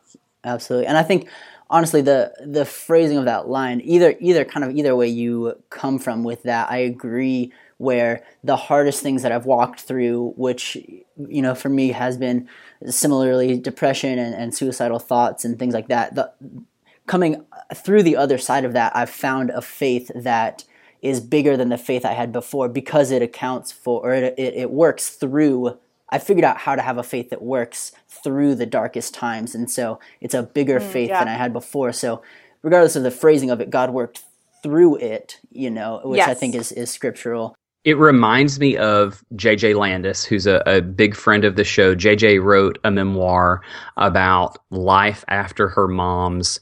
absolutely. 0.43 0.87
And 0.87 0.97
I 0.97 1.03
think 1.03 1.29
honestly 1.69 2.01
the 2.01 2.33
the 2.45 2.65
phrasing 2.65 3.17
of 3.17 3.25
that 3.25 3.47
line, 3.47 3.81
either 3.83 4.15
either 4.19 4.45
kind 4.45 4.63
of 4.63 4.75
either 4.75 4.95
way 4.95 5.07
you 5.07 5.61
come 5.69 5.99
from 5.99 6.23
with 6.23 6.43
that, 6.43 6.71
I 6.71 6.77
agree 6.77 7.53
where 7.77 8.23
the 8.43 8.55
hardest 8.55 9.03
things 9.03 9.21
that 9.23 9.31
I've 9.31 9.45
walked 9.45 9.81
through, 9.81 10.33
which, 10.37 10.77
you 10.77 11.41
know, 11.41 11.53
for 11.55 11.69
me 11.69 11.89
has 11.89 12.17
been 12.17 12.47
similarly 12.87 13.57
depression 13.57 14.17
and, 14.17 14.33
and 14.33 14.55
suicidal 14.55 14.99
thoughts 14.99 15.43
and 15.43 15.59
things 15.59 15.73
like 15.73 15.89
that. 15.89 16.15
The 16.15 16.31
coming 17.07 17.45
through 17.73 18.03
the 18.03 18.17
other 18.17 18.37
side 18.37 18.65
of 18.65 18.73
that, 18.73 18.95
I've 18.95 19.09
found 19.09 19.49
a 19.49 19.61
faith 19.61 20.11
that 20.15 20.63
is 21.01 21.19
bigger 21.19 21.55
than 21.55 21.69
the 21.69 21.77
faith 21.77 22.05
I 22.05 22.13
had 22.13 22.31
before 22.31 22.67
because 22.67 23.11
it 23.11 23.21
accounts 23.21 23.71
for, 23.71 24.09
or 24.09 24.13
it, 24.13 24.33
it, 24.37 24.53
it 24.55 24.71
works 24.71 25.09
through. 25.09 25.77
I 26.09 26.19
figured 26.19 26.45
out 26.45 26.57
how 26.57 26.75
to 26.75 26.81
have 26.81 26.97
a 26.97 27.03
faith 27.03 27.29
that 27.29 27.41
works 27.41 27.91
through 28.07 28.55
the 28.55 28.65
darkest 28.65 29.13
times. 29.13 29.53
And 29.53 29.69
so 29.69 29.99
it's 30.19 30.33
a 30.33 30.43
bigger 30.43 30.79
mm, 30.79 30.91
faith 30.91 31.09
yeah. 31.09 31.19
than 31.19 31.27
I 31.27 31.37
had 31.37 31.53
before. 31.53 31.91
So, 31.93 32.23
regardless 32.63 32.95
of 32.95 33.03
the 33.03 33.11
phrasing 33.11 33.51
of 33.51 33.61
it, 33.61 33.69
God 33.69 33.91
worked 33.91 34.23
through 34.63 34.95
it, 34.97 35.39
you 35.51 35.69
know, 35.69 36.01
which 36.03 36.17
yes. 36.17 36.27
I 36.27 36.33
think 36.33 36.55
is, 36.55 36.71
is 36.71 36.89
scriptural. 36.89 37.55
It 37.83 37.99
reminds 37.99 38.59
me 38.59 38.77
of 38.77 39.23
JJ 39.35 39.75
Landis, 39.75 40.25
who's 40.25 40.47
a, 40.47 40.63
a, 40.65 40.81
big 40.81 41.15
friend 41.15 41.45
of 41.45 41.55
the 41.55 41.63
show. 41.63 41.93
JJ 41.93 42.41
wrote 42.41 42.79
a 42.83 42.89
memoir 42.89 43.61
about 43.95 44.57
life 44.71 45.23
after 45.27 45.67
her 45.67 45.87
mom's 45.87 46.59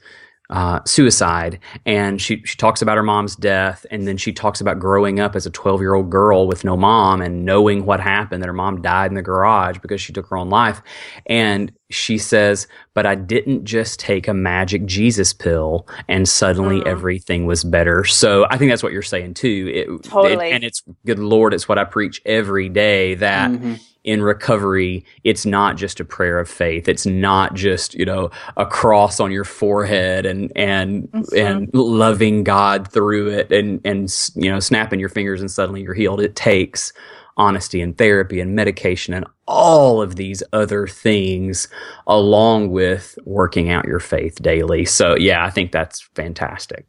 uh, 0.49 0.79
suicide, 0.85 1.59
and 1.85 2.21
she 2.21 2.41
she 2.45 2.57
talks 2.57 2.81
about 2.81 2.97
her 2.97 3.03
mom's 3.03 3.35
death, 3.35 3.85
and 3.89 4.07
then 4.07 4.17
she 4.17 4.33
talks 4.33 4.61
about 4.61 4.79
growing 4.79 5.19
up 5.19 5.35
as 5.35 5.45
a 5.45 5.49
twelve 5.49 5.81
year 5.81 5.93
old 5.93 6.09
girl 6.09 6.47
with 6.47 6.63
no 6.63 6.75
mom 6.75 7.21
and 7.21 7.45
knowing 7.45 7.85
what 7.85 7.99
happened 7.99 8.43
that 8.43 8.47
her 8.47 8.53
mom 8.53 8.81
died 8.81 9.09
in 9.09 9.15
the 9.15 9.21
garage 9.21 9.77
because 9.79 10.01
she 10.01 10.13
took 10.13 10.27
her 10.27 10.37
own 10.37 10.49
life, 10.49 10.81
and 11.25 11.71
she 11.89 12.17
says, 12.17 12.67
"But 12.93 13.05
I 13.05 13.15
didn't 13.15 13.65
just 13.65 13.99
take 13.99 14.27
a 14.27 14.33
magic 14.33 14.85
Jesus 14.85 15.33
pill 15.33 15.87
and 16.07 16.27
suddenly 16.27 16.81
mm. 16.81 16.87
everything 16.87 17.45
was 17.45 17.63
better." 17.63 18.03
So 18.03 18.45
I 18.49 18.57
think 18.57 18.71
that's 18.71 18.83
what 18.83 18.91
you're 18.91 19.01
saying 19.01 19.35
too. 19.35 19.71
It, 19.73 20.03
totally, 20.03 20.49
it, 20.49 20.53
and 20.53 20.63
it's 20.63 20.83
good 21.05 21.19
Lord, 21.19 21.53
it's 21.53 21.69
what 21.69 21.79
I 21.79 21.85
preach 21.85 22.21
every 22.25 22.69
day 22.69 23.15
that. 23.15 23.51
Mm-hmm 23.51 23.75
in 24.03 24.21
recovery, 24.21 25.05
it's 25.23 25.45
not 25.45 25.77
just 25.77 25.99
a 25.99 26.05
prayer 26.05 26.39
of 26.39 26.49
faith. 26.49 26.87
It's 26.87 27.05
not 27.05 27.53
just, 27.53 27.93
you 27.93 28.05
know, 28.05 28.31
a 28.57 28.65
cross 28.65 29.19
on 29.19 29.31
your 29.31 29.45
forehead 29.45 30.25
and, 30.25 30.51
and, 30.55 31.09
mm-hmm. 31.11 31.37
and 31.37 31.69
loving 31.73 32.43
God 32.43 32.91
through 32.91 33.29
it 33.29 33.51
and, 33.51 33.79
and, 33.85 34.13
you 34.35 34.51
know, 34.51 34.59
snapping 34.59 34.99
your 34.99 35.09
fingers 35.09 35.39
and 35.39 35.49
suddenly 35.49 35.81
you're 35.81 35.93
healed. 35.93 36.19
It 36.19 36.35
takes 36.35 36.91
honesty 37.37 37.81
and 37.81 37.97
therapy 37.97 38.39
and 38.39 38.55
medication 38.55 39.13
and 39.13 39.25
all 39.47 40.01
of 40.01 40.17
these 40.17 40.43
other 40.53 40.85
things 40.85 41.67
along 42.05 42.71
with 42.71 43.17
working 43.25 43.71
out 43.71 43.85
your 43.85 43.99
faith 43.99 44.41
daily. 44.41 44.85
So 44.85 45.15
yeah, 45.15 45.45
I 45.45 45.49
think 45.49 45.71
that's 45.71 46.01
fantastic. 46.01 46.85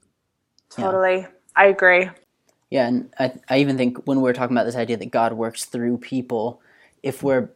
Totally. 0.70 1.18
Yeah. 1.18 1.28
I 1.56 1.66
agree. 1.66 2.10
Yeah, 2.70 2.88
and 2.88 3.14
I, 3.20 3.32
I 3.48 3.58
even 3.58 3.76
think 3.76 4.04
when 4.06 4.20
we're 4.20 4.32
talking 4.32 4.56
about 4.56 4.64
this 4.64 4.74
idea 4.74 4.96
that 4.96 5.12
God 5.12 5.34
works 5.34 5.64
through 5.64 5.98
people, 5.98 6.60
if 7.04 7.22
we're 7.22 7.50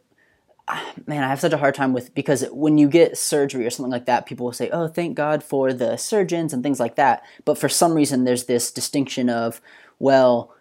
man, 1.07 1.23
I 1.23 1.27
have 1.27 1.39
such 1.39 1.53
a 1.53 1.57
hard 1.57 1.75
time 1.75 1.93
with 1.93 2.13
because 2.13 2.45
when 2.51 2.77
you 2.77 2.87
get 2.87 3.17
surgery 3.17 3.65
or 3.65 3.69
something 3.69 3.91
like 3.91 4.05
that, 4.05 4.25
people 4.25 4.45
will 4.45 4.53
say, 4.53 4.69
"Oh, 4.69 4.87
thank 4.87 5.15
God 5.15 5.43
for 5.43 5.73
the 5.73 5.97
surgeons 5.97 6.53
and 6.53 6.63
things 6.63 6.79
like 6.79 6.95
that." 6.95 7.23
But 7.45 7.57
for 7.57 7.69
some 7.69 7.93
reason, 7.93 8.23
there's 8.23 8.45
this 8.45 8.71
distinction 8.71 9.29
of, 9.29 9.61
well, 9.97 10.53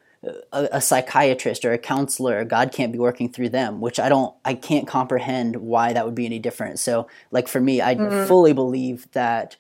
a, 0.53 0.69
a, 0.73 0.81
psychiatrist 0.81 1.65
or 1.65 1.73
a 1.73 1.79
counselor, 1.79 2.45
God 2.45 2.73
can't 2.73 2.93
be 2.93 2.99
working 2.99 3.33
through 3.33 3.51
them, 3.51 3.81
which 3.81 4.01
I 4.01 4.09
don't, 4.09 4.35
I 4.45 4.55
can't 4.55 4.87
comprehend 4.87 5.57
why 5.57 5.93
that 5.93 6.05
would 6.05 6.17
be 6.17 6.27
any 6.27 6.41
different. 6.41 6.81
So, 6.81 7.07
like 7.31 7.47
for 7.47 7.61
me, 7.61 7.81
I 7.81 7.95
mm-hmm. 7.95 8.27
fully 8.27 8.53
believe 8.53 9.07
that 9.13 9.57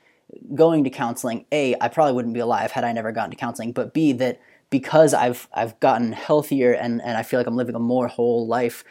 going 0.54 0.84
to 0.84 0.90
counseling, 0.90 1.46
a, 1.52 1.74
I 1.80 1.88
probably 1.88 2.12
wouldn't 2.12 2.34
be 2.34 2.40
alive 2.40 2.72
had 2.72 2.84
I 2.84 2.92
never 2.92 3.12
gotten 3.12 3.30
to 3.30 3.36
counseling, 3.36 3.72
but 3.72 3.94
b, 3.94 4.12
that 4.14 4.40
because 4.70 5.14
I've 5.14 5.48
I've 5.52 5.78
gotten 5.80 6.12
healthier 6.12 6.72
and 6.72 7.00
and 7.00 7.16
I 7.16 7.22
feel 7.22 7.40
like 7.40 7.46
I'm 7.46 7.56
living 7.56 7.74
a 7.74 7.80
more 7.80 8.08
whole 8.08 8.46
life 8.46 8.84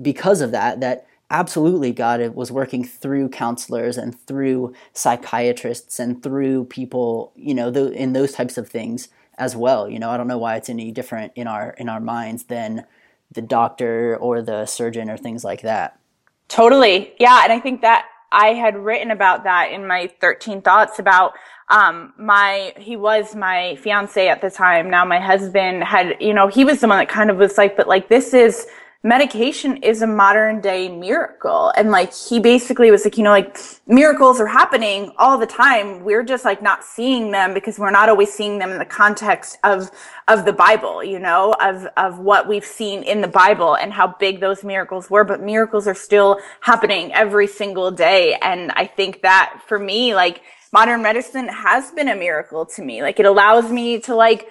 because 0.00 0.40
of 0.40 0.50
that, 0.52 0.80
that 0.80 1.06
absolutely 1.30 1.92
God 1.92 2.34
was 2.34 2.52
working 2.52 2.84
through 2.84 3.30
counselors 3.30 3.96
and 3.96 4.18
through 4.26 4.74
psychiatrists 4.92 5.98
and 5.98 6.22
through 6.22 6.66
people, 6.66 7.32
you 7.34 7.54
know, 7.54 7.68
in 7.68 8.12
those 8.12 8.32
types 8.32 8.58
of 8.58 8.68
things 8.68 9.08
as 9.38 9.56
well. 9.56 9.88
You 9.88 9.98
know, 9.98 10.10
I 10.10 10.16
don't 10.16 10.28
know 10.28 10.38
why 10.38 10.56
it's 10.56 10.68
any 10.68 10.92
different 10.92 11.32
in 11.34 11.46
our 11.46 11.70
in 11.78 11.88
our 11.88 12.00
minds 12.00 12.44
than 12.44 12.84
the 13.30 13.42
doctor 13.42 14.16
or 14.18 14.42
the 14.42 14.66
surgeon 14.66 15.08
or 15.08 15.16
things 15.16 15.42
like 15.42 15.62
that. 15.62 15.98
Totally. 16.48 17.14
Yeah, 17.18 17.42
and 17.44 17.52
I 17.52 17.60
think 17.60 17.80
that 17.80 18.06
I 18.30 18.48
had 18.48 18.76
written 18.76 19.10
about 19.10 19.44
that 19.44 19.72
in 19.72 19.86
my 19.86 20.10
13 20.20 20.60
thoughts 20.62 20.98
about 20.98 21.32
um, 21.70 22.12
my 22.18 22.74
he 22.76 22.96
was 22.96 23.34
my 23.34 23.76
fiance 23.76 24.28
at 24.28 24.42
the 24.42 24.50
time. 24.50 24.90
Now 24.90 25.04
my 25.06 25.18
husband 25.18 25.82
had, 25.84 26.16
you 26.20 26.34
know, 26.34 26.48
he 26.48 26.64
was 26.64 26.80
the 26.80 26.88
one 26.88 26.98
that 26.98 27.08
kind 27.08 27.30
of 27.30 27.38
was 27.38 27.56
like, 27.56 27.76
but 27.76 27.88
like 27.88 28.08
this 28.08 28.34
is 28.34 28.66
medication 29.04 29.78
is 29.78 30.00
a 30.02 30.06
modern 30.06 30.60
day 30.60 30.88
miracle. 30.88 31.72
And 31.76 31.90
like 31.90 32.14
he 32.14 32.38
basically 32.38 32.90
was 32.90 33.04
like, 33.04 33.18
you 33.18 33.24
know, 33.24 33.30
like 33.30 33.58
miracles 33.86 34.40
are 34.40 34.46
happening 34.46 35.12
all 35.18 35.38
the 35.38 35.46
time. 35.46 36.04
We're 36.04 36.22
just 36.22 36.44
like 36.44 36.62
not 36.62 36.84
seeing 36.84 37.32
them 37.32 37.52
because 37.52 37.78
we're 37.78 37.90
not 37.90 38.08
always 38.08 38.32
seeing 38.32 38.58
them 38.58 38.70
in 38.70 38.78
the 38.78 38.84
context 38.84 39.58
of 39.64 39.90
of 40.28 40.44
the 40.44 40.52
Bible, 40.52 41.02
you 41.02 41.18
know, 41.18 41.54
of 41.60 41.86
of 41.96 42.20
what 42.20 42.46
we've 42.46 42.64
seen 42.64 43.02
in 43.02 43.20
the 43.20 43.28
Bible 43.28 43.74
and 43.74 43.92
how 43.92 44.14
big 44.20 44.40
those 44.40 44.62
miracles 44.62 45.10
were. 45.10 45.24
But 45.24 45.42
miracles 45.42 45.88
are 45.88 45.94
still 45.94 46.38
happening 46.60 47.12
every 47.12 47.48
single 47.48 47.90
day. 47.90 48.36
And 48.40 48.70
I 48.72 48.86
think 48.86 49.22
that 49.22 49.62
for 49.66 49.80
me, 49.80 50.14
like 50.14 50.42
modern 50.72 51.02
medicine 51.02 51.48
has 51.48 51.90
been 51.90 52.08
a 52.08 52.14
miracle 52.14 52.66
to 52.66 52.82
me. 52.82 53.02
Like 53.02 53.18
it 53.18 53.26
allows 53.26 53.70
me 53.70 53.98
to 54.00 54.14
like 54.14 54.48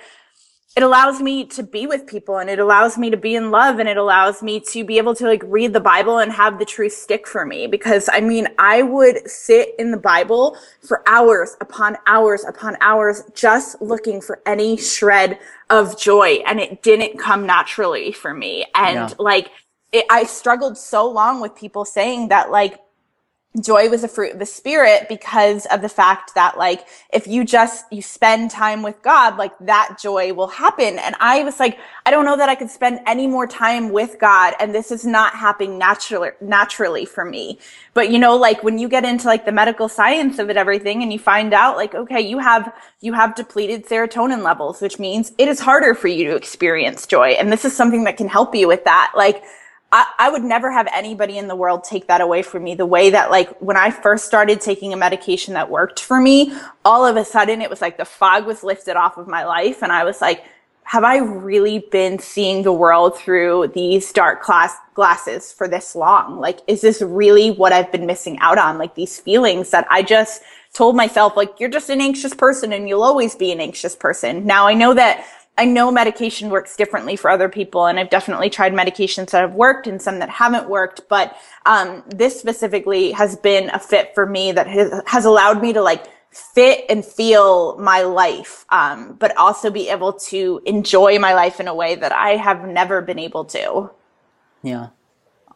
it 0.78 0.84
allows 0.84 1.19
me 1.19 1.43
to 1.45 1.63
be 1.63 1.86
with 1.86 2.07
people 2.07 2.38
and 2.38 2.49
it 2.49 2.57
allows 2.57 2.97
me 2.97 3.09
to 3.09 3.17
be 3.17 3.36
in 3.36 3.51
love 3.51 3.80
and 3.80 3.89
it 3.89 3.97
allows 3.97 4.41
me 4.41 4.57
to 4.61 4.86
be 4.86 4.97
able 4.97 5.13
to 5.13 5.26
like 5.26 5.43
read 5.45 5.74
the 5.74 5.82
Bible 5.82 6.19
and 6.19 6.32
have 6.32 6.59
the 6.59 6.65
truth 6.65 6.93
stick 6.93 7.28
for 7.28 7.45
me. 7.45 7.67
Because 7.67 8.09
I 8.11 8.22
mean, 8.22 8.47
I 8.57 8.82
would 8.82 9.30
sit 9.30 9.76
in 9.78 9.91
the 9.91 9.97
Bible 9.97 10.57
for 10.80 11.03
hours 11.07 11.57
upon 11.59 11.97
hours 12.07 12.45
upon 12.45 12.78
hours 12.80 13.24
just 13.36 13.82
looking 13.82 14.22
for 14.22 14.41
any 14.45 14.78
shred 14.78 15.39
of 15.69 15.99
joy 15.99 16.41
and 16.45 16.57
it 16.57 16.82
didn't 16.82 17.19
come 17.19 17.45
naturally 17.45 18.13
for 18.13 18.34
me. 18.34 18.65
And 18.74 19.09
yeah. 19.09 19.15
like, 19.19 19.51
it, 19.91 20.05
I 20.09 20.24
struggled 20.24 20.78
so 20.78 21.09
long 21.09 21.41
with 21.41 21.53
people 21.53 21.84
saying 21.84 22.30
that 22.30 22.49
like, 22.49 22.80
joy 23.60 23.89
was 23.89 24.04
a 24.04 24.08
fruit 24.08 24.32
of 24.32 24.39
the 24.39 24.45
spirit 24.45 25.08
because 25.10 25.66
of 25.66 25.82
the 25.82 25.89
fact 25.89 26.34
that 26.36 26.58
like 26.58 26.88
if 27.12 27.28
you 27.28 27.43
just 27.43 27.84
you 27.91 28.02
spend 28.02 28.49
time 28.49 28.82
with 28.82 29.02
god 29.02 29.36
like 29.36 29.52
that 29.60 29.97
joy 30.02 30.34
will 30.34 30.47
happen. 30.47 30.97
And 30.97 31.16
i 31.20 31.43
was 31.43 31.60
like 31.60 31.78
i 32.06 32.12
don't 32.12 32.24
know 32.24 32.38
that 32.38 32.47
i 32.47 32.56
could 32.56 32.70
spend 32.70 33.02
any 33.06 33.28
more 33.28 33.45
time 33.45 33.89
with 33.89 34.20
god 34.20 34.54
and 34.60 34.74
this 34.74 34.89
is 34.89 35.06
not 35.06 35.36
happening 35.36 35.78
naturally 35.78 36.32
naturally 36.39 37.04
for 37.04 37.26
me. 37.26 37.60
But 37.93 38.10
you 38.10 38.20
know 38.20 38.38
like 38.38 38.64
when 38.64 38.78
you 38.80 38.88
get 38.88 39.04
into 39.04 39.28
like 39.28 39.45
the 39.45 39.52
medical 39.52 39.89
science 39.89 40.39
of 40.39 40.49
it 40.49 40.56
everything 40.56 41.04
and 41.04 41.12
you 41.12 41.20
find 41.20 41.54
out 41.54 41.76
like 41.76 41.93
okay 41.93 42.22
you 42.22 42.39
have 42.39 42.74
you 43.02 43.12
have 43.14 43.36
depleted 43.36 43.86
serotonin 43.86 44.43
levels 44.43 44.82
which 44.82 44.97
means 44.97 45.34
it 45.38 45.49
is 45.49 45.60
harder 45.60 45.93
for 45.93 46.08
you 46.08 46.26
to 46.26 46.36
experience 46.38 47.06
joy. 47.06 47.32
And 47.32 47.52
this 47.52 47.66
is 47.66 47.76
something 47.76 48.06
that 48.06 48.16
can 48.16 48.30
help 48.30 48.56
you 48.56 48.68
with 48.68 48.86
that. 48.86 49.12
Like 49.16 49.43
I, 49.91 50.05
I 50.17 50.29
would 50.29 50.43
never 50.43 50.71
have 50.71 50.87
anybody 50.93 51.37
in 51.37 51.47
the 51.47 51.55
world 51.55 51.83
take 51.83 52.07
that 52.07 52.21
away 52.21 52.43
from 52.43 52.63
me. 52.63 52.75
The 52.75 52.85
way 52.85 53.09
that 53.09 53.29
like 53.29 53.57
when 53.59 53.77
I 53.77 53.91
first 53.91 54.25
started 54.25 54.61
taking 54.61 54.93
a 54.93 54.97
medication 54.97 55.53
that 55.55 55.69
worked 55.69 55.99
for 55.99 56.19
me, 56.19 56.53
all 56.85 57.05
of 57.05 57.17
a 57.17 57.25
sudden 57.25 57.61
it 57.61 57.69
was 57.69 57.81
like 57.81 57.97
the 57.97 58.05
fog 58.05 58.45
was 58.45 58.63
lifted 58.63 58.95
off 58.95 59.17
of 59.17 59.27
my 59.27 59.43
life. 59.43 59.83
And 59.83 59.91
I 59.91 60.03
was 60.03 60.21
like, 60.21 60.43
have 60.83 61.03
I 61.03 61.17
really 61.17 61.79
been 61.91 62.19
seeing 62.19 62.63
the 62.63 62.73
world 62.73 63.17
through 63.17 63.71
these 63.73 64.11
dark 64.11 64.41
class 64.41 64.75
glasses 64.93 65.51
for 65.51 65.67
this 65.67 65.95
long? 65.95 66.39
Like, 66.39 66.59
is 66.67 66.81
this 66.81 67.01
really 67.01 67.51
what 67.51 67.71
I've 67.71 67.91
been 67.91 68.05
missing 68.05 68.37
out 68.39 68.57
on? 68.57 68.77
Like 68.77 68.95
these 68.95 69.19
feelings 69.19 69.69
that 69.69 69.87
I 69.89 70.03
just 70.03 70.41
told 70.73 70.95
myself, 70.95 71.37
like, 71.37 71.59
you're 71.59 71.69
just 71.69 71.89
an 71.89 72.01
anxious 72.01 72.33
person 72.33 72.73
and 72.73 72.89
you'll 72.89 73.03
always 73.03 73.35
be 73.35 73.51
an 73.51 73.61
anxious 73.61 73.95
person. 73.95 74.45
Now 74.45 74.67
I 74.67 74.73
know 74.73 74.93
that 74.93 75.25
I 75.58 75.66
know 75.66 75.91
medication 75.91 76.49
works 76.49 76.76
differently 76.76 77.16
for 77.16 77.30
other 77.30 77.49
people, 77.49 77.86
and 77.86 77.99
I've 77.99 78.10
definitely 78.10 78.49
tried 78.49 78.74
medications 78.74 79.32
that 79.32 79.41
have 79.41 79.54
worked 79.54 79.86
and 79.86 80.02
some 80.02 80.20
that 80.20 80.30
haven't 80.30 80.70
worked. 80.70 81.02
But 81.10 81.36
um, 81.66 82.04
this 82.08 82.39
specifically 82.39 83.12
has 83.12 83.36
been 83.36 83.70
a 83.70 83.80
fit 83.80 84.16
for 84.16 84.26
me 84.26 84.52
that 84.54 84.68
has, 84.68 85.02
has 85.06 85.26
allowed 85.26 85.62
me 85.62 85.74
to 85.74 85.82
like 85.82 86.08
fit 86.32 86.86
and 86.89 87.04
feel 87.04 87.78
my 87.78 88.02
life, 88.02 88.66
um, 88.70 89.18
but 89.20 89.36
also 89.38 89.70
be 89.70 89.89
able 89.89 90.14
to 90.14 90.62
enjoy 90.66 91.20
my 91.20 91.34
life 91.34 91.60
in 91.60 91.68
a 91.68 91.76
way 91.76 91.95
that 91.95 92.14
I 92.14 92.38
have 92.38 92.66
never 92.66 93.02
been 93.02 93.20
able 93.20 93.45
to. 93.45 93.91
Yeah. 94.64 94.88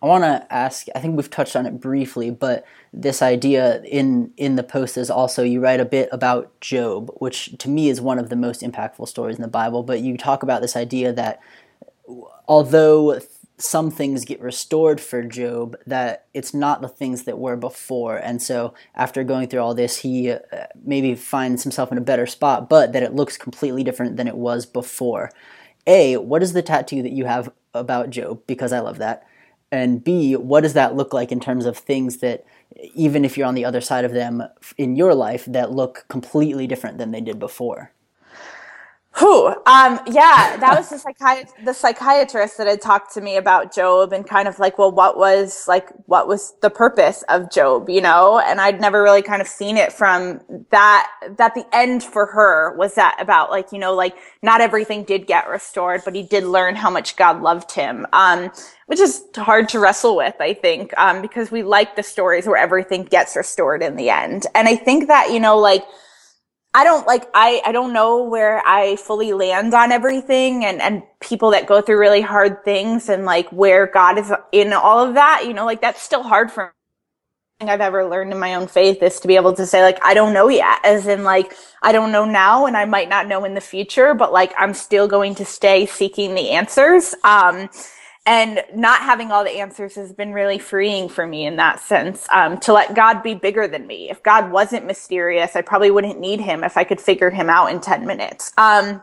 I 0.02 0.08
want 0.08 0.24
to 0.24 0.54
ask. 0.54 0.88
I 0.93 1.00
think 1.00 1.16
we've 1.16 1.30
touched 1.30 1.56
on 1.56 1.66
it 1.66 1.80
briefly, 1.80 2.30
but 2.30 2.66
this 2.93 3.22
idea 3.22 3.82
in 3.84 4.32
in 4.38 4.56
the 4.56 4.64
post 4.64 4.98
is 4.98 5.10
also 5.10 5.43
you 5.43 5.60
write 5.60 5.80
a 5.80 5.86
bit 5.86 6.10
about 6.12 6.60
Job, 6.62 7.12
which 7.18 7.58
to 7.60 7.70
me 7.70 7.89
is 7.89 8.02
one 8.02 8.20
of 8.20 8.30
the 8.30 8.36
most 8.36 8.62
impactful 8.62 9.08
stories 9.08 9.38
in 9.38 9.41
the 9.41 9.48
Bible. 9.48 9.84
But 9.84 10.02
you 10.02 10.18
talk 10.18 10.43
about 10.43 10.62
this 10.62 10.76
idea 10.76 11.14
that 11.14 11.39
although 12.48 13.20
some 13.58 13.89
things 13.89 14.26
get 14.26 14.41
restored 14.41 15.00
for 15.00 15.24
Job, 15.24 15.78
that 15.88 16.26
it's 16.34 16.54
not 16.54 16.82
the 16.82 16.89
things 16.89 17.24
that 17.24 17.39
were 17.39 17.56
before. 17.56 18.18
And 18.18 18.41
so 18.41 18.74
after 18.96 19.24
going 19.24 19.48
through 19.48 19.62
all 19.62 19.74
this, 19.74 19.98
he 19.98 20.32
uh, 20.32 20.39
maybe 20.84 21.16
finds 21.16 21.64
himself 21.64 21.89
in 21.91 21.98
a 21.98 22.02
better 22.02 22.26
spot, 22.26 22.68
but 22.68 22.91
that 22.91 23.04
it 23.04 23.16
looks 23.16 23.38
completely 23.38 23.84
different 23.84 24.18
than 24.18 24.28
it 24.28 24.36
was 24.36 24.66
before. 24.66 25.32
A, 25.88 26.18
what 26.18 26.43
is 26.43 26.52
the 26.52 26.62
tattoo 26.62 27.02
that 27.02 27.14
you 27.14 27.26
have 27.26 27.50
about 27.74 28.10
Job? 28.10 28.41
Because 28.46 28.74
I 28.74 28.80
love 28.80 28.98
that 28.98 29.26
and 29.72 30.03
b 30.03 30.36
what 30.36 30.61
does 30.61 30.74
that 30.74 30.95
look 30.95 31.13
like 31.13 31.32
in 31.32 31.39
terms 31.39 31.66
of 31.66 31.78
things 31.78 32.18
that 32.18 32.45
even 32.93 33.26
if 33.26 33.38
you're 33.38 33.47
on 33.47 33.55
the 33.55 33.66
other 33.66 33.82
side 33.82 34.05
of 34.05 34.11
them 34.11 34.43
in 34.78 34.95
your 34.95 35.13
life 35.13 35.45
that 35.45 35.72
look 35.72 36.05
completely 36.07 36.68
different 36.68 36.97
than 36.97 37.11
they 37.11 37.22
did 37.22 37.39
before 37.39 37.91
who? 39.18 39.47
Um, 39.47 39.99
yeah, 40.07 40.57
that 40.57 40.74
was 40.76 40.89
the 40.89 40.97
psychiatrist, 40.97 41.55
the 41.63 41.74
psychiatrist 41.74 42.57
that 42.57 42.68
had 42.68 42.82
talked 42.82 43.13
to 43.13 43.22
me 43.22 43.38
about 43.38 43.74
Job 43.74 44.11
and 44.11 44.28
kind 44.28 44.47
of 44.47 44.59
like, 44.59 44.78
well, 44.78 44.91
what 44.91 45.18
was 45.18 45.68
like, 45.70 45.89
what 46.05 46.28
was 46.28 46.53
the 46.61 46.70
purpose 46.70 47.24
of 47.30 47.49
Job, 47.49 47.89
you 47.89 48.01
know? 48.01 48.39
And 48.39 48.59
I'd 48.59 48.82
never 48.82 49.01
really 49.01 49.22
kind 49.22 49.41
of 49.41 49.47
seen 49.47 49.78
it 49.78 49.93
from 49.93 50.41
that, 50.72 51.09
that 51.38 51.55
the 51.55 51.66
end 51.74 52.03
for 52.03 52.26
her 52.26 52.76
was 52.78 52.95
that 52.95 53.16
about 53.20 53.51
like, 53.51 53.72
you 53.72 53.80
know, 53.80 53.95
like 53.95 54.18
not 54.41 54.59
everything 54.59 55.05
did 55.05 55.28
get 55.28 55.47
restored, 55.47 56.01
but 56.03 56.13
he 56.13 56.24
did 56.24 56.43
learn 56.43 56.76
how 56.76 56.89
much 56.89 57.16
God 57.16 57.41
loved 57.41 57.72
him. 57.72 58.05
Um, 58.11 58.51
which 58.88 58.99
is 58.99 59.24
hard 59.36 59.70
to 59.70 59.80
wrestle 59.80 60.16
with, 60.16 60.36
I 60.39 60.53
think, 60.53 60.95
um, 60.97 61.22
because 61.22 61.49
we 61.49 61.63
like 61.63 61.95
the 61.95 62.03
stories 62.03 62.45
where 62.45 62.57
everything 62.57 63.03
gets 63.03 63.36
restored 63.36 63.82
in 63.82 63.95
the 63.95 64.09
end. 64.09 64.45
And 64.53 64.68
I 64.68 64.76
think 64.76 65.07
that, 65.07 65.32
you 65.32 65.39
know, 65.39 65.57
like, 65.57 65.84
I 66.76 66.86
don't 66.86 67.07
like 67.07 67.30
I 67.36 67.63
I 67.65 67.73
don't 67.73 67.93
know 67.93 68.23
where 68.26 68.61
I 68.67 68.97
fully 68.97 69.34
land 69.34 69.73
on 69.76 69.91
everything 69.93 70.65
and 70.65 70.82
and 70.82 71.03
people 71.21 71.51
that 71.51 71.67
go 71.67 71.82
through 71.82 71.99
really 71.99 72.21
hard 72.21 72.65
things 72.65 73.09
and 73.09 73.26
like 73.26 73.49
where 73.51 73.88
God 73.88 74.19
is 74.19 74.34
in 74.53 74.73
all 74.73 75.07
of 75.07 75.15
that, 75.15 75.45
you 75.47 75.55
know, 75.55 75.65
like 75.65 75.82
that's 75.82 76.03
still 76.03 76.23
hard 76.23 76.51
for 76.51 76.73
me. 77.61 77.69
I've 77.69 77.82
ever 77.82 78.05
learned 78.05 78.34
in 78.34 78.39
my 78.39 78.55
own 78.55 78.67
faith 78.67 79.03
is 79.03 79.19
to 79.21 79.28
be 79.28 79.36
able 79.38 79.53
to 79.55 79.65
say 79.67 79.84
like 79.84 79.99
I 80.03 80.13
don't 80.15 80.34
know 80.34 80.49
yet 80.49 80.80
as 80.86 81.07
in 81.07 81.23
like 81.26 81.55
I 81.84 81.91
don't 81.93 82.11
know 82.13 82.26
now 82.26 82.67
and 82.67 82.78
I 82.78 82.86
might 82.86 83.09
not 83.09 83.28
know 83.28 83.45
in 83.45 83.55
the 83.55 83.61
future 83.61 84.13
but 84.15 84.34
like 84.34 84.53
I'm 84.59 84.73
still 84.76 85.07
going 85.07 85.36
to 85.36 85.45
stay 85.45 85.86
seeking 85.88 86.36
the 86.36 86.51
answers 86.51 87.15
um 87.26 87.69
and 88.26 88.63
not 88.73 89.01
having 89.01 89.32
all 89.32 89.43
the 89.43 89.59
answers 89.59 89.95
has 89.95 90.11
been 90.13 90.34
really 90.34 90.57
freeing 90.57 91.09
for 91.09 91.28
me 91.28 91.45
in 91.45 91.57
that 91.57 91.80
sense 91.80 92.28
um, 92.32 92.57
to 92.59 92.73
let 92.73 92.95
god 92.95 93.23
be 93.23 93.34
bigger 93.36 93.67
than 93.67 93.88
me. 93.88 94.09
If 94.09 94.23
god 94.23 94.51
wasn't 94.51 94.86
mysterious 94.86 95.55
i 95.55 95.61
probably 95.61 95.91
wouldn't 95.91 96.19
need 96.19 96.41
him 96.41 96.63
if 96.63 96.78
i 96.78 96.84
could 96.84 97.01
figure 97.01 97.30
him 97.30 97.49
out 97.49 97.71
in 97.71 97.82
10 97.82 98.05
minutes. 98.05 98.51
Um, 98.57 99.01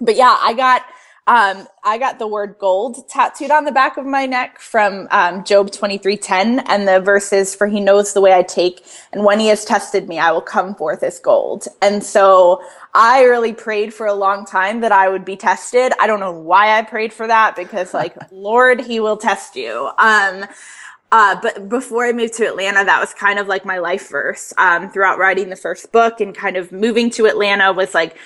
but 0.00 0.16
yeah 0.16 0.36
i 0.40 0.54
got 0.54 0.82
um, 1.26 1.66
I 1.82 1.96
got 1.96 2.18
the 2.18 2.26
word 2.26 2.56
gold 2.58 3.08
tattooed 3.08 3.50
on 3.50 3.64
the 3.64 3.72
back 3.72 3.96
of 3.96 4.04
my 4.04 4.26
neck 4.26 4.60
from 4.60 5.08
um, 5.10 5.42
Job 5.44 5.70
23:10 5.70 6.62
and 6.66 6.86
the 6.86 7.00
verses 7.00 7.54
for 7.54 7.66
he 7.66 7.80
knows 7.80 8.12
the 8.12 8.20
way 8.20 8.34
I 8.34 8.42
take 8.42 8.84
and 9.10 9.24
when 9.24 9.40
he 9.40 9.46
has 9.46 9.64
tested 9.64 10.06
me 10.06 10.18
I 10.18 10.32
will 10.32 10.42
come 10.42 10.74
forth 10.74 11.02
as 11.02 11.18
gold. 11.18 11.66
And 11.80 12.04
so 12.04 12.62
I 12.92 13.22
really 13.22 13.54
prayed 13.54 13.94
for 13.94 14.06
a 14.06 14.12
long 14.12 14.44
time 14.44 14.80
that 14.80 14.92
I 14.92 15.08
would 15.08 15.24
be 15.24 15.36
tested. 15.36 15.94
I 15.98 16.06
don't 16.06 16.20
know 16.20 16.32
why 16.32 16.78
I 16.78 16.82
prayed 16.82 17.12
for 17.12 17.26
that 17.26 17.56
because 17.56 17.94
like 17.94 18.14
Lord 18.30 18.80
he 18.82 19.00
will 19.00 19.16
test 19.16 19.56
you. 19.56 19.90
Um 19.96 20.44
uh, 21.12 21.38
but 21.40 21.68
before 21.68 22.04
I 22.04 22.12
moved 22.12 22.34
to 22.34 22.48
Atlanta, 22.48 22.84
that 22.84 22.98
was 22.98 23.14
kind 23.14 23.38
of 23.38 23.46
like 23.46 23.64
my 23.64 23.78
life 23.78 24.08
verse. 24.08 24.52
Um, 24.58 24.90
throughout 24.90 25.16
writing 25.16 25.48
the 25.48 25.54
first 25.54 25.92
book 25.92 26.20
and 26.20 26.34
kind 26.34 26.56
of 26.56 26.72
moving 26.72 27.08
to 27.10 27.26
Atlanta 27.26 27.72
was 27.72 27.94
like, 27.94 28.16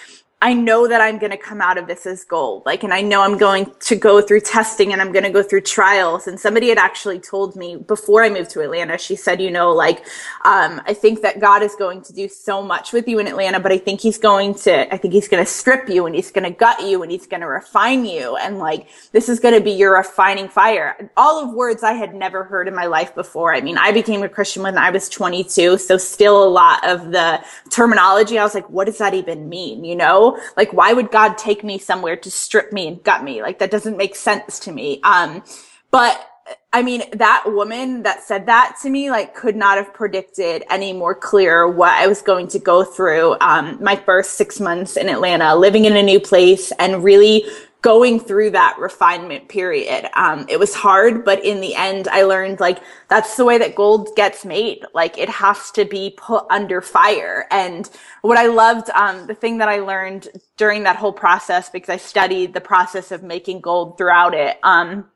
I 0.41 0.55
know 0.55 0.87
that 0.87 1.01
I'm 1.01 1.19
going 1.19 1.33
to 1.33 1.37
come 1.37 1.61
out 1.61 1.79
of 1.79 1.89
this 1.89 2.07
as 2.07 2.23
gold. 2.23 2.63
Like, 2.65 2.85
and 2.85 2.95
I 2.95 3.01
know 3.01 3.23
I'm 3.23 3.37
going 3.37 3.73
to 3.81 3.97
go 3.97 4.23
through 4.23 4.43
testing 4.43 4.93
and 4.93 5.03
I'm 5.03 5.11
going 5.11 5.25
to 5.25 5.31
go 5.31 5.43
through 5.43 5.63
trials. 5.63 6.29
And 6.29 6.39
somebody 6.39 6.69
had 6.69 6.79
actually 6.79 7.19
told 7.19 7.57
me 7.57 7.75
before 7.75 8.23
I 8.23 8.31
moved 8.31 8.51
to 8.51 8.61
Atlanta, 8.61 8.99
she 8.99 9.17
said, 9.17 9.43
you 9.43 9.51
know, 9.51 9.73
like, 9.73 10.07
um, 10.45 10.81
I 10.87 10.95
think 10.95 11.23
that 11.23 11.41
God 11.41 11.65
is 11.65 11.75
going 11.75 12.03
to 12.03 12.13
do 12.13 12.29
so 12.29 12.63
much 12.63 12.93
with 12.93 13.09
you 13.09 13.19
in 13.19 13.27
Atlanta, 13.27 13.59
but 13.59 13.73
I 13.73 13.79
think 13.79 14.01
he's 14.01 14.17
going 14.17 14.55
to, 14.55 14.95
I 14.95 14.97
think 14.97 15.13
he's 15.13 15.27
going 15.27 15.45
to 15.45 15.51
strip 15.51 15.89
you 15.89 16.07
and 16.07 16.15
he's 16.15 16.31
going 16.31 16.45
to 16.45 16.57
gut 16.57 16.87
you 16.87 17.03
and 17.03 17.11
he's 17.11 17.27
going 17.27 17.41
to 17.41 17.49
refine 17.49 18.05
you. 18.05 18.37
And 18.37 18.59
like, 18.59 18.87
this 19.11 19.29
is 19.29 19.41
going 19.41 19.55
to 19.55 19.61
be 19.61 19.73
your 19.73 19.97
refining 19.97 20.49
fire. 20.49 21.11
All 21.17 21.43
of 21.43 21.53
words 21.53 21.83
I 21.83 21.95
had 21.95 22.15
never 22.15 22.45
heard 22.45 22.69
in 22.69 22.77
my 22.77 22.87
life 22.87 23.13
before. 23.13 23.53
I 23.55 23.61
mean, 23.61 23.77
I 23.77 23.91
became 23.91 24.23
a 24.23 24.29
Christian 24.29 24.63
when 24.63 24.79
I 24.79 24.91
was 24.91 25.09
22. 25.09 25.79
So 25.79 25.97
still 25.97 26.45
a 26.45 26.49
lot 26.49 26.89
of 26.89 27.11
the 27.11 27.45
terminology. 27.71 28.39
I 28.39 28.45
was 28.45 28.55
like, 28.55 28.71
what 28.71 28.85
does 28.85 28.99
that 28.99 29.15
even 29.15 29.49
mean? 29.49 29.85
You 29.85 29.97
know? 29.97 30.28
Like, 30.57 30.73
why 30.73 30.93
would 30.93 31.11
God 31.11 31.39
take 31.39 31.63
me 31.63 31.79
somewhere 31.79 32.17
to 32.17 32.31
strip 32.31 32.73
me 32.73 32.89
and 32.89 33.03
gut 33.03 33.23
me? 33.23 33.41
Like, 33.43 33.59
that 33.61 33.71
doesn't 33.71 33.97
make 33.97 34.17
sense 34.17 34.59
to 34.61 34.73
me. 34.73 35.01
Um, 35.03 35.45
but 35.91 36.29
I 36.73 36.83
mean, 36.83 37.03
that 37.13 37.45
woman 37.47 38.03
that 38.03 38.23
said 38.23 38.47
that 38.47 38.77
to 38.83 38.91
me, 38.91 39.11
like, 39.11 39.35
could 39.35 39.57
not 39.57 39.79
have 39.79 39.93
predicted 39.93 40.65
any 40.71 40.93
more 40.93 41.15
clear 41.15 41.69
what 41.69 41.93
I 41.93 42.07
was 42.07 42.23
going 42.23 42.49
to 42.49 42.59
go 42.59 42.85
through. 42.85 43.37
Um, 43.41 43.83
my 43.83 43.97
first 43.97 44.35
six 44.35 44.61
months 44.61 44.97
in 44.97 45.09
Atlanta, 45.09 45.55
living 45.57 45.85
in 45.85 45.97
a 45.97 46.03
new 46.03 46.21
place 46.21 46.73
and 46.79 47.03
really 47.03 47.45
going 47.81 48.19
through 48.19 48.51
that 48.51 48.77
refinement 48.79 49.49
period. 49.49 50.09
Um, 50.15 50.47
it 50.49 50.59
was 50.59 50.75
hard, 50.75 51.25
but 51.25 51.45
in 51.45 51.61
the 51.61 51.77
end, 51.77 52.09
I 52.09 52.23
learned 52.23 52.59
like 52.59 52.81
that's 53.09 53.37
the 53.37 53.45
way 53.45 53.57
that 53.59 53.77
gold 53.77 54.11
gets 54.17 54.45
made. 54.45 54.85
Like 54.95 55.17
it 55.17 55.29
has 55.29 55.71
to 55.73 55.85
be 55.85 56.15
put 56.17 56.45
under 56.51 56.81
fire. 56.81 57.47
And 57.51 57.89
what 58.23 58.37
I 58.37 58.47
loved, 58.47 58.91
um, 58.91 59.27
the 59.29 59.35
thing 59.35 59.59
that 59.59 59.69
I 59.69 59.79
learned 59.79 60.29
during 60.57 60.83
that 60.85 60.97
whole 60.97 61.13
process, 61.13 61.71
because 61.71 61.89
I 61.89 61.99
studied 61.99 62.53
the 62.53 62.61
process 62.61 63.13
of 63.13 63.23
making 63.23 63.61
gold 63.61 63.97
throughout 63.97 64.35
it, 64.35 64.59
um, 64.65 65.09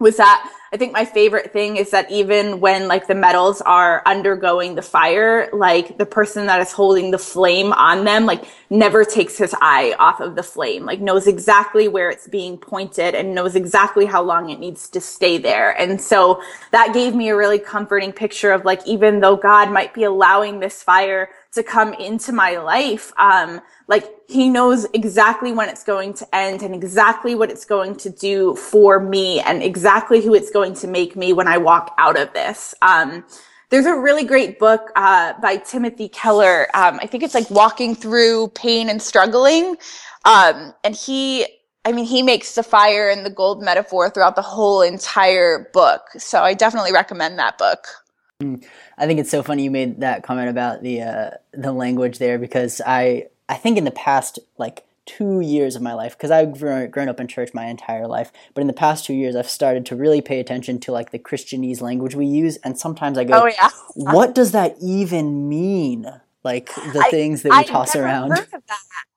was 0.00 0.16
that 0.16 0.50
I 0.72 0.76
think 0.76 0.92
my 0.92 1.04
favorite 1.04 1.52
thing 1.52 1.78
is 1.78 1.90
that 1.90 2.08
even 2.12 2.60
when 2.60 2.86
like 2.86 3.08
the 3.08 3.14
metals 3.14 3.60
are 3.60 4.02
undergoing 4.06 4.76
the 4.76 4.82
fire, 4.82 5.48
like 5.52 5.98
the 5.98 6.06
person 6.06 6.46
that 6.46 6.60
is 6.60 6.70
holding 6.70 7.10
the 7.10 7.18
flame 7.18 7.72
on 7.72 8.04
them, 8.04 8.24
like 8.24 8.44
never 8.70 9.04
takes 9.04 9.36
his 9.36 9.52
eye 9.60 9.96
off 9.98 10.20
of 10.20 10.36
the 10.36 10.44
flame, 10.44 10.84
like 10.84 11.00
knows 11.00 11.26
exactly 11.26 11.88
where 11.88 12.08
it's 12.08 12.28
being 12.28 12.56
pointed 12.56 13.16
and 13.16 13.34
knows 13.34 13.56
exactly 13.56 14.06
how 14.06 14.22
long 14.22 14.50
it 14.50 14.60
needs 14.60 14.88
to 14.90 15.00
stay 15.00 15.38
there. 15.38 15.72
And 15.72 16.00
so 16.00 16.40
that 16.70 16.94
gave 16.94 17.16
me 17.16 17.30
a 17.30 17.36
really 17.36 17.58
comforting 17.58 18.12
picture 18.12 18.52
of 18.52 18.64
like, 18.64 18.86
even 18.86 19.18
though 19.18 19.34
God 19.34 19.72
might 19.72 19.92
be 19.92 20.04
allowing 20.04 20.60
this 20.60 20.84
fire 20.84 21.30
to 21.52 21.62
come 21.62 21.92
into 21.94 22.32
my 22.32 22.58
life, 22.58 23.12
um, 23.18 23.60
like 23.88 24.08
he 24.28 24.48
knows 24.48 24.86
exactly 24.94 25.52
when 25.52 25.68
it's 25.68 25.82
going 25.82 26.14
to 26.14 26.34
end 26.34 26.62
and 26.62 26.74
exactly 26.74 27.34
what 27.34 27.50
it's 27.50 27.64
going 27.64 27.96
to 27.96 28.10
do 28.10 28.54
for 28.54 29.00
me 29.00 29.40
and 29.40 29.62
exactly 29.62 30.22
who 30.22 30.34
it's 30.34 30.50
going 30.50 30.74
to 30.74 30.86
make 30.86 31.16
me 31.16 31.32
when 31.32 31.48
I 31.48 31.58
walk 31.58 31.94
out 31.98 32.18
of 32.18 32.32
this. 32.32 32.74
Um, 32.82 33.24
there's 33.70 33.86
a 33.86 33.94
really 33.94 34.24
great 34.24 34.58
book 34.58 34.90
uh, 34.96 35.34
by 35.40 35.56
Timothy 35.56 36.08
Keller. 36.08 36.68
Um, 36.74 36.98
I 37.02 37.06
think 37.06 37.22
it's 37.22 37.34
like 37.34 37.50
Walking 37.50 37.94
Through 37.94 38.48
Pain 38.48 38.88
and 38.88 39.00
Struggling. 39.00 39.76
Um, 40.24 40.74
and 40.84 40.94
he, 40.94 41.46
I 41.84 41.92
mean, 41.92 42.04
he 42.04 42.22
makes 42.22 42.54
the 42.56 42.62
fire 42.62 43.08
and 43.08 43.24
the 43.24 43.30
gold 43.30 43.62
metaphor 43.62 44.10
throughout 44.10 44.36
the 44.36 44.42
whole 44.42 44.82
entire 44.82 45.70
book. 45.72 46.02
So 46.18 46.42
I 46.42 46.54
definitely 46.54 46.92
recommend 46.92 47.38
that 47.38 47.58
book. 47.58 47.86
I 48.40 49.06
think 49.06 49.20
it's 49.20 49.30
so 49.30 49.42
funny 49.42 49.64
you 49.64 49.70
made 49.70 50.00
that 50.00 50.22
comment 50.22 50.48
about 50.48 50.82
the 50.82 51.02
uh, 51.02 51.30
the 51.52 51.72
language 51.72 52.18
there 52.18 52.38
because 52.38 52.80
I 52.86 53.26
I 53.48 53.56
think 53.56 53.78
in 53.78 53.84
the 53.84 53.90
past 53.90 54.38
like 54.58 54.84
two 55.06 55.40
years 55.40 55.76
of 55.76 55.82
my 55.82 55.92
life 55.92 56.16
because 56.16 56.30
I've 56.30 56.58
grown 56.58 57.08
up 57.08 57.18
in 57.20 57.26
church 57.26 57.52
my 57.52 57.66
entire 57.66 58.06
life, 58.06 58.32
but 58.54 58.60
in 58.60 58.66
the 58.66 58.72
past 58.72 59.04
two 59.04 59.14
years 59.14 59.34
I've 59.34 59.50
started 59.50 59.84
to 59.86 59.96
really 59.96 60.20
pay 60.20 60.40
attention 60.40 60.78
to 60.80 60.92
like 60.92 61.10
the 61.10 61.18
Christianese 61.18 61.80
language 61.80 62.14
we 62.14 62.26
use, 62.26 62.56
and 62.58 62.78
sometimes 62.78 63.18
I 63.18 63.24
go, 63.24 63.42
oh, 63.42 63.46
yeah. 63.46 63.70
"What 63.94 64.34
does 64.34 64.52
that 64.52 64.76
even 64.80 65.48
mean?" 65.48 66.06
Like 66.42 66.74
the 66.74 67.02
I, 67.04 67.10
things 67.10 67.42
that 67.42 67.50
we 67.50 67.56
I 67.56 67.62
toss 67.64 67.94
around. 67.94 68.32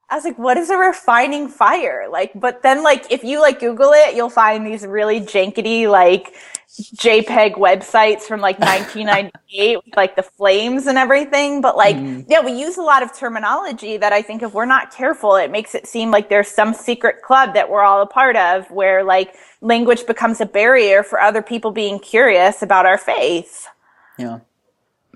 I 0.10 0.16
was 0.16 0.26
like, 0.26 0.38
what 0.38 0.58
is 0.58 0.70
a 0.70 0.78
refining 0.78 1.48
fire? 1.48 2.08
Like, 2.08 2.32
but 2.36 2.62
then 2.62 2.84
like 2.84 3.12
if 3.12 3.24
you 3.24 3.42
like 3.42 3.60
Google 3.60 3.94
it, 3.94 4.16
you'll 4.16 4.30
find 4.30 4.66
these 4.68 4.86
really 4.86 5.22
jankety 5.22 5.90
like 5.90 6.36
JPEG 6.70 7.56
websites 7.56 8.22
from 8.22 8.42
like 8.42 8.60
1998 8.60 9.78
with 9.86 9.96
like 9.96 10.16
the 10.16 10.24
flames 10.24 10.88
and 10.88 10.98
everything. 10.98 11.62
But 11.62 11.78
like, 11.78 11.96
mm. 11.96 12.26
yeah, 12.28 12.42
we 12.42 12.52
use 12.52 12.78
a 12.78 12.82
lot 12.82 13.04
of 13.04 13.14
terminology 13.14 13.98
that 13.98 14.14
I 14.14 14.22
think 14.22 14.42
if 14.42 14.54
we're 14.54 14.66
not 14.66 14.92
careful, 14.92 15.36
it 15.36 15.52
makes 15.52 15.76
it 15.76 15.88
seem 15.88 16.12
like 16.12 16.30
there's 16.30 16.48
some 16.48 16.74
secret 16.74 17.22
club 17.22 17.54
that 17.54 17.70
we're 17.70 17.84
all 17.84 18.02
a 18.02 18.08
part 18.08 18.36
of 18.36 18.70
where 18.72 19.04
like 19.04 19.36
language 19.62 20.06
becomes 20.06 20.42
a 20.42 20.46
barrier 20.46 21.04
for 21.04 21.20
other 21.20 21.42
people 21.42 21.72
being 21.72 22.00
curious 22.00 22.62
about 22.62 22.86
our 22.86 22.98
faith. 22.98 23.68
Yeah. 24.18 24.40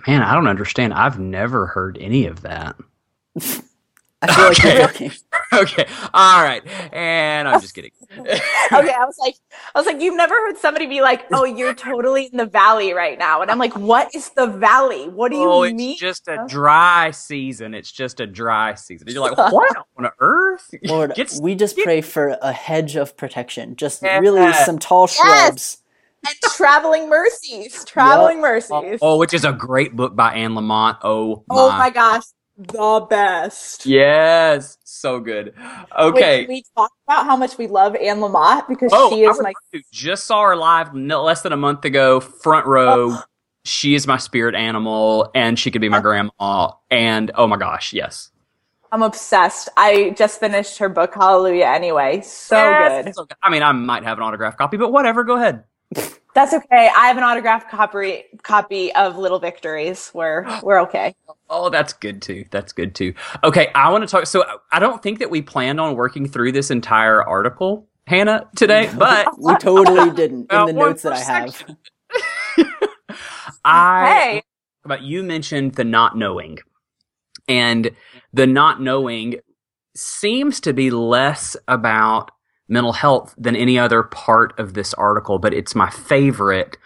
Man, 0.05 0.21
I 0.21 0.33
don't 0.33 0.47
understand. 0.47 0.93
I've 0.93 1.19
never 1.19 1.65
heard 1.67 1.97
any 1.99 2.27
of 2.27 2.41
that. 2.41 2.75
I 4.21 4.33
feel 4.33 4.45
like 4.45 4.59
okay. 4.59 4.77
you're 4.77 4.87
joking. 4.87 5.11
okay. 5.53 5.85
All 6.11 6.43
right. 6.43 6.63
And 6.91 7.47
I'm 7.47 7.61
just 7.61 7.75
kidding. 7.75 7.91
okay. 8.11 8.39
I 8.71 9.05
was 9.05 9.17
like, 9.19 9.35
I 9.75 9.79
was 9.79 9.85
like, 9.85 10.01
you've 10.01 10.17
never 10.17 10.33
heard 10.33 10.57
somebody 10.57 10.87
be 10.87 11.01
like, 11.01 11.25
oh, 11.31 11.45
you're 11.45 11.75
totally 11.75 12.25
in 12.25 12.37
the 12.37 12.47
valley 12.47 12.93
right 12.93 13.19
now. 13.19 13.41
And 13.43 13.51
I'm 13.51 13.59
like, 13.59 13.75
what 13.77 14.13
is 14.15 14.29
the 14.29 14.47
valley? 14.47 15.07
What 15.07 15.31
do 15.31 15.37
you 15.37 15.49
oh, 15.49 15.61
mean? 15.71 15.91
It's 15.91 15.99
just 15.99 16.27
a 16.27 16.45
dry 16.47 17.11
season. 17.11 17.75
It's 17.75 17.91
just 17.91 18.19
a 18.19 18.25
dry 18.25 18.73
season. 18.73 19.07
And 19.07 19.13
you're 19.13 19.29
like, 19.29 19.37
what 19.53 19.77
on 19.97 20.09
earth? 20.19 20.67
Lord, 20.83 21.13
get, 21.13 21.33
we 21.39 21.53
just 21.53 21.75
get, 21.75 21.85
pray 21.85 22.01
for 22.01 22.37
a 22.41 22.51
hedge 22.51 22.95
of 22.95 23.15
protection. 23.17 23.75
Just 23.75 24.01
yeah. 24.01 24.17
really 24.17 24.51
some 24.53 24.79
tall 24.79 25.05
shrubs. 25.07 25.27
Yes 25.27 25.83
and 26.25 26.35
traveling 26.55 27.07
mercies 27.09 27.85
traveling 27.85 28.37
yep. 28.37 28.41
mercies 28.41 28.99
oh, 29.03 29.17
which 29.17 29.35
is 29.35 29.45
a 29.45 29.53
great 29.53 29.95
book 29.95 30.15
by 30.15 30.33
anne 30.33 30.53
lamott 30.53 30.97
oh 31.03 31.43
my. 31.47 31.55
oh 31.55 31.69
my 31.77 31.89
gosh 31.91 32.23
the 32.57 33.05
best. 33.09 33.85
Yes, 33.85 34.77
so 34.83 35.19
good. 35.19 35.53
Okay, 35.97 36.41
Wait, 36.41 36.49
we 36.49 36.63
talk 36.75 36.91
about 37.07 37.25
how 37.25 37.37
much 37.37 37.57
we 37.57 37.67
love 37.67 37.95
Anne 37.95 38.17
Lamott 38.17 38.67
because 38.67 38.91
oh, 38.93 39.09
she 39.09 39.23
is 39.23 39.39
my. 39.41 39.53
Just 39.91 40.25
saw 40.25 40.43
her 40.43 40.55
live 40.55 40.93
no, 40.93 41.23
less 41.23 41.41
than 41.41 41.53
a 41.53 41.57
month 41.57 41.85
ago, 41.85 42.19
front 42.19 42.65
row. 42.65 43.11
Oh. 43.11 43.23
She 43.65 43.95
is 43.95 44.07
my 44.07 44.17
spirit 44.17 44.55
animal, 44.55 45.29
and 45.35 45.59
she 45.59 45.71
could 45.71 45.81
be 45.81 45.89
my 45.89 45.99
oh. 45.99 46.01
grandma. 46.01 46.71
And 46.89 47.31
oh 47.35 47.47
my 47.47 47.57
gosh, 47.57 47.93
yes. 47.93 48.31
I'm 48.91 49.03
obsessed. 49.03 49.69
I 49.75 50.11
just 50.11 50.39
finished 50.39 50.77
her 50.77 50.89
book, 50.89 51.13
Hallelujah. 51.13 51.65
Anyway, 51.65 52.21
so 52.21 52.55
yes, 52.55 53.05
good. 53.05 53.15
So 53.15 53.25
good. 53.25 53.37
I 53.43 53.49
mean, 53.49 53.61
I 53.61 53.71
might 53.73 54.03
have 54.03 54.17
an 54.17 54.23
autograph 54.23 54.57
copy, 54.57 54.77
but 54.77 54.91
whatever. 54.91 55.23
Go 55.23 55.35
ahead. 55.35 55.63
That's 56.37 56.53
okay. 56.53 56.91
I 56.95 57.07
have 57.07 57.17
an 57.17 57.23
autographed 57.23 57.67
copy 57.67 58.25
copy 58.43 58.93
of 58.93 59.17
Little 59.17 59.39
Victories. 59.39 60.11
We're 60.13 60.45
we're 60.63 60.79
okay. 60.81 61.15
Oh, 61.49 61.71
that's 61.71 61.93
good 61.93 62.21
too. 62.21 62.45
That's 62.51 62.73
good 62.73 62.93
too. 62.93 63.15
Okay, 63.43 63.71
I 63.73 63.89
want 63.89 64.03
to 64.03 64.07
talk. 64.07 64.27
So 64.27 64.45
I 64.71 64.77
don't 64.77 65.01
think 65.01 65.17
that 65.17 65.31
we 65.31 65.41
planned 65.41 65.79
on 65.79 65.95
working 65.95 66.29
through 66.29 66.51
this 66.51 66.69
entire 66.69 67.23
article, 67.23 67.87
Hannah, 68.05 68.47
today, 68.55 68.87
but 68.99 69.27
we 69.39 69.57
totally 69.57 70.11
didn't 70.11 70.51
in 70.51 70.57
uh, 70.57 70.67
the 70.67 70.73
notes 70.73 71.01
that 71.01 71.13
I 71.13 71.19
have. 71.21 71.65
I 73.65 74.05
hey. 74.05 74.43
about 74.85 75.01
you 75.01 75.23
mentioned 75.23 75.73
the 75.73 75.85
not 75.85 76.15
knowing, 76.15 76.59
and 77.47 77.89
the 78.31 78.45
not 78.45 78.79
knowing 78.79 79.37
seems 79.95 80.59
to 80.59 80.73
be 80.73 80.91
less 80.91 81.57
about 81.67 82.29
mental 82.67 82.93
health 82.93 83.33
than 83.37 83.55
any 83.55 83.79
other 83.79 84.03
part 84.03 84.57
of 84.59 84.73
this 84.73 84.93
article, 84.95 85.39
but 85.39 85.53
it's 85.53 85.75
my 85.75 85.89
favorite 85.89 86.77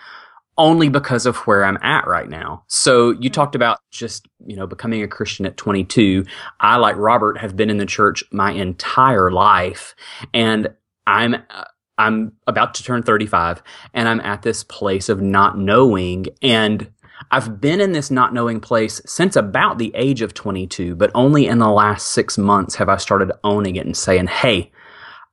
only 0.57 0.89
because 0.89 1.25
of 1.25 1.37
where 1.47 1.63
I'm 1.63 1.79
at 1.81 2.07
right 2.07 2.29
now. 2.29 2.63
So 2.67 3.11
you 3.11 3.29
hmm. 3.29 3.33
talked 3.33 3.55
about 3.55 3.79
just, 3.89 4.27
you 4.45 4.55
know, 4.55 4.67
becoming 4.67 5.01
a 5.01 5.07
Christian 5.07 5.45
at 5.45 5.57
22. 5.57 6.25
I, 6.59 6.77
like 6.77 6.95
Robert, 6.97 7.37
have 7.37 7.55
been 7.55 7.69
in 7.69 7.77
the 7.77 7.85
church 7.85 8.23
my 8.31 8.51
entire 8.51 9.31
life 9.31 9.95
and 10.33 10.67
I'm, 11.07 11.35
uh, 11.35 11.63
I'm 11.97 12.33
about 12.47 12.75
to 12.75 12.83
turn 12.83 13.03
35 13.03 13.63
and 13.93 14.07
I'm 14.07 14.21
at 14.21 14.41
this 14.41 14.63
place 14.63 15.09
of 15.09 15.21
not 15.21 15.57
knowing 15.57 16.27
and 16.41 16.91
I've 17.29 17.61
been 17.61 17.79
in 17.79 17.91
this 17.91 18.09
not 18.09 18.33
knowing 18.33 18.59
place 18.59 18.99
since 19.05 19.35
about 19.35 19.77
the 19.77 19.91
age 19.93 20.21
of 20.21 20.33
22, 20.33 20.95
but 20.95 21.11
only 21.13 21.45
in 21.45 21.59
the 21.59 21.69
last 21.69 22.09
six 22.09 22.37
months 22.37 22.75
have 22.75 22.89
I 22.89 22.97
started 22.97 23.31
owning 23.43 23.75
it 23.75 23.85
and 23.85 23.95
saying, 23.95 24.27
Hey, 24.27 24.71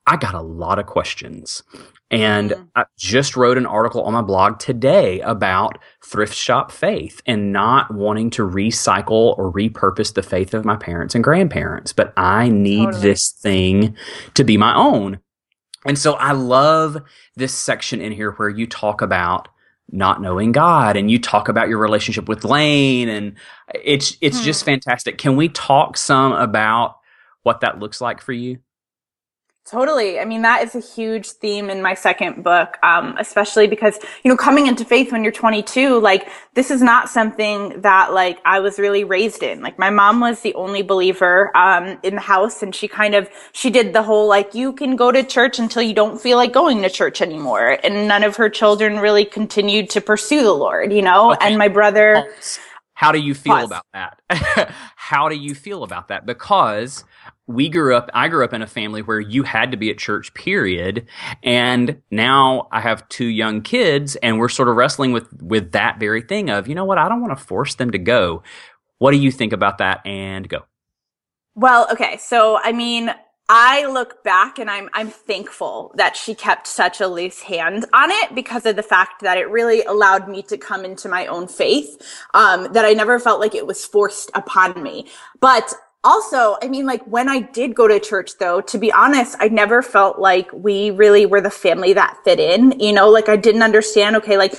I 0.08 0.16
got 0.16 0.34
a 0.34 0.40
lot 0.40 0.78
of 0.78 0.86
questions. 0.86 1.62
And 2.10 2.52
mm. 2.52 2.68
I 2.74 2.84
just 2.96 3.36
wrote 3.36 3.58
an 3.58 3.66
article 3.66 4.02
on 4.02 4.14
my 4.14 4.22
blog 4.22 4.58
today 4.58 5.20
about 5.20 5.76
thrift 6.02 6.34
shop 6.34 6.72
faith 6.72 7.20
and 7.26 7.52
not 7.52 7.92
wanting 7.92 8.30
to 8.30 8.48
recycle 8.48 9.36
or 9.36 9.52
repurpose 9.52 10.14
the 10.14 10.22
faith 10.22 10.54
of 10.54 10.64
my 10.64 10.76
parents 10.76 11.14
and 11.14 11.22
grandparents. 11.22 11.92
But 11.92 12.14
I 12.16 12.48
need 12.48 12.86
totally. 12.86 13.02
this 13.02 13.30
thing 13.30 13.96
to 14.32 14.44
be 14.44 14.56
my 14.56 14.74
own. 14.74 15.20
And 15.84 15.98
so 15.98 16.14
I 16.14 16.32
love 16.32 16.96
this 17.36 17.54
section 17.54 18.00
in 18.00 18.12
here 18.12 18.32
where 18.32 18.48
you 18.48 18.66
talk 18.66 19.02
about 19.02 19.48
not 19.90 20.22
knowing 20.22 20.52
God 20.52 20.96
and 20.96 21.10
you 21.10 21.18
talk 21.18 21.48
about 21.48 21.68
your 21.68 21.78
relationship 21.78 22.28
with 22.28 22.44
Lane 22.44 23.10
and 23.10 23.34
it's 23.74 24.16
it's 24.22 24.38
hmm. 24.38 24.44
just 24.44 24.64
fantastic. 24.64 25.18
Can 25.18 25.36
we 25.36 25.50
talk 25.50 25.98
some 25.98 26.32
about 26.32 26.96
what 27.42 27.60
that 27.60 27.78
looks 27.78 28.00
like 28.00 28.22
for 28.22 28.32
you? 28.32 28.58
Totally. 29.70 30.18
I 30.18 30.24
mean, 30.24 30.40
that 30.42 30.64
is 30.64 30.74
a 30.74 30.80
huge 30.80 31.30
theme 31.32 31.68
in 31.68 31.82
my 31.82 31.92
second 31.92 32.42
book, 32.42 32.78
um, 32.82 33.14
especially 33.18 33.66
because, 33.66 33.98
you 34.24 34.30
know, 34.30 34.36
coming 34.36 34.66
into 34.66 34.82
faith 34.82 35.12
when 35.12 35.22
you're 35.22 35.32
22, 35.32 36.00
like, 36.00 36.26
this 36.54 36.70
is 36.70 36.80
not 36.80 37.10
something 37.10 37.78
that, 37.82 38.14
like, 38.14 38.38
I 38.46 38.60
was 38.60 38.78
really 38.78 39.04
raised 39.04 39.42
in. 39.42 39.60
Like, 39.60 39.78
my 39.78 39.90
mom 39.90 40.20
was 40.20 40.40
the 40.40 40.54
only 40.54 40.80
believer, 40.80 41.54
um, 41.54 41.98
in 42.02 42.14
the 42.14 42.20
house, 42.22 42.62
and 42.62 42.74
she 42.74 42.88
kind 42.88 43.14
of, 43.14 43.28
she 43.52 43.68
did 43.68 43.92
the 43.92 44.02
whole, 44.02 44.26
like, 44.26 44.54
you 44.54 44.72
can 44.72 44.96
go 44.96 45.12
to 45.12 45.22
church 45.22 45.58
until 45.58 45.82
you 45.82 45.92
don't 45.92 46.18
feel 46.18 46.38
like 46.38 46.50
going 46.50 46.80
to 46.80 46.88
church 46.88 47.20
anymore. 47.20 47.78
And 47.84 48.08
none 48.08 48.24
of 48.24 48.36
her 48.36 48.48
children 48.48 49.00
really 49.00 49.26
continued 49.26 49.90
to 49.90 50.00
pursue 50.00 50.42
the 50.42 50.54
Lord, 50.54 50.94
you 50.94 51.02
know? 51.02 51.32
Okay. 51.32 51.46
And 51.46 51.58
my 51.58 51.68
brother. 51.68 52.32
How 52.94 53.12
do 53.12 53.18
you 53.18 53.34
feel 53.34 53.54
Pause. 53.54 53.66
about 53.66 53.86
that? 53.92 54.72
How 54.96 55.28
do 55.28 55.36
you 55.36 55.54
feel 55.54 55.84
about 55.84 56.08
that? 56.08 56.26
Because 56.26 57.04
we 57.48 57.68
grew 57.68 57.96
up 57.96 58.10
i 58.14 58.28
grew 58.28 58.44
up 58.44 58.52
in 58.52 58.62
a 58.62 58.66
family 58.66 59.02
where 59.02 59.18
you 59.18 59.42
had 59.42 59.72
to 59.72 59.76
be 59.76 59.90
at 59.90 59.98
church 59.98 60.32
period 60.34 61.06
and 61.42 62.00
now 62.10 62.68
i 62.70 62.80
have 62.80 63.08
two 63.08 63.26
young 63.26 63.62
kids 63.62 64.14
and 64.16 64.38
we're 64.38 64.48
sort 64.48 64.68
of 64.68 64.76
wrestling 64.76 65.10
with 65.12 65.26
with 65.42 65.72
that 65.72 65.98
very 65.98 66.22
thing 66.22 66.50
of 66.50 66.68
you 66.68 66.74
know 66.74 66.84
what 66.84 66.98
i 66.98 67.08
don't 67.08 67.20
want 67.20 67.36
to 67.36 67.44
force 67.44 67.74
them 67.74 67.90
to 67.90 67.98
go 67.98 68.42
what 68.98 69.10
do 69.10 69.16
you 69.16 69.32
think 69.32 69.52
about 69.52 69.78
that 69.78 70.06
and 70.06 70.48
go 70.48 70.60
well 71.54 71.88
okay 71.90 72.16
so 72.18 72.60
i 72.62 72.70
mean 72.70 73.10
I 73.50 73.86
look 73.86 74.22
back 74.24 74.58
and 74.58 74.68
I'm 74.68 74.90
I'm 74.92 75.08
thankful 75.08 75.94
that 75.96 76.16
she 76.16 76.34
kept 76.34 76.66
such 76.66 77.00
a 77.00 77.08
loose 77.08 77.40
hand 77.40 77.86
on 77.94 78.10
it 78.10 78.34
because 78.34 78.66
of 78.66 78.76
the 78.76 78.82
fact 78.82 79.22
that 79.22 79.38
it 79.38 79.48
really 79.48 79.82
allowed 79.84 80.28
me 80.28 80.42
to 80.42 80.58
come 80.58 80.84
into 80.84 81.08
my 81.08 81.26
own 81.26 81.48
faith. 81.48 81.96
Um, 82.34 82.70
that 82.74 82.84
I 82.84 82.92
never 82.92 83.18
felt 83.18 83.40
like 83.40 83.54
it 83.54 83.66
was 83.66 83.86
forced 83.86 84.30
upon 84.34 84.82
me. 84.82 85.08
But 85.40 85.72
also, 86.08 86.56
I 86.62 86.68
mean, 86.68 86.86
like 86.86 87.04
when 87.04 87.28
I 87.28 87.40
did 87.40 87.74
go 87.74 87.86
to 87.86 88.00
church 88.00 88.38
though, 88.38 88.62
to 88.62 88.78
be 88.78 88.90
honest, 88.90 89.36
I 89.40 89.48
never 89.48 89.82
felt 89.82 90.18
like 90.18 90.50
we 90.54 90.90
really 90.90 91.26
were 91.26 91.42
the 91.42 91.50
family 91.50 91.92
that 91.92 92.16
fit 92.24 92.40
in, 92.40 92.80
you 92.80 92.94
know, 92.94 93.10
like 93.10 93.28
I 93.28 93.36
didn't 93.36 93.62
understand, 93.62 94.16
okay, 94.16 94.38
like 94.38 94.54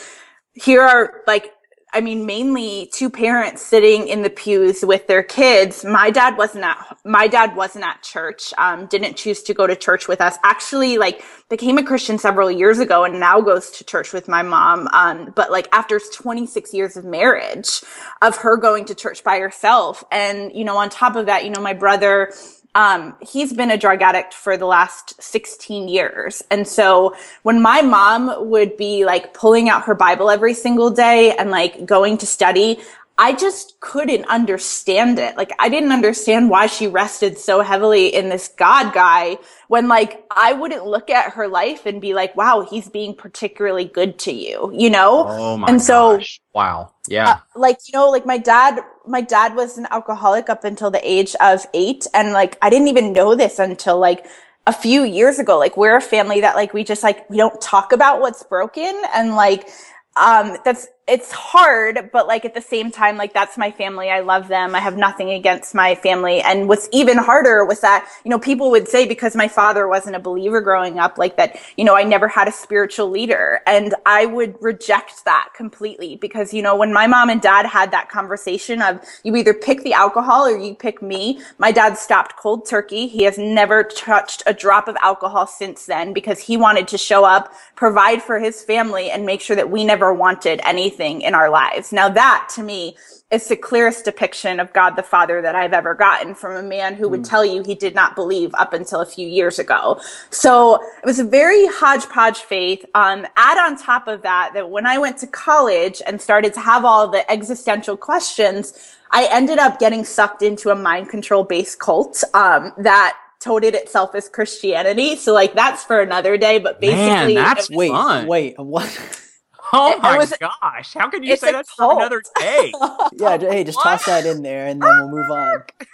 here 0.53 0.83
are 0.83 1.23
like 1.25 1.51
I 1.91 2.01
mean, 2.01 2.25
mainly 2.25 2.89
two 2.93 3.09
parents 3.09 3.63
sitting 3.63 4.07
in 4.07 4.21
the 4.21 4.29
pews 4.29 4.85
with 4.85 5.07
their 5.07 5.23
kids. 5.23 5.83
My 5.83 6.11
dad 6.11 6.37
wasn't 6.37 6.65
at, 6.65 6.97
my 7.03 7.27
dad 7.27 7.55
wasn't 7.55 7.85
at 7.85 8.03
church, 8.03 8.53
um, 8.59 8.85
didn't 8.85 9.15
choose 9.15 9.41
to 9.43 9.55
go 9.55 9.65
to 9.65 9.75
church 9.75 10.07
with 10.07 10.21
us. 10.21 10.37
Actually, 10.43 10.99
like, 10.99 11.23
became 11.49 11.79
a 11.79 11.83
Christian 11.83 12.19
several 12.19 12.51
years 12.51 12.77
ago 12.77 13.05
and 13.05 13.19
now 13.19 13.41
goes 13.41 13.71
to 13.71 13.83
church 13.83 14.13
with 14.13 14.27
my 14.27 14.43
mom. 14.43 14.87
Um, 14.93 15.33
but 15.35 15.49
like, 15.51 15.67
after 15.71 15.99
26 15.99 16.75
years 16.75 16.95
of 16.95 17.05
marriage, 17.05 17.81
of 18.21 18.37
her 18.37 18.55
going 18.57 18.85
to 18.85 18.95
church 18.95 19.23
by 19.23 19.39
herself. 19.39 20.03
And, 20.11 20.51
you 20.53 20.65
know, 20.65 20.77
on 20.77 20.89
top 20.89 21.15
of 21.15 21.25
that, 21.25 21.43
you 21.43 21.49
know, 21.49 21.61
my 21.61 21.73
brother, 21.73 22.31
um, 22.75 23.15
he's 23.21 23.51
been 23.51 23.71
a 23.71 23.77
drug 23.77 24.01
addict 24.01 24.33
for 24.33 24.55
the 24.55 24.65
last 24.65 25.21
16 25.21 25.87
years. 25.87 26.43
And 26.51 26.67
so 26.67 27.15
when 27.43 27.61
my 27.61 27.81
mom 27.81 28.49
would 28.49 28.77
be 28.77 29.05
like 29.05 29.33
pulling 29.33 29.69
out 29.69 29.83
her 29.83 29.95
Bible 29.95 30.29
every 30.29 30.53
single 30.53 30.89
day 30.89 31.35
and 31.35 31.49
like 31.49 31.85
going 31.85 32.17
to 32.19 32.25
study, 32.27 32.79
I 33.21 33.33
just 33.33 33.77
couldn't 33.81 34.23
understand 34.29 35.19
it. 35.19 35.35
Like 35.35 35.51
I 35.59 35.67
didn't 35.67 35.91
understand 35.91 36.49
why 36.49 36.67
she 36.67 36.87
rested 36.87 37.37
so 37.37 37.59
heavily 37.59 38.07
in 38.07 38.29
this 38.29 38.47
God 38.47 38.93
guy 38.93 39.37
when 39.67 39.89
like 39.89 40.23
I 40.31 40.53
wouldn't 40.53 40.85
look 40.85 41.09
at 41.09 41.33
her 41.33 41.49
life 41.49 41.85
and 41.85 41.99
be 41.99 42.13
like, 42.13 42.33
wow, 42.37 42.65
he's 42.67 42.87
being 42.87 43.13
particularly 43.13 43.83
good 43.83 44.19
to 44.19 44.31
you, 44.31 44.71
you 44.73 44.89
know? 44.89 45.25
Oh 45.27 45.57
my 45.57 45.67
and 45.67 45.81
so, 45.81 46.15
gosh. 46.15 46.39
Wow. 46.53 46.93
Yeah. 47.09 47.29
Uh, 47.29 47.37
like, 47.57 47.79
you 47.87 47.99
know, 47.99 48.09
like 48.09 48.25
my 48.25 48.37
dad, 48.37 48.79
my 49.05 49.19
dad 49.19 49.53
was 49.53 49.77
an 49.77 49.87
alcoholic 49.91 50.49
up 50.49 50.63
until 50.63 50.89
the 50.89 51.01
age 51.03 51.35
of 51.41 51.65
eight. 51.73 52.07
And 52.13 52.31
like, 52.31 52.57
I 52.61 52.69
didn't 52.69 52.87
even 52.87 53.11
know 53.11 53.35
this 53.35 53.59
until 53.59 53.99
like 53.99 54.27
a 54.65 54.71
few 54.71 55.03
years 55.03 55.39
ago. 55.39 55.59
Like 55.59 55.75
we're 55.75 55.97
a 55.97 56.01
family 56.01 56.39
that 56.39 56.55
like, 56.55 56.73
we 56.73 56.85
just 56.85 57.03
like, 57.03 57.29
we 57.29 57.35
don't 57.35 57.59
talk 57.59 57.91
about 57.91 58.21
what's 58.21 58.43
broken. 58.43 59.01
And 59.13 59.35
like, 59.35 59.67
um, 60.15 60.57
that's 60.63 60.87
it's 61.09 61.31
hard, 61.31 62.11
but 62.13 62.27
like 62.27 62.45
at 62.45 62.53
the 62.53 62.61
same 62.61 62.91
time, 62.91 63.17
like 63.17 63.33
that's 63.33 63.57
my 63.57 63.71
family. 63.71 64.11
I 64.11 64.19
love 64.19 64.47
them. 64.47 64.75
I 64.75 64.79
have 64.79 64.95
nothing 64.95 65.31
against 65.31 65.73
my 65.73 65.95
family. 65.95 66.39
And 66.41 66.69
what's 66.69 66.87
even 66.91 67.17
harder 67.17 67.65
was 67.65 67.79
that, 67.79 68.07
you 68.23 68.29
know, 68.29 68.37
people 68.37 68.69
would 68.69 68.87
say 68.87 69.07
because 69.07 69.35
my 69.35 69.47
father 69.47 69.87
wasn't 69.87 70.15
a 70.15 70.19
believer 70.19 70.61
growing 70.61 70.99
up, 70.99 71.17
like 71.17 71.35
that, 71.37 71.59
you 71.77 71.83
know, 71.83 71.95
I 71.95 72.03
never 72.03 72.27
had 72.27 72.47
a 72.47 72.51
spiritual 72.51 73.09
leader. 73.09 73.61
And 73.65 73.95
I 74.05 74.27
would 74.27 74.61
reject 74.61 75.25
that 75.25 75.49
completely 75.55 76.15
because, 76.15 76.53
you 76.53 76.61
know, 76.61 76.75
when 76.75 76.93
my 76.93 77.07
mom 77.07 77.29
and 77.29 77.41
dad 77.41 77.65
had 77.65 77.89
that 77.89 78.09
conversation 78.09 78.81
of 78.83 79.03
you 79.23 79.35
either 79.35 79.55
pick 79.55 79.83
the 79.83 79.93
alcohol 79.93 80.45
or 80.45 80.57
you 80.59 80.75
pick 80.75 81.01
me, 81.01 81.41
my 81.57 81.71
dad 81.71 81.97
stopped 81.97 82.37
cold 82.37 82.67
turkey. 82.67 83.07
He 83.07 83.23
has 83.23 83.39
never 83.39 83.83
touched 83.83 84.43
a 84.45 84.53
drop 84.53 84.87
of 84.87 84.95
alcohol 85.01 85.47
since 85.47 85.87
then 85.87 86.13
because 86.13 86.39
he 86.39 86.55
wanted 86.55 86.87
to 86.89 86.99
show 86.99 87.25
up, 87.25 87.51
provide 87.75 88.21
for 88.21 88.37
his 88.37 88.63
family 88.63 89.09
and 89.09 89.25
make 89.25 89.41
sure 89.41 89.55
that 89.55 89.71
we 89.71 89.83
never 89.83 90.13
wanted 90.13 90.61
anything 90.63 90.98
anything 90.99 91.21
in 91.21 91.33
our 91.33 91.49
lives. 91.49 91.91
Now 91.91 92.09
that 92.09 92.49
to 92.55 92.63
me 92.63 92.95
is 93.31 93.47
the 93.47 93.55
clearest 93.55 94.05
depiction 94.05 94.59
of 94.59 94.73
God 94.73 94.95
the 94.95 95.03
Father 95.03 95.41
that 95.41 95.55
I've 95.55 95.73
ever 95.73 95.93
gotten 95.93 96.33
from 96.33 96.55
a 96.55 96.63
man 96.67 96.95
who 96.95 97.07
would 97.09 97.21
mm. 97.21 97.29
tell 97.29 97.45
you 97.45 97.61
he 97.63 97.75
did 97.75 97.93
not 97.93 98.15
believe 98.15 98.53
up 98.55 98.73
until 98.73 99.01
a 99.01 99.05
few 99.05 99.27
years 99.27 99.59
ago. 99.59 100.01
So 100.31 100.75
it 100.81 101.05
was 101.05 101.19
a 101.19 101.23
very 101.23 101.67
hodgepodge 101.67 102.39
faith. 102.39 102.83
Um, 102.95 103.27
add 103.35 103.57
on 103.57 103.77
top 103.77 104.07
of 104.07 104.23
that, 104.23 104.51
that 104.55 104.69
when 104.69 104.87
I 104.87 104.97
went 104.97 105.17
to 105.19 105.27
college 105.27 106.01
and 106.07 106.19
started 106.19 106.53
to 106.55 106.59
have 106.59 106.85
all 106.85 107.07
the 107.07 107.29
existential 107.31 107.95
questions, 107.95 108.95
I 109.11 109.27
ended 109.31 109.59
up 109.59 109.79
getting 109.79 110.03
sucked 110.05 110.41
into 110.41 110.69
a 110.71 110.75
mind 110.75 111.09
control 111.09 111.43
based 111.43 111.79
cult, 111.79 112.23
um, 112.33 112.73
that 112.79 113.15
toted 113.39 113.73
itself 113.73 114.15
as 114.15 114.27
Christianity. 114.27 115.15
So 115.15 115.33
like 115.33 115.53
that's 115.53 115.83
for 115.83 116.01
another 116.01 116.35
day, 116.35 116.57
but 116.59 116.81
basically, 116.81 117.35
Man, 117.35 117.43
that's 117.43 117.69
wait, 117.69 117.91
fun. 117.91 118.27
wait, 118.27 118.55
what? 118.57 119.25
Oh 119.71 119.91
It- 119.91 119.97
it 119.97 120.01
my 120.01 120.17
was- 120.17 120.33
gosh! 120.39 120.93
How 120.93 121.09
can 121.09 121.23
you 121.23 121.35
say 121.37 121.49
a 121.49 121.51
that's 121.53 121.71
for 121.73 121.91
another 121.93 122.21
day? 122.39 122.73
yeah, 123.13 123.37
hey, 123.37 123.63
just 123.63 123.79
toss 123.81 124.05
that 124.05 124.25
in 124.25 124.41
there 124.41 124.67
and 124.67 124.81
then 124.81 124.97
we'll 124.97 125.09
move 125.09 125.29
on. 125.31 125.63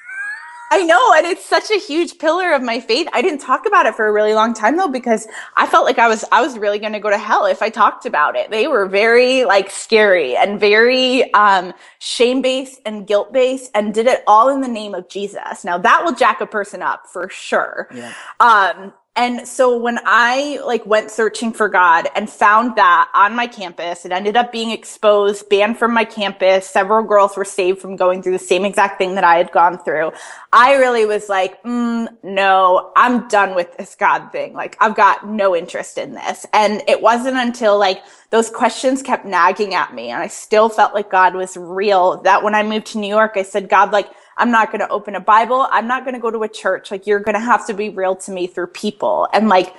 I 0.72 0.82
know, 0.82 1.14
and 1.16 1.28
it's 1.28 1.46
such 1.46 1.70
a 1.70 1.78
huge 1.78 2.18
pillar 2.18 2.52
of 2.52 2.64
my 2.64 2.80
faith. 2.80 3.08
I 3.14 3.22
didn't 3.22 3.40
talk 3.40 3.68
about 3.68 3.86
it 3.86 3.94
for 3.96 4.08
a 4.08 4.12
really 4.12 4.34
long 4.34 4.52
time 4.54 4.78
though, 4.78 4.88
because 4.88 5.28
I 5.56 5.68
felt 5.68 5.86
like 5.86 6.00
I 6.00 6.08
was, 6.08 6.26
I 6.32 6.42
was 6.42 6.58
really 6.58 6.80
going 6.80 6.92
to 6.94 7.00
go 7.00 7.10
to 7.12 7.20
hell 7.20 7.46
if 7.46 7.62
I 7.62 7.70
talked 7.70 8.06
about 8.08 8.36
it. 8.36 8.50
They 8.50 8.68
were 8.68 8.88
very 8.88 9.46
like 9.46 9.70
scary 9.70 10.36
and 10.36 10.60
very, 10.60 11.32
um, 11.36 11.72
shame 12.00 12.42
based 12.42 12.82
and 12.84 13.06
guilt 13.06 13.32
based 13.32 13.70
and 13.76 13.94
did 13.94 14.08
it 14.08 14.24
all 14.26 14.50
in 14.50 14.62
the 14.62 14.68
name 14.68 14.96
of 14.96 15.08
Jesus. 15.08 15.64
Now 15.64 15.78
that 15.78 16.04
will 16.04 16.16
jack 16.16 16.42
a 16.42 16.48
person 16.48 16.82
up 16.82 17.06
for 17.08 17.30
sure. 17.30 17.88
Yeah. 17.94 18.12
Um, 18.40 18.92
and 19.18 19.48
so 19.48 19.78
when 19.78 19.98
I 20.04 20.60
like 20.66 20.86
went 20.86 21.10
searching 21.10 21.54
for 21.54 21.70
God 21.70 22.10
and 22.16 22.30
found 22.30 22.76
that 22.76 23.10
on 23.14 23.34
my 23.34 23.48
campus, 23.48 24.06
it 24.06 24.12
ended 24.12 24.36
up 24.36 24.52
being 24.52 24.72
exposed, 24.72 25.48
banned 25.48 25.80
from 25.80 25.94
my 25.94 26.04
campus. 26.04 26.70
Several 26.70 27.02
girls 27.02 27.38
were 27.38 27.46
saved 27.46 27.80
from 27.80 27.96
going 27.96 28.22
through 28.22 28.34
the 28.34 28.40
same 28.40 28.66
exact 28.66 28.98
thing 28.98 29.16
that 29.16 29.24
I 29.24 29.38
had 29.38 29.54
gone 29.54 29.78
through. 29.78 30.12
I 30.52 30.76
really 30.76 31.06
was 31.06 31.30
like, 31.30 31.64
mm, 31.64 32.10
no, 32.24 32.92
I'm 32.98 33.30
done 33.30 33.56
with 33.56 33.78
this 33.78 33.96
God 33.96 34.34
thing. 34.34 34.54
Like 34.54 34.76
I've 34.82 34.96
got 34.96 35.26
no 35.26 35.56
interest 35.56 35.98
in 35.98 36.14
this. 36.14 36.46
And 36.52 36.84
it 36.86 37.02
wasn't 37.02 37.38
until 37.38 37.80
like 37.80 38.04
those 38.32 38.50
questions 38.50 39.02
kept 39.02 39.26
nagging 39.26 39.74
at 39.74 39.96
me 39.96 40.10
and 40.10 40.22
I 40.22 40.28
still 40.28 40.68
felt 40.68 40.94
like 40.94 41.10
God 41.10 41.36
was 41.36 41.56
real 41.56 42.22
that 42.24 42.44
when 42.44 42.54
I 42.54 42.64
moved 42.64 42.88
to 42.88 42.98
New 42.98 43.08
York, 43.08 43.34
I 43.36 43.44
said, 43.44 43.70
God, 43.70 43.92
like, 43.92 44.10
I'm 44.38 44.52
not 44.52 44.72
going 44.72 44.82
to 44.82 44.90
open 44.90 45.16
a 45.16 45.20
Bible. 45.20 45.68
I'm 45.72 45.88
not 45.88 46.04
going 46.04 46.14
to 46.14 46.20
go 46.20 46.32
to 46.32 46.44
a 46.44 46.50
church. 46.50 46.92
Like 46.92 47.08
you're 47.08 47.20
going 47.20 47.36
to 47.36 47.40
have 47.40 47.66
to 47.68 47.74
be 47.74 47.90
real 47.90 48.16
to 48.18 48.32
me 48.32 48.48
through 48.48 48.68
people. 48.68 49.28
And 49.34 49.48
like 49.48 49.76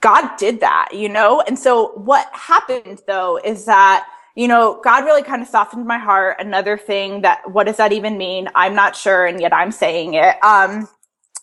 God 0.00 0.36
did 0.36 0.60
that, 0.60 0.88
you 0.92 1.08
know? 1.08 1.42
And 1.42 1.58
so 1.58 1.88
what 1.92 2.28
happened 2.32 3.02
though 3.06 3.38
is 3.44 3.66
that, 3.66 4.06
you 4.34 4.48
know, 4.48 4.80
God 4.82 5.04
really 5.04 5.22
kind 5.22 5.42
of 5.42 5.48
softened 5.48 5.86
my 5.86 5.98
heart. 5.98 6.36
Another 6.40 6.78
thing 6.78 7.22
that, 7.22 7.50
what 7.50 7.66
does 7.66 7.76
that 7.76 7.92
even 7.92 8.16
mean? 8.16 8.48
I'm 8.54 8.74
not 8.74 8.96
sure. 8.96 9.26
And 9.26 9.40
yet 9.40 9.52
I'm 9.52 9.72
saying 9.72 10.14
it. 10.14 10.42
Um, 10.42 10.88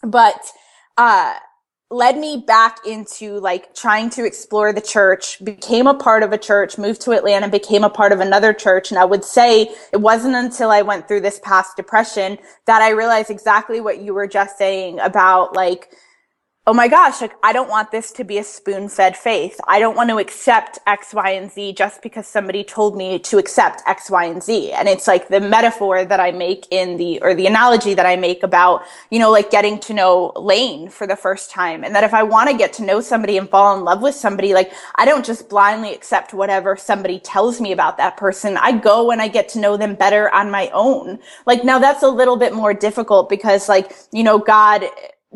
but, 0.02 0.52
uh, 0.98 1.36
led 1.90 2.18
me 2.18 2.44
back 2.46 2.86
into 2.86 3.40
like 3.40 3.74
trying 3.74 4.10
to 4.10 4.26
explore 4.26 4.74
the 4.74 4.82
church, 4.82 5.44
became 5.44 5.88
a 5.88 5.94
part 5.94 6.22
of 6.22 6.34
a 6.34 6.38
church, 6.38 6.78
moved 6.78 7.02
to 7.02 7.12
Atlanta, 7.12 7.48
became 7.48 7.84
a 7.84 7.90
part 7.90 8.12
of 8.12 8.20
another 8.20 8.54
church. 8.54 8.92
And 8.92 9.00
I 9.00 9.06
would 9.06 9.24
say 9.24 9.74
it 9.94 10.02
wasn't 10.02 10.36
until 10.36 10.70
I 10.70 10.82
went 10.82 11.08
through 11.08 11.22
this 11.22 11.40
past 11.44 11.78
depression 11.78 12.38
that 12.66 12.82
I 12.82 12.90
realized 12.90 13.30
exactly 13.30 13.80
what 13.80 14.02
you 14.02 14.14
were 14.14 14.28
just 14.28 14.58
saying 14.58 15.00
about 15.00 15.56
like, 15.56 15.90
oh 16.68 16.74
my 16.74 16.90
gosh, 16.90 17.22
like 17.22 17.34
I 17.42 17.54
don't 17.54 17.70
want 17.70 17.92
this 17.92 18.12
to 18.12 18.26
be 18.26 18.38
a 18.38 18.44
spoon 18.44 18.90
fed 18.90 19.16
faith. 19.16 19.58
I 19.70 19.80
don't 19.80 19.96
want 19.96 20.10
to 20.10 20.18
accept 20.18 20.80
X, 20.86 21.14
Y, 21.14 21.30
and 21.32 21.50
Z 21.50 21.72
just 21.74 22.02
because 22.02 22.28
somebody 22.28 22.62
told 22.66 22.98
me 22.98 23.20
to 23.20 23.38
accept 23.38 23.82
X, 23.88 24.12
Y, 24.12 24.26
and 24.26 24.44
Z. 24.44 24.74
And 24.74 24.90
it's 24.90 25.08
like 25.08 25.30
the 25.30 25.40
metaphor 25.40 26.04
that 26.04 26.20
I 26.20 26.32
make 26.32 26.68
in 26.70 26.98
the, 26.98 27.22
or 27.22 27.34
the 27.34 27.48
analogy 27.48 27.94
that 27.94 28.06
I 28.06 28.18
make 28.18 28.44
about, 28.44 28.84
you 29.10 29.18
know, 29.18 29.32
like 29.32 29.50
getting 29.50 29.80
to 29.80 29.94
know 29.94 30.34
Lane 30.36 30.90
for 30.90 31.08
the 31.08 31.16
first 31.16 31.50
time. 31.52 31.86
And 31.86 31.96
that 31.96 32.04
if 32.04 32.14
I 32.14 32.24
want 32.24 32.50
to 32.50 32.58
get 32.58 32.74
to 32.74 32.84
know 32.84 33.00
somebody 33.00 33.38
and 33.38 33.50
fall 33.50 33.78
in 33.78 33.86
love 33.86 34.02
with 34.02 34.16
somebody, 34.16 34.54
like 34.54 34.74
I 34.96 35.06
don't 35.06 35.26
just 35.26 35.48
blindly 35.48 35.94
accept 35.94 36.34
whatever 36.34 36.76
somebody 36.76 37.20
tells 37.20 37.62
me 37.62 37.72
about 37.72 37.96
that 37.96 38.18
person. 38.18 38.58
I 38.58 38.74
go 38.74 39.12
and 39.12 39.22
I 39.22 39.30
get 39.30 39.48
to 39.50 39.60
know 39.60 39.78
them 39.78 39.96
better 39.96 40.30
on 40.36 40.52
my 40.52 40.70
own. 40.74 41.20
Like 41.46 41.64
now 41.64 41.80
that's 41.80 42.04
a 42.04 42.10
little 42.10 42.36
bit 42.36 42.54
more 42.54 42.74
difficult 42.74 43.30
because 43.30 43.70
like, 43.70 43.94
you 44.12 44.24
know, 44.26 44.38
God, 44.38 44.84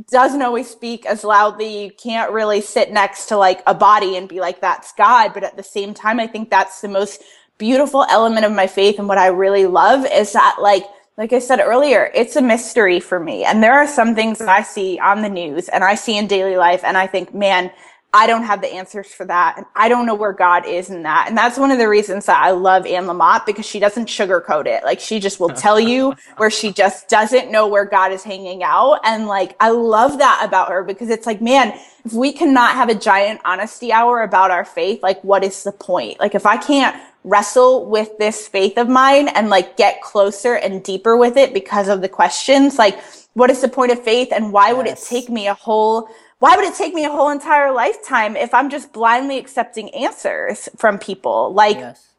doesn't 0.10 0.42
always 0.42 0.70
speak 0.70 1.06
as 1.06 1.24
loudly. 1.24 1.84
You 1.84 1.92
can't 1.92 2.32
really 2.32 2.62
sit 2.62 2.92
next 2.92 3.28
to 3.28 3.38
like 3.38 3.62
a 3.68 3.74
body 3.74 4.16
and 4.16 4.28
be 4.30 4.40
like, 4.40 4.62
that's 4.62 4.94
God. 4.94 5.34
But 5.34 5.44
at 5.44 5.58
the 5.58 5.64
same 5.64 5.94
time, 5.94 6.20
I 6.20 6.28
think 6.28 6.50
that's 6.50 6.82
the 6.82 6.88
most 6.88 7.22
beautiful 7.58 8.06
element 8.10 8.46
of 8.46 8.52
my 8.52 8.68
faith. 8.68 9.00
And 9.00 9.08
what 9.08 9.18
I 9.18 9.28
really 9.28 9.66
love 9.66 10.06
is 10.06 10.34
that 10.34 10.58
like, 10.60 10.84
like 11.18 11.34
I 11.34 11.40
said 11.40 11.60
earlier, 11.60 12.10
it's 12.16 12.36
a 12.36 12.42
mystery 12.42 13.00
for 13.00 13.20
me. 13.20 13.44
And 13.44 13.62
there 13.62 13.74
are 13.74 13.88
some 13.88 14.16
things 14.16 14.40
that 14.40 14.50
I 14.50 14.64
see 14.64 14.98
on 14.98 15.22
the 15.22 15.30
news 15.30 15.70
and 15.70 15.84
I 15.84 15.96
see 15.96 16.18
in 16.18 16.28
daily 16.28 16.58
life 16.58 16.84
and 16.84 16.98
I 16.98 17.06
think, 17.06 17.34
man, 17.34 17.72
I 18.14 18.28
don't 18.28 18.44
have 18.44 18.60
the 18.60 18.68
answers 18.68 19.08
for 19.08 19.26
that. 19.26 19.56
And 19.56 19.66
I 19.74 19.88
don't 19.88 20.06
know 20.06 20.16
where 20.16 20.34
God 20.34 20.66
is 20.66 20.90
in 20.90 21.04
that. 21.04 21.28
And 21.30 21.38
that's 21.38 21.58
one 21.58 21.72
of 21.72 21.78
the 21.78 21.88
reasons 21.88 22.26
that 22.26 22.44
I 22.44 22.52
love 22.52 22.86
Anne 22.86 23.06
Lamott 23.06 23.46
because 23.46 23.66
she 23.66 23.80
doesn't 23.80 24.08
sugarcoat 24.08 24.66
it. 24.66 24.84
Like 24.84 25.00
she 25.00 25.20
just 25.20 25.40
will 25.40 25.50
tell 25.50 25.80
you 25.80 26.14
where 26.38 26.50
she 26.50 26.74
just 26.74 27.08
doesn't 27.08 27.50
know 27.52 27.68
where 27.68 27.86
God 27.86 28.12
is 28.12 28.22
hanging 28.24 28.64
out. 28.64 29.00
And 29.06 29.28
like, 29.28 29.56
I 29.62 29.70
love 29.70 30.18
that 30.18 30.42
about 30.44 30.70
her 30.70 30.84
because 30.84 31.10
it's 31.10 31.26
like, 31.26 31.42
man, 31.42 31.80
if 32.04 32.12
we 32.12 32.34
cannot 32.34 32.76
have 32.76 32.90
a 32.90 32.96
giant 32.96 33.40
honesty 33.46 33.94
hour 33.94 34.24
about 34.24 34.52
our 34.52 34.66
faith, 34.66 35.02
like 35.02 35.24
what 35.24 35.46
is 35.46 35.64
the 35.64 35.72
point? 35.72 36.20
Like 36.20 36.36
if 36.36 36.46
I 36.46 36.58
can't 36.58 37.02
wrestle 37.24 37.86
with 37.86 38.18
this 38.18 38.46
faith 38.46 38.78
of 38.78 38.90
mine 38.90 39.30
and 39.30 39.50
like 39.50 39.78
get 39.78 40.02
closer 40.02 40.56
and 40.56 40.84
deeper 40.84 41.16
with 41.16 41.38
it 41.38 41.54
because 41.54 41.88
of 41.88 42.02
the 42.02 42.10
questions, 42.10 42.78
like 42.78 43.00
what 43.36 43.50
is 43.50 43.62
the 43.62 43.70
point 43.70 43.94
of 43.94 44.04
faith 44.04 44.34
and 44.36 44.52
why 44.52 44.70
yes. 44.70 44.78
would 44.78 44.88
it 44.88 44.98
take 44.98 45.30
me 45.30 45.48
a 45.48 45.54
whole 45.54 46.10
why 46.42 46.56
would 46.56 46.66
it 46.66 46.74
take 46.74 46.96
me 46.96 47.06
a 47.06 47.10
whole 47.12 47.30
entire 47.30 47.72
lifetime 47.72 48.36
if 48.36 48.52
I'm 48.52 48.72
just 48.72 48.92
blindly 48.92 49.38
accepting 49.38 49.94
answers 49.94 50.68
from 50.76 50.98
people? 50.98 51.54
Like, 51.54 51.78
yes. 51.78 52.16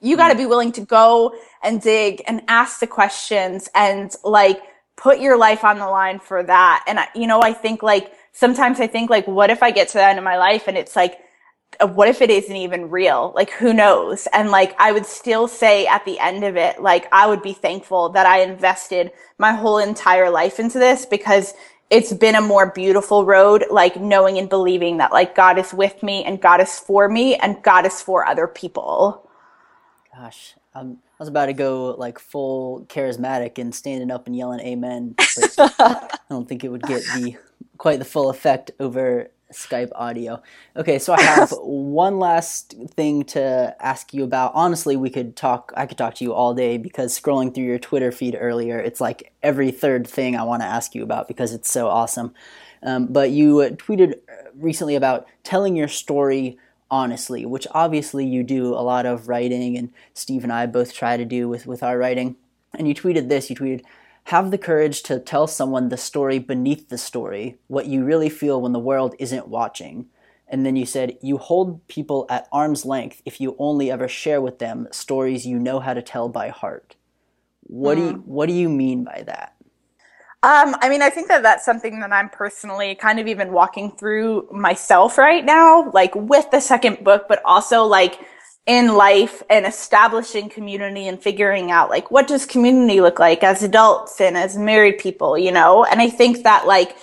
you 0.00 0.16
got 0.16 0.30
to 0.30 0.34
be 0.34 0.46
willing 0.46 0.72
to 0.72 0.80
go 0.80 1.34
and 1.62 1.78
dig 1.78 2.22
and 2.26 2.40
ask 2.48 2.80
the 2.80 2.86
questions 2.86 3.68
and 3.74 4.14
like 4.24 4.62
put 4.96 5.20
your 5.20 5.36
life 5.36 5.62
on 5.62 5.78
the 5.78 5.86
line 5.86 6.20
for 6.20 6.42
that. 6.42 6.84
And, 6.88 6.98
I, 6.98 7.08
you 7.14 7.26
know, 7.26 7.42
I 7.42 7.52
think 7.52 7.82
like 7.82 8.14
sometimes 8.32 8.80
I 8.80 8.86
think 8.86 9.10
like, 9.10 9.26
what 9.26 9.50
if 9.50 9.62
I 9.62 9.72
get 9.72 9.88
to 9.88 9.98
the 9.98 10.04
end 10.04 10.18
of 10.18 10.24
my 10.24 10.38
life 10.38 10.68
and 10.68 10.78
it's 10.78 10.96
like, 10.96 11.18
uh, 11.78 11.86
what 11.86 12.08
if 12.08 12.22
it 12.22 12.30
isn't 12.30 12.56
even 12.56 12.88
real? 12.88 13.34
Like, 13.36 13.50
who 13.50 13.74
knows? 13.74 14.26
And 14.32 14.50
like, 14.50 14.74
I 14.80 14.90
would 14.90 15.04
still 15.04 15.48
say 15.48 15.86
at 15.86 16.02
the 16.06 16.18
end 16.18 16.44
of 16.44 16.56
it, 16.56 16.80
like, 16.80 17.08
I 17.12 17.26
would 17.26 17.42
be 17.42 17.52
thankful 17.52 18.08
that 18.10 18.24
I 18.24 18.40
invested 18.40 19.12
my 19.36 19.52
whole 19.52 19.76
entire 19.76 20.30
life 20.30 20.58
into 20.58 20.78
this 20.78 21.04
because 21.04 21.52
it's 21.90 22.12
been 22.12 22.34
a 22.34 22.40
more 22.40 22.70
beautiful 22.72 23.24
road, 23.24 23.64
like 23.70 24.00
knowing 24.00 24.38
and 24.38 24.48
believing 24.48 24.96
that 24.98 25.12
like 25.12 25.34
God 25.34 25.58
is 25.58 25.72
with 25.72 26.02
me 26.02 26.24
and 26.24 26.40
God 26.40 26.60
is 26.60 26.78
for 26.78 27.08
me 27.08 27.36
and 27.36 27.62
God 27.62 27.86
is 27.86 28.02
for 28.02 28.26
other 28.26 28.46
people. 28.46 29.28
Gosh, 30.14 30.54
um, 30.74 30.98
I 31.18 31.22
was 31.22 31.28
about 31.28 31.46
to 31.46 31.52
go 31.52 31.94
like 31.96 32.18
full 32.18 32.86
charismatic 32.86 33.58
and 33.58 33.74
standing 33.74 34.10
up 34.10 34.26
and 34.26 34.34
yelling 34.34 34.60
amen, 34.60 35.14
but 35.34 35.54
I 35.78 36.18
don't 36.28 36.48
think 36.48 36.64
it 36.64 36.68
would 36.68 36.82
get 36.82 37.02
the 37.12 37.36
quite 37.78 37.98
the 37.98 38.04
full 38.04 38.30
effect 38.30 38.70
over 38.80 39.30
Skype 39.52 39.90
audio. 39.94 40.42
Okay, 40.76 40.98
so 40.98 41.12
I 41.12 41.22
have 41.22 41.50
one 41.60 42.18
last 42.18 42.74
thing 42.90 43.24
to 43.24 43.76
ask 43.80 44.12
you 44.12 44.24
about. 44.24 44.52
Honestly, 44.54 44.96
we 44.96 45.10
could 45.10 45.36
talk. 45.36 45.72
I 45.76 45.86
could 45.86 45.98
talk 45.98 46.14
to 46.16 46.24
you 46.24 46.32
all 46.32 46.54
day 46.54 46.78
because 46.78 47.18
scrolling 47.18 47.54
through 47.54 47.64
your 47.64 47.78
Twitter 47.78 48.10
feed 48.10 48.36
earlier, 48.38 48.78
it's 48.78 49.00
like 49.00 49.32
every 49.42 49.70
third 49.70 50.06
thing 50.06 50.36
I 50.36 50.42
want 50.42 50.62
to 50.62 50.66
ask 50.66 50.94
you 50.94 51.02
about 51.02 51.28
because 51.28 51.52
it's 51.52 51.70
so 51.70 51.88
awesome. 51.88 52.34
Um, 52.82 53.06
but 53.06 53.30
you 53.30 53.56
tweeted 53.76 54.20
recently 54.54 54.94
about 54.94 55.26
telling 55.42 55.76
your 55.76 55.88
story 55.88 56.58
honestly, 56.90 57.44
which 57.44 57.66
obviously 57.72 58.24
you 58.26 58.42
do 58.42 58.68
a 58.74 58.82
lot 58.82 59.06
of 59.06 59.28
writing, 59.28 59.76
and 59.76 59.92
Steve 60.14 60.44
and 60.44 60.52
I 60.52 60.66
both 60.66 60.92
try 60.92 61.16
to 61.16 61.24
do 61.24 61.48
with 61.48 61.66
with 61.66 61.82
our 61.82 61.98
writing. 61.98 62.36
And 62.74 62.86
you 62.88 62.94
tweeted 62.94 63.28
this. 63.28 63.48
You 63.48 63.56
tweeted 63.56 63.82
have 64.26 64.50
the 64.50 64.58
courage 64.58 65.04
to 65.04 65.20
tell 65.20 65.46
someone 65.46 65.88
the 65.88 65.96
story 65.96 66.40
beneath 66.40 66.88
the 66.88 66.98
story, 66.98 67.58
what 67.68 67.86
you 67.86 68.04
really 68.04 68.28
feel 68.28 68.60
when 68.60 68.72
the 68.72 68.78
world 68.80 69.14
isn't 69.20 69.46
watching. 69.46 70.06
And 70.48 70.66
then 70.66 70.74
you 70.74 70.84
said, 70.84 71.16
you 71.22 71.38
hold 71.38 71.86
people 71.86 72.26
at 72.28 72.48
arm's 72.50 72.84
length 72.84 73.22
if 73.24 73.40
you 73.40 73.54
only 73.60 73.88
ever 73.88 74.08
share 74.08 74.40
with 74.40 74.58
them 74.58 74.88
stories 74.90 75.46
you 75.46 75.60
know 75.60 75.78
how 75.78 75.94
to 75.94 76.02
tell 76.02 76.28
by 76.28 76.48
heart. 76.48 76.96
What, 77.62 77.96
mm. 77.96 78.00
do, 78.00 78.02
you, 78.02 78.12
hmm. 78.14 78.20
what 78.22 78.46
do 78.46 78.52
you 78.52 78.68
mean 78.68 79.04
by 79.04 79.22
that? 79.26 79.54
Um, 80.42 80.74
I 80.80 80.88
mean, 80.88 81.02
I 81.02 81.10
think 81.10 81.28
that 81.28 81.44
that's 81.44 81.64
something 81.64 82.00
that 82.00 82.12
I'm 82.12 82.28
personally 82.28 82.96
kind 82.96 83.20
of 83.20 83.28
even 83.28 83.52
walking 83.52 83.92
through 83.92 84.48
myself 84.50 85.18
right 85.18 85.44
now, 85.44 85.88
like 85.92 86.14
with 86.16 86.50
the 86.50 86.60
second 86.60 87.04
book, 87.04 87.26
but 87.28 87.40
also 87.44 87.84
like 87.84 88.18
in 88.66 88.94
life 88.94 89.42
and 89.48 89.64
establishing 89.64 90.48
community 90.48 91.06
and 91.06 91.22
figuring 91.22 91.70
out 91.70 91.88
like 91.88 92.10
what 92.10 92.26
does 92.26 92.44
community 92.44 93.00
look 93.00 93.18
like 93.20 93.44
as 93.44 93.62
adults 93.62 94.20
and 94.20 94.36
as 94.36 94.56
married 94.56 94.98
people, 94.98 95.38
you 95.38 95.52
know? 95.52 95.84
And 95.84 96.00
I 96.00 96.10
think 96.10 96.42
that 96.42 96.66
like 96.66 96.96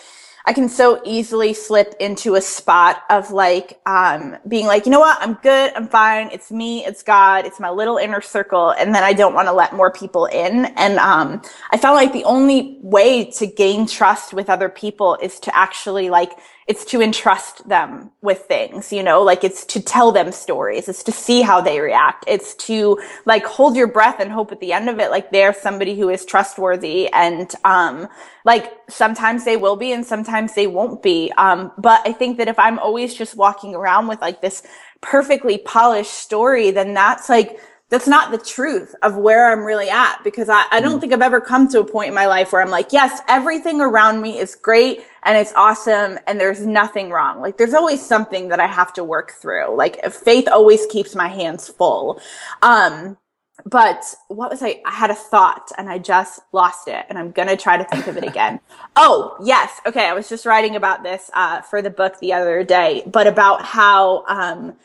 I 0.45 0.51
can 0.51 0.67
so 0.67 1.01
easily 1.05 1.53
slip 1.53 1.95
into 2.01 2.35
a 2.35 2.41
spot 2.41 3.03
of 3.09 3.31
like 3.31 3.79
um, 3.85 4.35
being 4.45 4.65
like, 4.65 4.85
you 4.85 4.91
know 4.91 4.99
what, 4.99 5.17
I'm 5.21 5.35
good, 5.35 5.71
I'm 5.73 5.87
fine, 5.87 6.29
it's 6.33 6.51
me, 6.51 6.85
it's 6.85 7.01
God, 7.01 7.45
it's 7.45 7.61
my 7.61 7.69
little 7.69 7.95
inner 7.95 8.19
circle, 8.19 8.71
and 8.71 8.93
then 8.93 9.03
I 9.03 9.13
don't 9.13 9.33
want 9.33 9.47
to 9.47 9.53
let 9.53 9.73
more 9.73 9.89
people 9.89 10.25
in. 10.25 10.65
And 10.65 10.99
um, 10.99 11.41
I 11.71 11.77
found 11.77 11.95
like 11.95 12.11
the 12.11 12.25
only 12.25 12.77
way 12.81 13.31
to 13.31 13.47
gain 13.47 13.87
trust 13.87 14.33
with 14.33 14.49
other 14.49 14.67
people 14.67 15.17
is 15.21 15.39
to 15.41 15.55
actually 15.55 16.09
like 16.09 16.33
it's 16.67 16.85
to 16.85 17.01
entrust 17.01 17.67
them 17.67 18.11
with 18.21 18.39
things, 18.45 18.93
you 18.93 19.03
know, 19.03 19.21
like 19.21 19.43
it's 19.43 19.65
to 19.65 19.81
tell 19.81 20.11
them 20.11 20.31
stories. 20.31 20.87
It's 20.87 21.03
to 21.03 21.11
see 21.11 21.41
how 21.41 21.59
they 21.61 21.79
react. 21.79 22.23
It's 22.27 22.55
to 22.67 22.99
like 23.25 23.45
hold 23.45 23.75
your 23.75 23.87
breath 23.87 24.19
and 24.19 24.31
hope 24.31 24.51
at 24.51 24.59
the 24.59 24.71
end 24.71 24.89
of 24.89 24.99
it, 24.99 25.11
like 25.11 25.31
they're 25.31 25.53
somebody 25.53 25.97
who 25.99 26.09
is 26.09 26.25
trustworthy. 26.25 27.09
And, 27.11 27.53
um, 27.65 28.07
like 28.45 28.71
sometimes 28.89 29.43
they 29.43 29.57
will 29.57 29.75
be 29.75 29.91
and 29.91 30.05
sometimes 30.05 30.53
they 30.53 30.67
won't 30.67 31.03
be. 31.03 31.31
Um, 31.37 31.71
but 31.77 32.01
I 32.05 32.13
think 32.13 32.37
that 32.37 32.47
if 32.47 32.57
I'm 32.57 32.79
always 32.79 33.13
just 33.13 33.35
walking 33.35 33.75
around 33.75 34.07
with 34.07 34.21
like 34.21 34.41
this 34.41 34.63
perfectly 35.01 35.57
polished 35.57 36.13
story, 36.13 36.71
then 36.71 36.93
that's 36.93 37.27
like, 37.27 37.59
that's 37.93 38.07
not 38.07 38.31
the 38.31 38.39
truth 38.39 38.95
of 39.03 39.17
where 39.17 39.51
I'm 39.51 39.63
really 39.63 39.87
at 39.87 40.23
because 40.23 40.49
I, 40.49 40.65
I 40.71 40.81
don't 40.81 40.97
mm. 40.97 41.01
think 41.01 41.13
I've 41.13 41.21
ever 41.21 41.39
come 41.39 41.67
to 41.67 41.79
a 41.81 41.85
point 41.85 42.07
in 42.07 42.15
my 42.15 42.25
life 42.25 42.51
where 42.51 42.59
I'm 42.59 42.71
like, 42.71 42.91
yes, 42.91 43.21
everything 43.27 43.81
around 43.81 44.19
me 44.19 44.39
is 44.39 44.55
great 44.55 45.05
and 45.21 45.37
it's 45.37 45.53
awesome 45.53 46.17
and 46.25 46.39
there's 46.39 46.65
nothing 46.65 47.11
wrong. 47.11 47.39
Like 47.39 47.59
there's 47.59 47.75
always 47.75 48.03
something 48.03 48.47
that 48.47 48.59
I 48.59 48.65
have 48.65 48.93
to 48.93 49.03
work 49.03 49.33
through. 49.33 49.77
Like 49.77 50.03
faith 50.11 50.47
always 50.47 50.87
keeps 50.87 51.13
my 51.13 51.27
hands 51.27 51.69
full. 51.69 52.19
Um, 52.63 53.15
but 53.63 54.03
what 54.27 54.49
was 54.49 54.63
I? 54.63 54.81
I 54.87 54.91
had 54.91 55.11
a 55.11 55.15
thought 55.15 55.71
and 55.77 55.87
I 55.87 55.99
just 55.99 56.39
lost 56.51 56.87
it 56.87 57.05
and 57.09 57.19
I'm 57.19 57.29
going 57.29 57.47
to 57.47 57.55
try 57.55 57.77
to 57.77 57.83
think 57.83 58.07
of 58.07 58.17
it 58.17 58.23
again. 58.23 58.59
oh, 58.95 59.37
yes. 59.43 59.79
Okay. 59.85 60.07
I 60.07 60.13
was 60.13 60.27
just 60.27 60.47
writing 60.47 60.75
about 60.75 61.03
this, 61.03 61.29
uh, 61.35 61.61
for 61.61 61.79
the 61.83 61.91
book 61.91 62.19
the 62.19 62.33
other 62.33 62.63
day, 62.63 63.03
but 63.05 63.27
about 63.27 63.63
how, 63.63 64.25
um, 64.25 64.77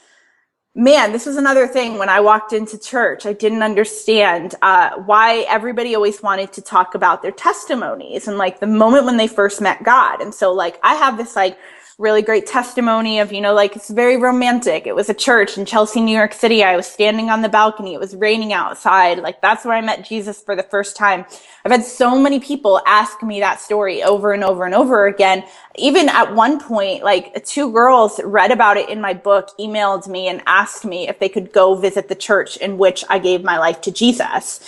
man, 0.75 1.13
this 1.13 1.27
was 1.27 1.37
another 1.37 1.67
thing 1.67 1.99
when 1.99 2.09
I 2.09 2.21
walked 2.21 2.53
into 2.53 2.79
church. 2.79 3.27
I 3.27 3.33
didn't 3.33 3.63
understand 3.63 4.55
uh, 4.63 4.97
why 4.99 5.41
everybody 5.49 5.95
always 5.95 6.23
wanted 6.23 6.53
to 6.53 6.63
talk 6.63 6.95
about 6.95 7.23
their 7.23 7.33
testimonies 7.33 8.29
and 8.29 8.39
like 8.39 8.61
the 8.61 8.67
moment 8.67 9.05
when 9.05 9.17
they 9.17 9.27
first 9.27 9.61
met 9.61 9.83
God. 9.83 10.21
And 10.21 10.35
so, 10.35 10.53
like, 10.53 10.79
I 10.83 10.95
have 10.95 11.17
this 11.17 11.35
like 11.35 11.59
really 11.99 12.23
great 12.23 12.47
testimony 12.47 13.19
of, 13.19 13.33
you 13.33 13.41
know, 13.41 13.53
like 13.53 13.75
it's 13.75 13.91
very 13.91 14.17
romantic. 14.17 14.87
It 14.87 14.95
was 14.95 15.09
a 15.09 15.15
church 15.15 15.59
in 15.59 15.67
Chelsea, 15.67 16.01
New 16.01 16.17
York 16.17 16.33
City. 16.33 16.63
I 16.63 16.77
was 16.77 16.87
standing 16.87 17.29
on 17.29 17.43
the 17.43 17.49
balcony. 17.49 17.93
It 17.93 17.99
was 17.99 18.15
raining 18.15 18.53
outside. 18.53 19.19
Like 19.19 19.41
that's 19.41 19.65
where 19.65 19.75
I 19.75 19.81
met 19.81 20.09
Jesus 20.09 20.41
for 20.41 20.55
the 20.55 20.63
first 20.63 20.95
time. 20.95 21.27
I've 21.65 21.73
had 21.73 21.83
so 21.83 22.17
many 22.17 22.39
people 22.39 22.81
ask 22.87 23.21
me 23.25 23.41
that 23.41 23.59
story 23.59 24.05
over 24.05 24.33
and 24.33 24.45
over 24.45 24.65
and 24.65 24.77
over 24.77 25.09
again. 25.09 25.45
Even 25.75 26.09
at 26.09 26.33
one 26.33 26.61
point, 26.61 27.03
like 27.03 27.45
two 27.45 27.73
girls 27.73 28.21
read 28.23 28.53
about 28.53 28.77
it 28.77 28.89
in 28.89 29.01
my 29.01 29.13
book, 29.13 29.51
emailed 29.59 30.07
me 30.07 30.29
and 30.29 30.41
asked 30.47 30.85
me 30.85 31.09
if 31.09 31.19
they 31.19 31.29
could 31.29 31.53
go 31.53 31.75
visit 31.75 32.09
the 32.09 32.15
church 32.15 32.57
in 32.59 32.79
which 32.79 33.05
I 33.11 33.19
gave 33.19 33.43
my 33.43 33.59
life 33.59 33.81
to 33.81 33.91
Jesus. 33.91 34.61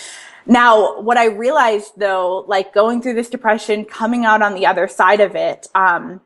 Now, 0.45 0.99
what 0.99 1.15
I 1.15 1.27
realized 1.27 1.93
though, 1.95 2.43
like 2.49 2.73
going 2.73 3.01
through 3.01 3.13
this 3.13 3.29
depression, 3.29 3.85
coming 3.85 4.25
out 4.25 4.41
on 4.41 4.53
the 4.53 4.65
other 4.65 4.89
side 4.89 5.21
of 5.21 5.33
it, 5.37 5.69
um, 5.73 6.19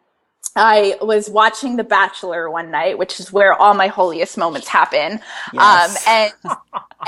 I 0.56 0.98
was 1.02 1.30
watching 1.30 1.76
The 1.76 1.84
Bachelor 1.84 2.50
one 2.50 2.72
night, 2.72 2.98
which 2.98 3.20
is 3.20 3.32
where 3.32 3.54
all 3.54 3.74
my 3.74 3.88
holiest 3.88 4.38
moments 4.38 4.68
happen. 4.68 5.20
Yes. 5.54 6.08
Um, 6.08 6.14
and, 6.14 6.58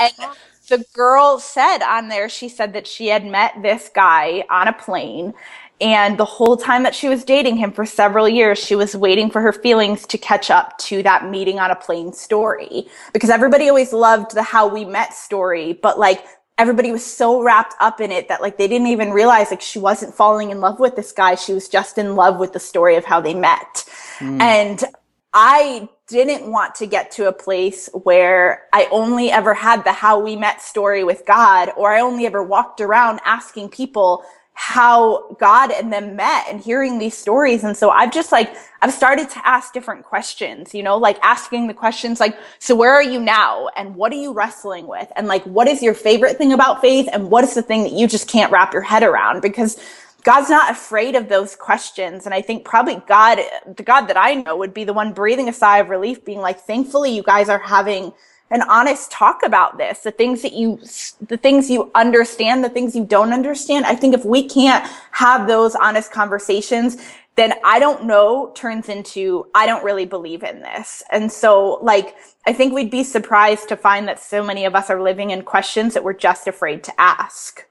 and 0.00 0.30
the 0.68 0.84
girl 0.92 1.38
said 1.38 1.78
on 1.82 2.08
there, 2.08 2.28
she 2.28 2.48
said 2.48 2.74
that 2.74 2.86
she 2.86 3.08
had 3.08 3.24
met 3.24 3.54
this 3.62 3.90
guy 3.94 4.44
on 4.50 4.68
a 4.68 4.72
plane. 4.72 5.32
And 5.80 6.18
the 6.18 6.24
whole 6.24 6.56
time 6.56 6.82
that 6.82 6.94
she 6.94 7.08
was 7.08 7.24
dating 7.24 7.56
him 7.56 7.70
for 7.70 7.86
several 7.86 8.28
years, 8.28 8.58
she 8.58 8.74
was 8.74 8.96
waiting 8.96 9.30
for 9.30 9.40
her 9.40 9.52
feelings 9.52 10.06
to 10.08 10.18
catch 10.18 10.50
up 10.50 10.76
to 10.78 11.02
that 11.04 11.30
meeting 11.30 11.60
on 11.60 11.70
a 11.70 11.76
plane 11.76 12.12
story. 12.12 12.88
Because 13.12 13.30
everybody 13.30 13.68
always 13.68 13.92
loved 13.92 14.34
the 14.34 14.42
how 14.42 14.66
we 14.66 14.84
met 14.84 15.14
story, 15.14 15.74
but 15.74 15.98
like 15.98 16.24
everybody 16.58 16.90
was 16.90 17.04
so 17.04 17.40
wrapped 17.42 17.74
up 17.80 18.00
in 18.00 18.10
it 18.10 18.28
that 18.28 18.42
like 18.42 18.58
they 18.58 18.68
didn't 18.68 18.88
even 18.88 19.12
realize 19.12 19.50
like 19.50 19.60
she 19.60 19.78
wasn't 19.78 20.12
falling 20.12 20.50
in 20.50 20.60
love 20.60 20.80
with 20.80 20.96
this 20.96 21.12
guy. 21.12 21.36
She 21.36 21.52
was 21.54 21.68
just 21.68 21.96
in 21.96 22.16
love 22.16 22.38
with 22.38 22.52
the 22.52 22.60
story 22.60 22.96
of 22.96 23.04
how 23.04 23.20
they 23.20 23.34
met. 23.34 23.84
Mm. 24.18 24.40
And 24.40 24.84
I 25.32 25.88
didn't 26.08 26.50
want 26.50 26.74
to 26.76 26.86
get 26.86 27.10
to 27.12 27.28
a 27.28 27.32
place 27.32 27.88
where 27.92 28.64
I 28.72 28.88
only 28.90 29.30
ever 29.30 29.54
had 29.54 29.84
the 29.84 29.92
how 29.92 30.18
we 30.18 30.36
met 30.36 30.60
story 30.60 31.04
with 31.04 31.24
God, 31.26 31.70
or 31.76 31.92
I 31.92 32.00
only 32.00 32.26
ever 32.26 32.42
walked 32.42 32.80
around 32.80 33.20
asking 33.24 33.68
people 33.68 34.24
how 34.60 35.36
God 35.38 35.70
and 35.70 35.92
them 35.92 36.16
met 36.16 36.46
and 36.50 36.60
hearing 36.60 36.98
these 36.98 37.16
stories. 37.16 37.62
And 37.62 37.76
so 37.76 37.90
I've 37.90 38.12
just 38.12 38.32
like, 38.32 38.56
I've 38.82 38.92
started 38.92 39.30
to 39.30 39.46
ask 39.46 39.72
different 39.72 40.04
questions, 40.04 40.74
you 40.74 40.82
know, 40.82 40.96
like 40.96 41.16
asking 41.22 41.68
the 41.68 41.74
questions 41.74 42.18
like, 42.18 42.36
so 42.58 42.74
where 42.74 42.90
are 42.90 43.02
you 43.02 43.20
now? 43.20 43.68
And 43.76 43.94
what 43.94 44.12
are 44.12 44.16
you 44.16 44.32
wrestling 44.32 44.88
with? 44.88 45.12
And 45.14 45.28
like, 45.28 45.44
what 45.44 45.68
is 45.68 45.80
your 45.80 45.94
favorite 45.94 46.38
thing 46.38 46.52
about 46.52 46.80
faith? 46.80 47.08
And 47.12 47.30
what 47.30 47.44
is 47.44 47.54
the 47.54 47.62
thing 47.62 47.84
that 47.84 47.92
you 47.92 48.08
just 48.08 48.26
can't 48.28 48.50
wrap 48.50 48.72
your 48.72 48.82
head 48.82 49.04
around? 49.04 49.42
Because 49.42 49.80
God's 50.24 50.50
not 50.50 50.72
afraid 50.72 51.14
of 51.14 51.28
those 51.28 51.54
questions. 51.54 52.26
And 52.26 52.34
I 52.34 52.42
think 52.42 52.64
probably 52.64 53.00
God, 53.06 53.38
the 53.76 53.84
God 53.84 54.06
that 54.06 54.16
I 54.16 54.34
know 54.34 54.56
would 54.56 54.74
be 54.74 54.82
the 54.82 54.92
one 54.92 55.12
breathing 55.12 55.48
a 55.48 55.52
sigh 55.52 55.78
of 55.78 55.88
relief, 55.88 56.24
being 56.24 56.40
like, 56.40 56.58
thankfully 56.58 57.14
you 57.14 57.22
guys 57.22 57.48
are 57.48 57.60
having 57.60 58.12
an 58.50 58.62
honest 58.62 59.10
talk 59.10 59.42
about 59.42 59.76
this, 59.78 60.00
the 60.00 60.10
things 60.10 60.42
that 60.42 60.52
you, 60.52 60.78
the 61.26 61.36
things 61.36 61.68
you 61.70 61.90
understand, 61.94 62.64
the 62.64 62.68
things 62.68 62.96
you 62.96 63.04
don't 63.04 63.32
understand. 63.32 63.84
I 63.84 63.94
think 63.94 64.14
if 64.14 64.24
we 64.24 64.48
can't 64.48 64.88
have 65.12 65.46
those 65.46 65.74
honest 65.74 66.12
conversations, 66.12 66.96
then 67.38 67.54
I 67.62 67.78
don't 67.78 68.04
know 68.04 68.50
turns 68.56 68.88
into 68.88 69.46
I 69.54 69.64
don't 69.66 69.84
really 69.84 70.06
believe 70.06 70.42
in 70.42 70.60
this. 70.60 71.04
And 71.12 71.30
so 71.30 71.78
like 71.82 72.16
I 72.46 72.52
think 72.52 72.72
we'd 72.72 72.90
be 72.90 73.04
surprised 73.04 73.68
to 73.68 73.76
find 73.76 74.08
that 74.08 74.18
so 74.18 74.42
many 74.42 74.64
of 74.64 74.74
us 74.74 74.90
are 74.90 75.00
living 75.00 75.30
in 75.30 75.42
questions 75.42 75.94
that 75.94 76.02
we're 76.02 76.14
just 76.14 76.48
afraid 76.48 76.82
to 76.84 77.00
ask. 77.00 77.64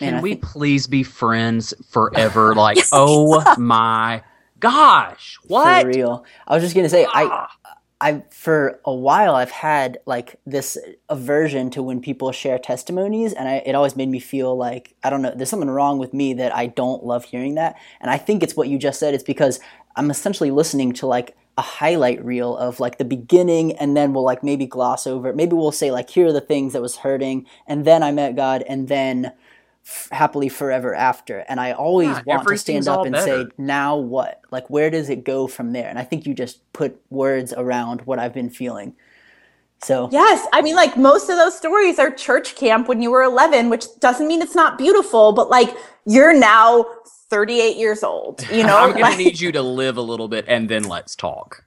Man, 0.00 0.12
Can 0.12 0.22
we 0.22 0.30
think... 0.34 0.44
please 0.44 0.86
be 0.86 1.02
friends 1.02 1.74
forever? 1.90 2.54
Like, 2.54 2.78
oh 2.92 3.42
my 3.58 4.22
gosh, 4.60 5.38
what? 5.48 5.82
For 5.82 5.88
real. 5.88 6.24
I 6.46 6.54
was 6.54 6.62
just 6.62 6.76
gonna 6.76 6.88
say, 6.88 7.06
ah. 7.12 7.48
I 7.64 7.65
for 8.30 8.80
a 8.84 8.94
while 8.94 9.34
I've 9.34 9.50
had 9.50 9.98
like 10.06 10.38
this 10.44 10.76
aversion 11.08 11.70
to 11.70 11.82
when 11.82 12.00
people 12.00 12.30
share 12.32 12.58
testimonies, 12.58 13.32
and 13.32 13.48
I, 13.48 13.62
it 13.64 13.74
always 13.74 13.96
made 13.96 14.08
me 14.08 14.20
feel 14.20 14.56
like 14.56 14.94
I 15.02 15.10
don't 15.10 15.22
know. 15.22 15.32
There's 15.34 15.48
something 15.48 15.70
wrong 15.70 15.98
with 15.98 16.12
me 16.12 16.34
that 16.34 16.54
I 16.54 16.66
don't 16.66 17.04
love 17.04 17.24
hearing 17.24 17.54
that, 17.54 17.76
and 18.00 18.10
I 18.10 18.18
think 18.18 18.42
it's 18.42 18.56
what 18.56 18.68
you 18.68 18.78
just 18.78 19.00
said. 19.00 19.14
It's 19.14 19.24
because 19.24 19.60
I'm 19.96 20.10
essentially 20.10 20.50
listening 20.50 20.92
to 20.94 21.06
like 21.06 21.36
a 21.58 21.62
highlight 21.62 22.22
reel 22.22 22.54
of 22.56 22.80
like 22.80 22.98
the 22.98 23.04
beginning, 23.04 23.72
and 23.72 23.96
then 23.96 24.12
we'll 24.12 24.24
like 24.24 24.42
maybe 24.42 24.66
gloss 24.66 25.06
over. 25.06 25.32
Maybe 25.32 25.54
we'll 25.54 25.72
say 25.72 25.90
like 25.90 26.10
here 26.10 26.26
are 26.26 26.32
the 26.32 26.40
things 26.40 26.74
that 26.74 26.82
was 26.82 26.96
hurting, 26.96 27.46
and 27.66 27.86
then 27.86 28.02
I 28.02 28.12
met 28.12 28.36
God, 28.36 28.62
and 28.68 28.88
then 28.88 29.32
happily 30.10 30.48
forever 30.48 30.94
after. 30.94 31.44
And 31.48 31.60
i 31.60 31.72
always 31.72 32.08
yeah, 32.08 32.22
want 32.26 32.48
to 32.48 32.56
stand 32.58 32.88
up 32.88 33.04
and 33.04 33.12
better. 33.12 33.44
say 33.44 33.50
now 33.58 33.96
what? 33.96 34.40
Like 34.50 34.68
where 34.68 34.90
does 34.90 35.08
it 35.10 35.24
go 35.24 35.46
from 35.46 35.72
there? 35.72 35.88
And 35.88 35.98
i 35.98 36.04
think 36.04 36.26
you 36.26 36.34
just 36.34 36.70
put 36.72 37.00
words 37.10 37.52
around 37.56 38.02
what 38.02 38.18
i've 38.18 38.34
been 38.34 38.50
feeling. 38.50 38.94
So 39.82 40.08
yes. 40.10 40.46
I 40.52 40.62
mean 40.62 40.74
like 40.74 40.96
most 40.96 41.28
of 41.28 41.36
those 41.36 41.56
stories 41.56 41.98
are 41.98 42.10
church 42.10 42.56
camp 42.56 42.88
when 42.88 43.02
you 43.02 43.10
were 43.10 43.22
11 43.22 43.70
which 43.70 43.86
doesn't 44.00 44.26
mean 44.26 44.42
it's 44.42 44.54
not 44.54 44.78
beautiful 44.78 45.32
but 45.32 45.50
like 45.50 45.76
you're 46.06 46.34
now 46.34 46.86
38 47.28 47.76
years 47.76 48.02
old 48.02 48.46
you 48.50 48.62
know? 48.68 48.78
i'm 48.78 48.90
gonna 48.92 49.02
like, 49.02 49.18
need 49.18 49.38
you 49.40 49.52
to 49.52 49.62
live 49.62 49.96
a 49.96 50.02
little 50.02 50.28
bit 50.28 50.44
and 50.48 50.68
then 50.68 50.84
let's 50.84 51.14
talk. 51.14 51.64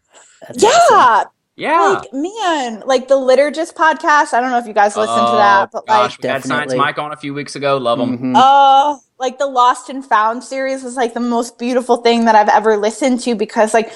Yeah. 0.56 0.70
awesome. 0.70 1.32
Yeah. 1.60 2.00
Like, 2.02 2.14
man, 2.14 2.84
like 2.86 3.08
the 3.08 3.16
Liturgist 3.16 3.74
podcast. 3.74 4.34
I 4.34 4.42
don't 4.42 4.50
know 4.50 4.58
if 4.58 4.66
you 4.66 4.74
guys 4.74 4.96
listen 4.96 5.16
oh, 5.18 5.32
to 5.32 5.38
that, 5.38 5.72
but 5.72 5.86
gosh, 5.86 6.12
like, 6.12 6.24
we 6.24 6.30
had 6.30 6.44
Science 6.44 6.74
Mike 6.74 6.98
on 6.98 7.12
a 7.12 7.18
few 7.18 7.34
weeks 7.34 7.56
ago. 7.56 7.78
Love 7.78 8.00
them. 8.00 8.18
Mm-hmm. 8.18 8.34
Oh, 8.36 8.96
uh, 8.96 9.00
like 9.20 9.38
the 9.38 9.46
Lost 9.46 9.90
and 9.90 10.06
Found 10.06 10.44
series 10.44 10.84
was 10.84 10.96
like 10.96 11.14
the 11.14 11.20
most 11.20 11.60
beautiful 11.60 11.98
thing 11.98 12.26
that 12.26 12.36
I've 12.36 12.50
ever 12.50 12.78
listened 12.78 13.20
to 13.22 13.36
because, 13.36 13.74
like, 13.74 13.92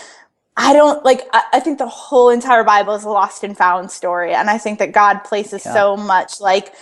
I 0.57 0.73
don't 0.73 1.03
like, 1.03 1.21
I, 1.33 1.43
I 1.53 1.59
think 1.59 1.77
the 1.79 1.87
whole 1.87 2.29
entire 2.29 2.63
Bible 2.63 2.93
is 2.93 3.03
a 3.03 3.09
lost 3.09 3.43
and 3.43 3.57
found 3.57 3.89
story. 3.89 4.33
And 4.33 4.49
I 4.49 4.57
think 4.57 4.79
that 4.79 4.91
God 4.91 5.23
places 5.23 5.65
yeah. 5.65 5.73
so 5.73 5.97
much 5.97 6.39
like, 6.39 6.73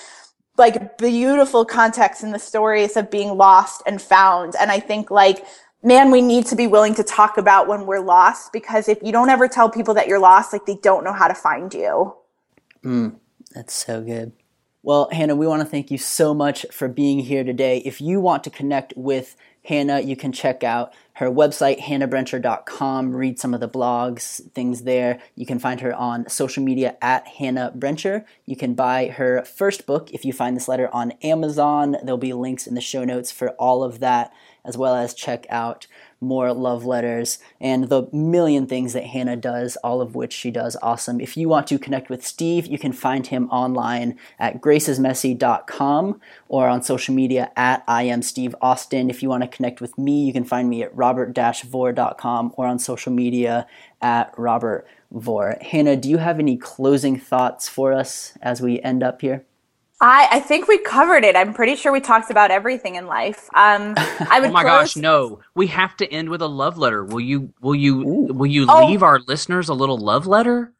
like 0.57 0.97
beautiful 0.97 1.63
context 1.63 2.23
in 2.23 2.31
the 2.31 2.39
stories 2.39 2.97
of 2.97 3.09
being 3.09 3.37
lost 3.37 3.81
and 3.85 4.01
found. 4.01 4.55
And 4.59 4.71
I 4.71 4.79
think 4.79 5.09
like 5.09 5.45
man, 5.83 6.11
we 6.11 6.21
need 6.21 6.45
to 6.47 6.55
be 6.55 6.67
willing 6.67 6.95
to 6.95 7.03
talk 7.03 7.37
about 7.37 7.67
when 7.67 7.85
we're 7.85 7.99
lost 8.01 8.53
because 8.53 8.87
if 8.87 8.99
you 9.01 9.11
don't 9.11 9.29
ever 9.29 9.47
tell 9.47 9.69
people 9.69 9.93
that 9.95 10.07
you're 10.07 10.19
lost, 10.19 10.53
like 10.53 10.65
they 10.65 10.75
don't 10.75 11.03
know 11.03 11.13
how 11.13 11.27
to 11.27 11.33
find 11.33 11.73
you. 11.73 12.15
Mm, 12.83 13.15
that's 13.53 13.73
so 13.73 14.01
good. 14.01 14.33
Well, 14.83 15.09
Hannah, 15.11 15.35
we 15.35 15.45
want 15.45 15.61
to 15.61 15.67
thank 15.67 15.91
you 15.91 15.99
so 15.99 16.33
much 16.33 16.65
for 16.71 16.87
being 16.87 17.19
here 17.19 17.43
today. 17.43 17.77
If 17.85 18.01
you 18.01 18.19
want 18.19 18.43
to 18.45 18.49
connect 18.49 18.93
with 18.97 19.35
Hannah, 19.63 19.99
you 19.99 20.15
can 20.15 20.31
check 20.31 20.63
out 20.63 20.91
her 21.13 21.29
website, 21.29 21.79
hannahbrencher.com, 21.79 23.15
read 23.15 23.37
some 23.37 23.53
of 23.53 23.59
the 23.59 23.69
blogs, 23.69 24.41
things 24.53 24.81
there. 24.81 25.19
You 25.35 25.45
can 25.45 25.59
find 25.59 25.81
her 25.81 25.93
on 25.93 26.27
social 26.29 26.63
media 26.63 26.97
at 26.99 27.27
Hannah 27.27 27.71
Brencher. 27.77 28.25
You 28.47 28.55
can 28.55 28.73
buy 28.73 29.09
her 29.09 29.43
first 29.43 29.85
book 29.85 30.09
if 30.11 30.25
you 30.25 30.33
find 30.33 30.55
this 30.55 30.67
letter 30.67 30.89
on 30.91 31.11
Amazon. 31.21 31.97
There'll 32.03 32.17
be 32.17 32.33
links 32.33 32.65
in 32.65 32.73
the 32.73 32.81
show 32.81 33.03
notes 33.03 33.31
for 33.31 33.49
all 33.51 33.83
of 33.83 33.99
that 33.99 34.33
as 34.63 34.77
well 34.77 34.95
as 34.95 35.13
check 35.13 35.45
out 35.49 35.87
more 36.21 36.53
love 36.53 36.85
letters 36.85 37.39
and 37.59 37.89
the 37.89 38.07
million 38.13 38.67
things 38.67 38.93
that 38.93 39.05
Hannah 39.05 39.35
does, 39.35 39.75
all 39.77 40.01
of 40.01 40.15
which 40.15 40.31
she 40.31 40.51
does 40.51 40.77
awesome. 40.81 41.19
If 41.19 41.35
you 41.35 41.49
want 41.49 41.67
to 41.67 41.79
connect 41.79 42.09
with 42.09 42.25
Steve, 42.25 42.67
you 42.67 42.77
can 42.77 42.93
find 42.93 43.25
him 43.25 43.49
online 43.49 44.17
at 44.37 44.61
gracesmessy.com 44.61 46.21
or 46.47 46.67
on 46.67 46.83
social 46.83 47.15
media 47.15 47.51
at 47.55 47.83
I 47.87 48.03
am 48.03 48.21
Steve 48.21 48.55
Austin. 48.61 49.09
If 49.09 49.23
you 49.23 49.29
want 49.29 49.43
to 49.43 49.49
connect 49.49 49.81
with 49.81 49.97
me, 49.97 50.23
you 50.23 50.31
can 50.31 50.45
find 50.45 50.69
me 50.69 50.83
at 50.83 50.95
robert-vor.com 50.95 52.53
or 52.55 52.67
on 52.67 52.77
social 52.77 53.11
media 53.11 53.65
at 54.01 54.33
Robert 54.37 54.87
Vore. 55.11 55.57
Hannah, 55.61 55.97
do 55.97 56.07
you 56.09 56.17
have 56.17 56.39
any 56.39 56.55
closing 56.55 57.19
thoughts 57.19 57.67
for 57.67 57.93
us 57.93 58.37
as 58.41 58.61
we 58.61 58.79
end 58.81 59.01
up 59.01 59.21
here? 59.21 59.43
I, 60.01 60.27
I 60.31 60.39
think 60.39 60.67
we 60.67 60.79
covered 60.79 61.23
it. 61.23 61.35
I'm 61.35 61.53
pretty 61.53 61.75
sure 61.75 61.91
we 61.91 61.99
talked 61.99 62.31
about 62.31 62.49
everything 62.49 62.95
in 62.95 63.05
life. 63.05 63.49
Um, 63.53 63.93
I 63.97 64.39
would. 64.41 64.49
oh 64.49 64.53
my 64.53 64.63
close... 64.63 64.95
gosh, 64.95 64.95
no! 64.95 65.39
We 65.53 65.67
have 65.67 65.95
to 65.97 66.11
end 66.11 66.29
with 66.29 66.41
a 66.41 66.47
love 66.47 66.77
letter. 66.77 67.05
Will 67.05 67.21
you? 67.21 67.53
Will 67.61 67.75
you? 67.75 68.01
Ooh. 68.01 68.33
Will 68.33 68.47
you 68.47 68.65
oh. 68.67 68.87
leave 68.87 69.03
our 69.03 69.19
listeners 69.19 69.69
a 69.69 69.75
little 69.75 69.99
love 69.99 70.25
letter? 70.25 70.73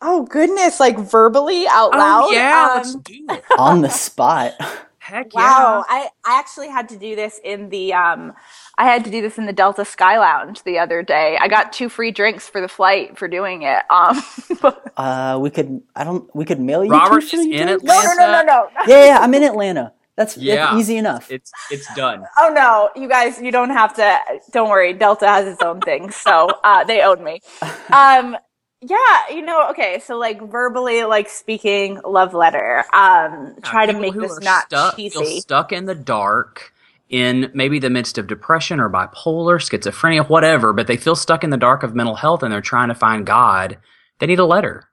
Oh 0.00 0.24
goodness! 0.24 0.78
Like 0.78 0.96
verbally 0.96 1.66
out 1.66 1.90
oh, 1.92 1.98
loud. 1.98 2.24
Oh, 2.26 2.32
yeah, 2.32 2.68
um, 2.70 2.76
let's 2.76 2.94
do 2.94 3.26
it 3.28 3.44
on 3.58 3.82
the 3.82 3.90
spot. 3.90 4.54
Heck 4.98 5.34
wow! 5.34 5.84
Yeah. 5.88 5.96
I 5.96 6.08
I 6.24 6.38
actually 6.38 6.68
had 6.68 6.88
to 6.90 6.96
do 6.96 7.16
this 7.16 7.40
in 7.42 7.70
the 7.70 7.94
um 7.94 8.32
I 8.78 8.84
had 8.84 9.04
to 9.04 9.10
do 9.10 9.20
this 9.20 9.38
in 9.38 9.46
the 9.46 9.52
Delta 9.52 9.84
Sky 9.84 10.20
Lounge 10.20 10.62
the 10.62 10.78
other 10.78 11.02
day. 11.02 11.36
I 11.40 11.48
got 11.48 11.72
two 11.72 11.88
free 11.88 12.12
drinks 12.12 12.48
for 12.48 12.60
the 12.60 12.68
flight 12.68 13.18
for 13.18 13.26
doing 13.26 13.62
it. 13.62 13.82
Um, 13.90 14.22
uh, 14.96 15.36
we 15.42 15.50
could. 15.50 15.82
I 15.96 16.04
don't. 16.04 16.34
We 16.34 16.44
could 16.44 16.60
mail 16.60 16.84
you. 16.84 16.92
Robert's 16.92 17.34
in 17.34 17.52
Atlanta. 17.52 17.78
No, 17.82 18.02
no, 18.02 18.14
no, 18.14 18.42
no, 18.42 18.42
no. 18.42 18.68
yeah, 18.86 19.06
yeah, 19.06 19.18
I'm 19.18 19.34
in 19.34 19.42
Atlanta. 19.42 19.92
That's 20.14 20.36
yeah, 20.36 20.78
easy 20.78 20.96
enough. 20.96 21.30
It's 21.30 21.50
it's 21.72 21.92
done. 21.94 22.24
Oh 22.38 22.52
no, 22.54 22.90
you 23.00 23.08
guys, 23.08 23.40
you 23.40 23.50
don't 23.50 23.70
have 23.70 23.94
to. 23.96 24.18
Don't 24.52 24.68
worry, 24.70 24.92
Delta 24.92 25.26
has 25.26 25.46
its 25.46 25.62
own 25.62 25.80
thing, 25.80 26.10
so 26.12 26.48
uh, 26.62 26.84
they 26.84 27.02
own 27.02 27.22
me. 27.22 27.40
Um, 27.90 28.36
yeah, 28.80 29.30
you 29.30 29.42
know, 29.42 29.68
okay, 29.70 29.98
so 29.98 30.18
like 30.18 30.40
verbally, 30.40 31.02
like 31.02 31.28
speaking 31.28 32.00
love 32.04 32.32
letter. 32.32 32.84
Um, 32.92 33.56
try 33.62 33.86
to 33.86 33.92
make 33.92 34.14
this 34.14 34.38
not 34.40 34.66
stuck, 34.66 34.94
cheesy. 34.94 35.18
Feel 35.18 35.40
stuck 35.40 35.72
in 35.72 35.86
the 35.86 35.96
dark 35.96 36.72
in 37.08 37.50
maybe 37.54 37.78
the 37.78 37.90
midst 37.90 38.18
of 38.18 38.26
depression 38.26 38.80
or 38.80 38.90
bipolar, 38.90 39.58
schizophrenia, 39.58 40.28
whatever, 40.28 40.72
but 40.72 40.86
they 40.86 40.96
feel 40.96 41.16
stuck 41.16 41.42
in 41.42 41.50
the 41.50 41.56
dark 41.56 41.82
of 41.82 41.94
mental 41.94 42.16
health 42.16 42.42
and 42.42 42.52
they're 42.52 42.60
trying 42.60 42.88
to 42.88 42.94
find 42.94 43.26
God, 43.26 43.78
they 44.18 44.26
need 44.26 44.38
a 44.38 44.44
letter. 44.44 44.88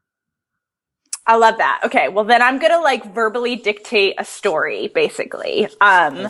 I 1.28 1.38
love 1.38 1.58
that. 1.58 1.82
Okay, 1.84 2.08
well 2.08 2.24
then 2.24 2.42
I'm 2.42 2.60
gonna 2.60 2.82
like 2.82 3.14
verbally 3.14 3.56
dictate 3.56 4.16
a 4.20 4.26
story, 4.26 4.90
basically. 4.94 5.68
Um, 5.82 6.30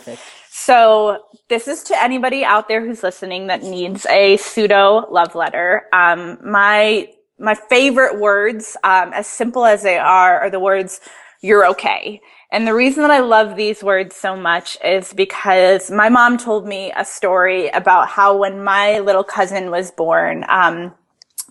so 0.50 1.22
this 1.48 1.68
is 1.68 1.82
to 1.84 2.02
anybody 2.02 2.44
out 2.44 2.66
there 2.66 2.84
who's 2.84 3.02
listening 3.02 3.48
that 3.48 3.62
needs 3.62 4.06
a 4.06 4.38
pseudo 4.38 5.06
love 5.10 5.34
letter. 5.34 5.84
Um, 5.92 6.38
my 6.42 7.10
my 7.38 7.54
favorite 7.54 8.18
words, 8.18 8.78
um, 8.82 9.12
as 9.12 9.26
simple 9.26 9.66
as 9.66 9.82
they 9.82 9.98
are, 9.98 10.40
are 10.40 10.50
the 10.50 10.60
words 10.60 11.00
"You're 11.42 11.66
okay." 11.68 12.22
And 12.50 12.66
the 12.66 12.74
reason 12.74 13.02
that 13.02 13.10
I 13.10 13.20
love 13.20 13.56
these 13.56 13.82
words 13.82 14.14
so 14.14 14.36
much 14.36 14.78
is 14.84 15.12
because 15.12 15.90
my 15.90 16.08
mom 16.08 16.38
told 16.38 16.66
me 16.66 16.92
a 16.96 17.04
story 17.04 17.68
about 17.68 18.08
how 18.08 18.36
when 18.36 18.62
my 18.62 19.00
little 19.00 19.24
cousin 19.24 19.70
was 19.70 19.90
born, 19.90 20.44
um, 20.48 20.94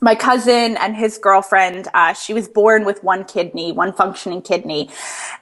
my 0.05 0.13
cousin 0.13 0.77
and 0.77 0.95
his 0.95 1.17
girlfriend, 1.17 1.87
uh, 1.95 2.13
she 2.13 2.31
was 2.31 2.47
born 2.47 2.85
with 2.85 3.03
one 3.03 3.23
kidney, 3.25 3.71
one 3.71 3.91
functioning 3.91 4.39
kidney. 4.39 4.87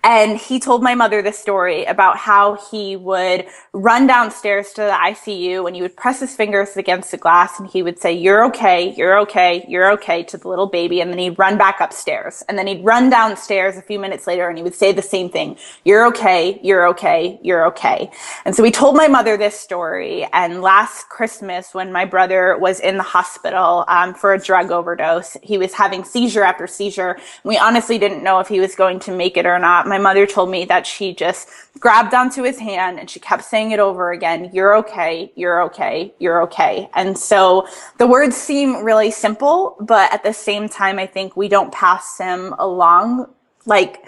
And 0.05 0.38
he 0.38 0.57
told 0.57 0.82
my 0.82 0.95
mother 0.95 1.22
this 1.22 1.38
story 1.38 1.84
about 1.84 2.16
how 2.18 2.55
he 2.72 2.95
would 2.95 3.45
run 3.74 4.07
downstairs 4.07 4.72
to 4.76 4.82
the 4.82 4.91
ICU 4.91 5.68
and 5.68 5.76
he 5.76 5.82
would 5.82 5.97
press 5.97 6.22
his 6.22 6.34
fingers 6.34 6.78
against 6.78 7.11
the 7.11 7.18
glass 7.18 7.59
and 7.59 7.68
he 7.68 7.84
would 7.84 7.99
say, 7.99 8.14
you're 8.14 8.45
okay, 8.45 8.93
you're 8.95 9.20
okay, 9.20 9.66
you're 9.68 9.91
okay 9.91 10.24
to 10.24 10.38
the 10.38 10.47
little 10.47 10.68
baby. 10.68 11.01
And 11.01 11.11
then 11.11 11.20
he'd 11.20 11.38
run 11.38 11.57
back 11.57 11.82
upstairs 11.82 12.41
and 12.47 12.57
then 12.57 12.66
he'd 12.66 12.86
run 12.86 13.09
downstairs 13.09 13.76
a 13.76 13.82
few 13.82 13.99
minutes 13.99 14.28
later 14.28 14.47
and 14.47 14.57
he 14.57 14.64
would 14.64 14.76
say 14.76 14.93
the 14.93 15.01
same 15.01 15.30
thing. 15.30 15.57
You're 15.84 16.05
okay, 16.07 16.61
you're 16.64 16.88
okay, 16.88 17.38
you're 17.43 17.66
okay. 17.66 18.09
And 18.45 18.55
so 18.55 18.64
he 18.64 18.72
told 18.72 18.95
my 18.95 19.09
mother 19.09 19.36
this 19.36 19.59
story. 19.59 20.26
And 20.32 20.61
last 20.61 21.09
Christmas 21.09 21.74
when 21.74 21.91
my 21.91 22.05
brother 22.05 22.57
was 22.57 22.80
in 22.80 22.95
the 22.95 23.03
hospital, 23.03 23.84
um, 23.89 24.14
for 24.14 24.34
a 24.34 24.39
drug 24.54 24.70
overdose. 24.70 25.36
He 25.41 25.58
was 25.58 25.74
having 25.74 26.04
seizure 26.04 26.43
after 26.43 26.68
seizure. 26.68 27.18
We 27.43 27.58
honestly 27.58 27.97
didn't 27.97 28.24
know 28.24 28.39
if 28.39 28.47
he 28.47 28.60
was 28.60 28.76
going 28.76 28.99
to 28.99 29.12
make 29.12 29.36
it 29.36 29.47
or 29.47 29.58
not. 29.58 29.88
My 29.88 29.97
mother 29.97 30.28
told 30.28 30.51
me 30.51 30.64
that 30.66 30.86
she 30.86 31.12
just 31.12 31.49
grabbed 31.80 32.14
onto 32.14 32.43
his 32.43 32.60
hand 32.60 32.99
and 32.99 33.10
she 33.10 33.20
kept 33.20 33.45
saying 33.45 33.72
it 33.72 33.80
over 33.80 34.12
again. 34.12 34.51
You're 34.54 34.76
okay. 34.78 35.32
You're 35.36 35.64
okay. 35.64 36.14
You're 36.20 36.43
okay. 36.43 36.88
And 36.93 37.18
so 37.18 37.68
the 37.97 38.06
words 38.06 38.38
seem 38.38 38.84
really 38.84 39.10
simple, 39.10 39.76
but 39.80 40.14
at 40.14 40.22
the 40.22 40.34
same 40.34 40.70
time, 40.70 40.99
I 40.99 41.08
think 41.08 41.36
we 41.36 41.47
don't 41.47 41.74
pass 41.74 42.18
them 42.18 42.54
along 42.60 43.34
like 43.66 44.06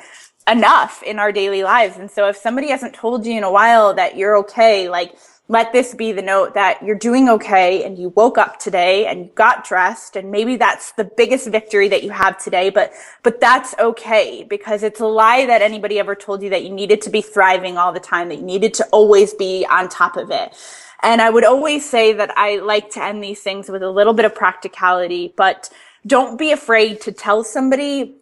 enough 0.48 1.02
in 1.04 1.20
our 1.20 1.32
daily 1.32 1.64
lives. 1.64 1.98
And 1.98 2.10
so 2.10 2.28
if 2.28 2.38
somebody 2.38 2.70
hasn't 2.70 2.94
told 2.94 3.26
you 3.26 3.38
in 3.38 3.44
a 3.44 3.52
while 3.52 3.94
that 3.96 4.16
you're 4.16 4.38
okay, 4.38 4.90
like 4.90 5.16
let 5.48 5.72
this 5.74 5.94
be 5.94 6.12
the 6.12 6.22
note 6.24 6.56
that 6.56 6.82
you're 6.84 6.98
doing 6.98 7.30
okay 7.30 7.84
and 7.84 8.00
you 8.00 8.10
woke 8.10 8.38
up 8.38 8.58
today 8.58 9.06
and 9.06 9.26
you 9.26 9.32
got 9.36 9.64
dressed 9.64 10.16
and 10.16 10.32
maybe 10.32 10.56
that's 10.56 10.92
the 10.94 11.04
biggest 11.04 11.50
victory 11.50 11.88
that 11.88 12.04
you 12.04 12.10
have 12.10 12.38
today 12.44 12.70
but 12.70 12.92
but 13.22 13.40
that's 13.40 13.76
okay 13.78 14.44
because 14.50 14.82
it's 14.82 15.00
a 15.00 15.06
lie 15.06 15.46
that 15.46 15.62
anybody 15.62 16.00
ever 16.00 16.16
told 16.16 16.42
you 16.42 16.50
that 16.50 16.64
you 16.64 16.72
needed 16.72 17.02
to 17.02 17.10
be 17.12 17.22
thriving 17.22 17.78
all 17.78 17.94
the 17.94 18.00
time 18.00 18.30
that 18.30 18.38
you 18.38 18.44
needed 18.44 18.74
to 18.74 18.84
always 18.88 19.34
be 19.36 19.66
on 19.70 19.88
top 19.88 20.18
of 20.18 20.32
it 20.32 20.56
and 21.04 21.22
i 21.22 21.30
would 21.30 21.46
always 21.46 21.88
say 21.88 22.12
that 22.12 22.36
i 22.38 22.58
like 22.58 22.90
to 22.90 23.04
end 23.04 23.24
these 23.24 23.42
things 23.42 23.70
with 23.70 23.84
a 23.84 23.90
little 23.90 24.14
bit 24.14 24.26
of 24.26 24.34
practicality 24.34 25.32
but 25.38 25.70
don't 26.08 26.40
be 26.40 26.52
afraid 26.52 27.00
to 27.02 27.12
tell 27.12 27.44
somebody 27.44 28.16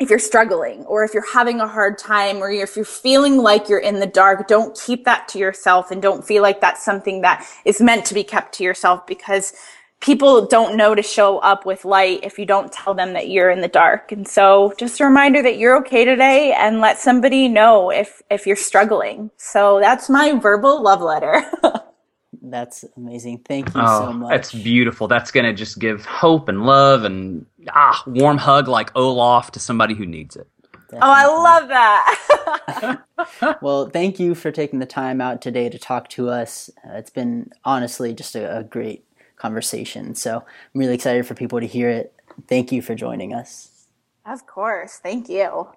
if 0.00 0.10
you're 0.10 0.18
struggling 0.18 0.84
or 0.86 1.04
if 1.04 1.14
you're 1.14 1.32
having 1.32 1.60
a 1.60 1.68
hard 1.68 1.98
time 1.98 2.38
or 2.38 2.50
if 2.50 2.74
you're 2.76 2.84
feeling 2.84 3.38
like 3.38 3.68
you're 3.68 3.78
in 3.78 4.00
the 4.00 4.06
dark, 4.06 4.48
don't 4.48 4.78
keep 4.78 5.04
that 5.04 5.28
to 5.28 5.38
yourself 5.38 5.90
and 5.90 6.02
don't 6.02 6.26
feel 6.26 6.42
like 6.42 6.60
that's 6.60 6.84
something 6.84 7.20
that 7.20 7.46
is 7.64 7.80
meant 7.80 8.04
to 8.06 8.14
be 8.14 8.24
kept 8.24 8.52
to 8.54 8.64
yourself 8.64 9.06
because 9.06 9.52
people 10.00 10.46
don't 10.46 10.76
know 10.76 10.94
to 10.94 11.02
show 11.02 11.38
up 11.38 11.64
with 11.64 11.84
light 11.84 12.20
if 12.24 12.38
you 12.38 12.44
don't 12.44 12.72
tell 12.72 12.92
them 12.92 13.12
that 13.12 13.28
you're 13.28 13.50
in 13.50 13.60
the 13.60 13.68
dark. 13.68 14.10
And 14.10 14.26
so 14.26 14.74
just 14.78 15.00
a 15.00 15.04
reminder 15.04 15.42
that 15.42 15.58
you're 15.58 15.76
okay 15.78 16.04
today 16.04 16.52
and 16.52 16.80
let 16.80 16.98
somebody 16.98 17.48
know 17.48 17.90
if, 17.90 18.20
if 18.30 18.46
you're 18.46 18.56
struggling. 18.56 19.30
So 19.36 19.78
that's 19.80 20.10
my 20.10 20.32
verbal 20.32 20.82
love 20.82 21.00
letter. 21.00 21.50
That's 22.42 22.84
amazing. 22.96 23.38
Thank 23.46 23.74
you 23.74 23.80
oh, 23.82 24.06
so 24.06 24.12
much. 24.12 24.30
That's 24.30 24.52
beautiful. 24.52 25.08
That's 25.08 25.30
going 25.30 25.46
to 25.46 25.52
just 25.52 25.78
give 25.78 26.04
hope 26.04 26.48
and 26.48 26.66
love 26.66 27.04
and 27.04 27.46
ah, 27.70 28.02
warm 28.06 28.38
hug 28.38 28.68
like 28.68 28.90
Olaf 28.94 29.52
to 29.52 29.60
somebody 29.60 29.94
who 29.94 30.06
needs 30.06 30.36
it. 30.36 30.48
Definitely. 30.90 31.00
Oh, 31.02 31.12
I 31.12 31.26
love 31.26 31.68
that. 31.68 33.58
well, 33.62 33.88
thank 33.88 34.20
you 34.20 34.34
for 34.34 34.50
taking 34.50 34.78
the 34.78 34.86
time 34.86 35.20
out 35.20 35.40
today 35.40 35.68
to 35.68 35.78
talk 35.78 36.08
to 36.10 36.28
us. 36.28 36.70
Uh, 36.84 36.94
it's 36.94 37.10
been 37.10 37.50
honestly 37.64 38.12
just 38.12 38.34
a, 38.34 38.58
a 38.58 38.64
great 38.64 39.04
conversation. 39.36 40.14
So 40.14 40.36
I'm 40.38 40.80
really 40.80 40.94
excited 40.94 41.26
for 41.26 41.34
people 41.34 41.60
to 41.60 41.66
hear 41.66 41.88
it. 41.88 42.12
Thank 42.48 42.72
you 42.72 42.82
for 42.82 42.94
joining 42.94 43.34
us. 43.34 43.86
Of 44.26 44.46
course. 44.46 45.00
Thank 45.02 45.28
you. 45.28 45.68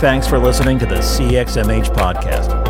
Thanks 0.00 0.26
for 0.26 0.38
listening 0.38 0.78
to 0.78 0.86
the 0.86 0.96
CXMH 0.96 1.94
podcast. 1.94 2.69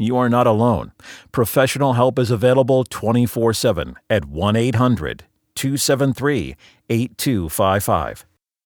you 0.00 0.16
are 0.16 0.28
not 0.28 0.46
alone. 0.46 0.92
Professional 1.32 1.92
help 1.92 2.18
is 2.18 2.30
available 2.30 2.84
24 2.84 3.52
7 3.52 3.96
at 4.08 4.24
1 4.24 4.56
800 4.56 5.24
273 5.54 6.56
8255. 6.88 8.24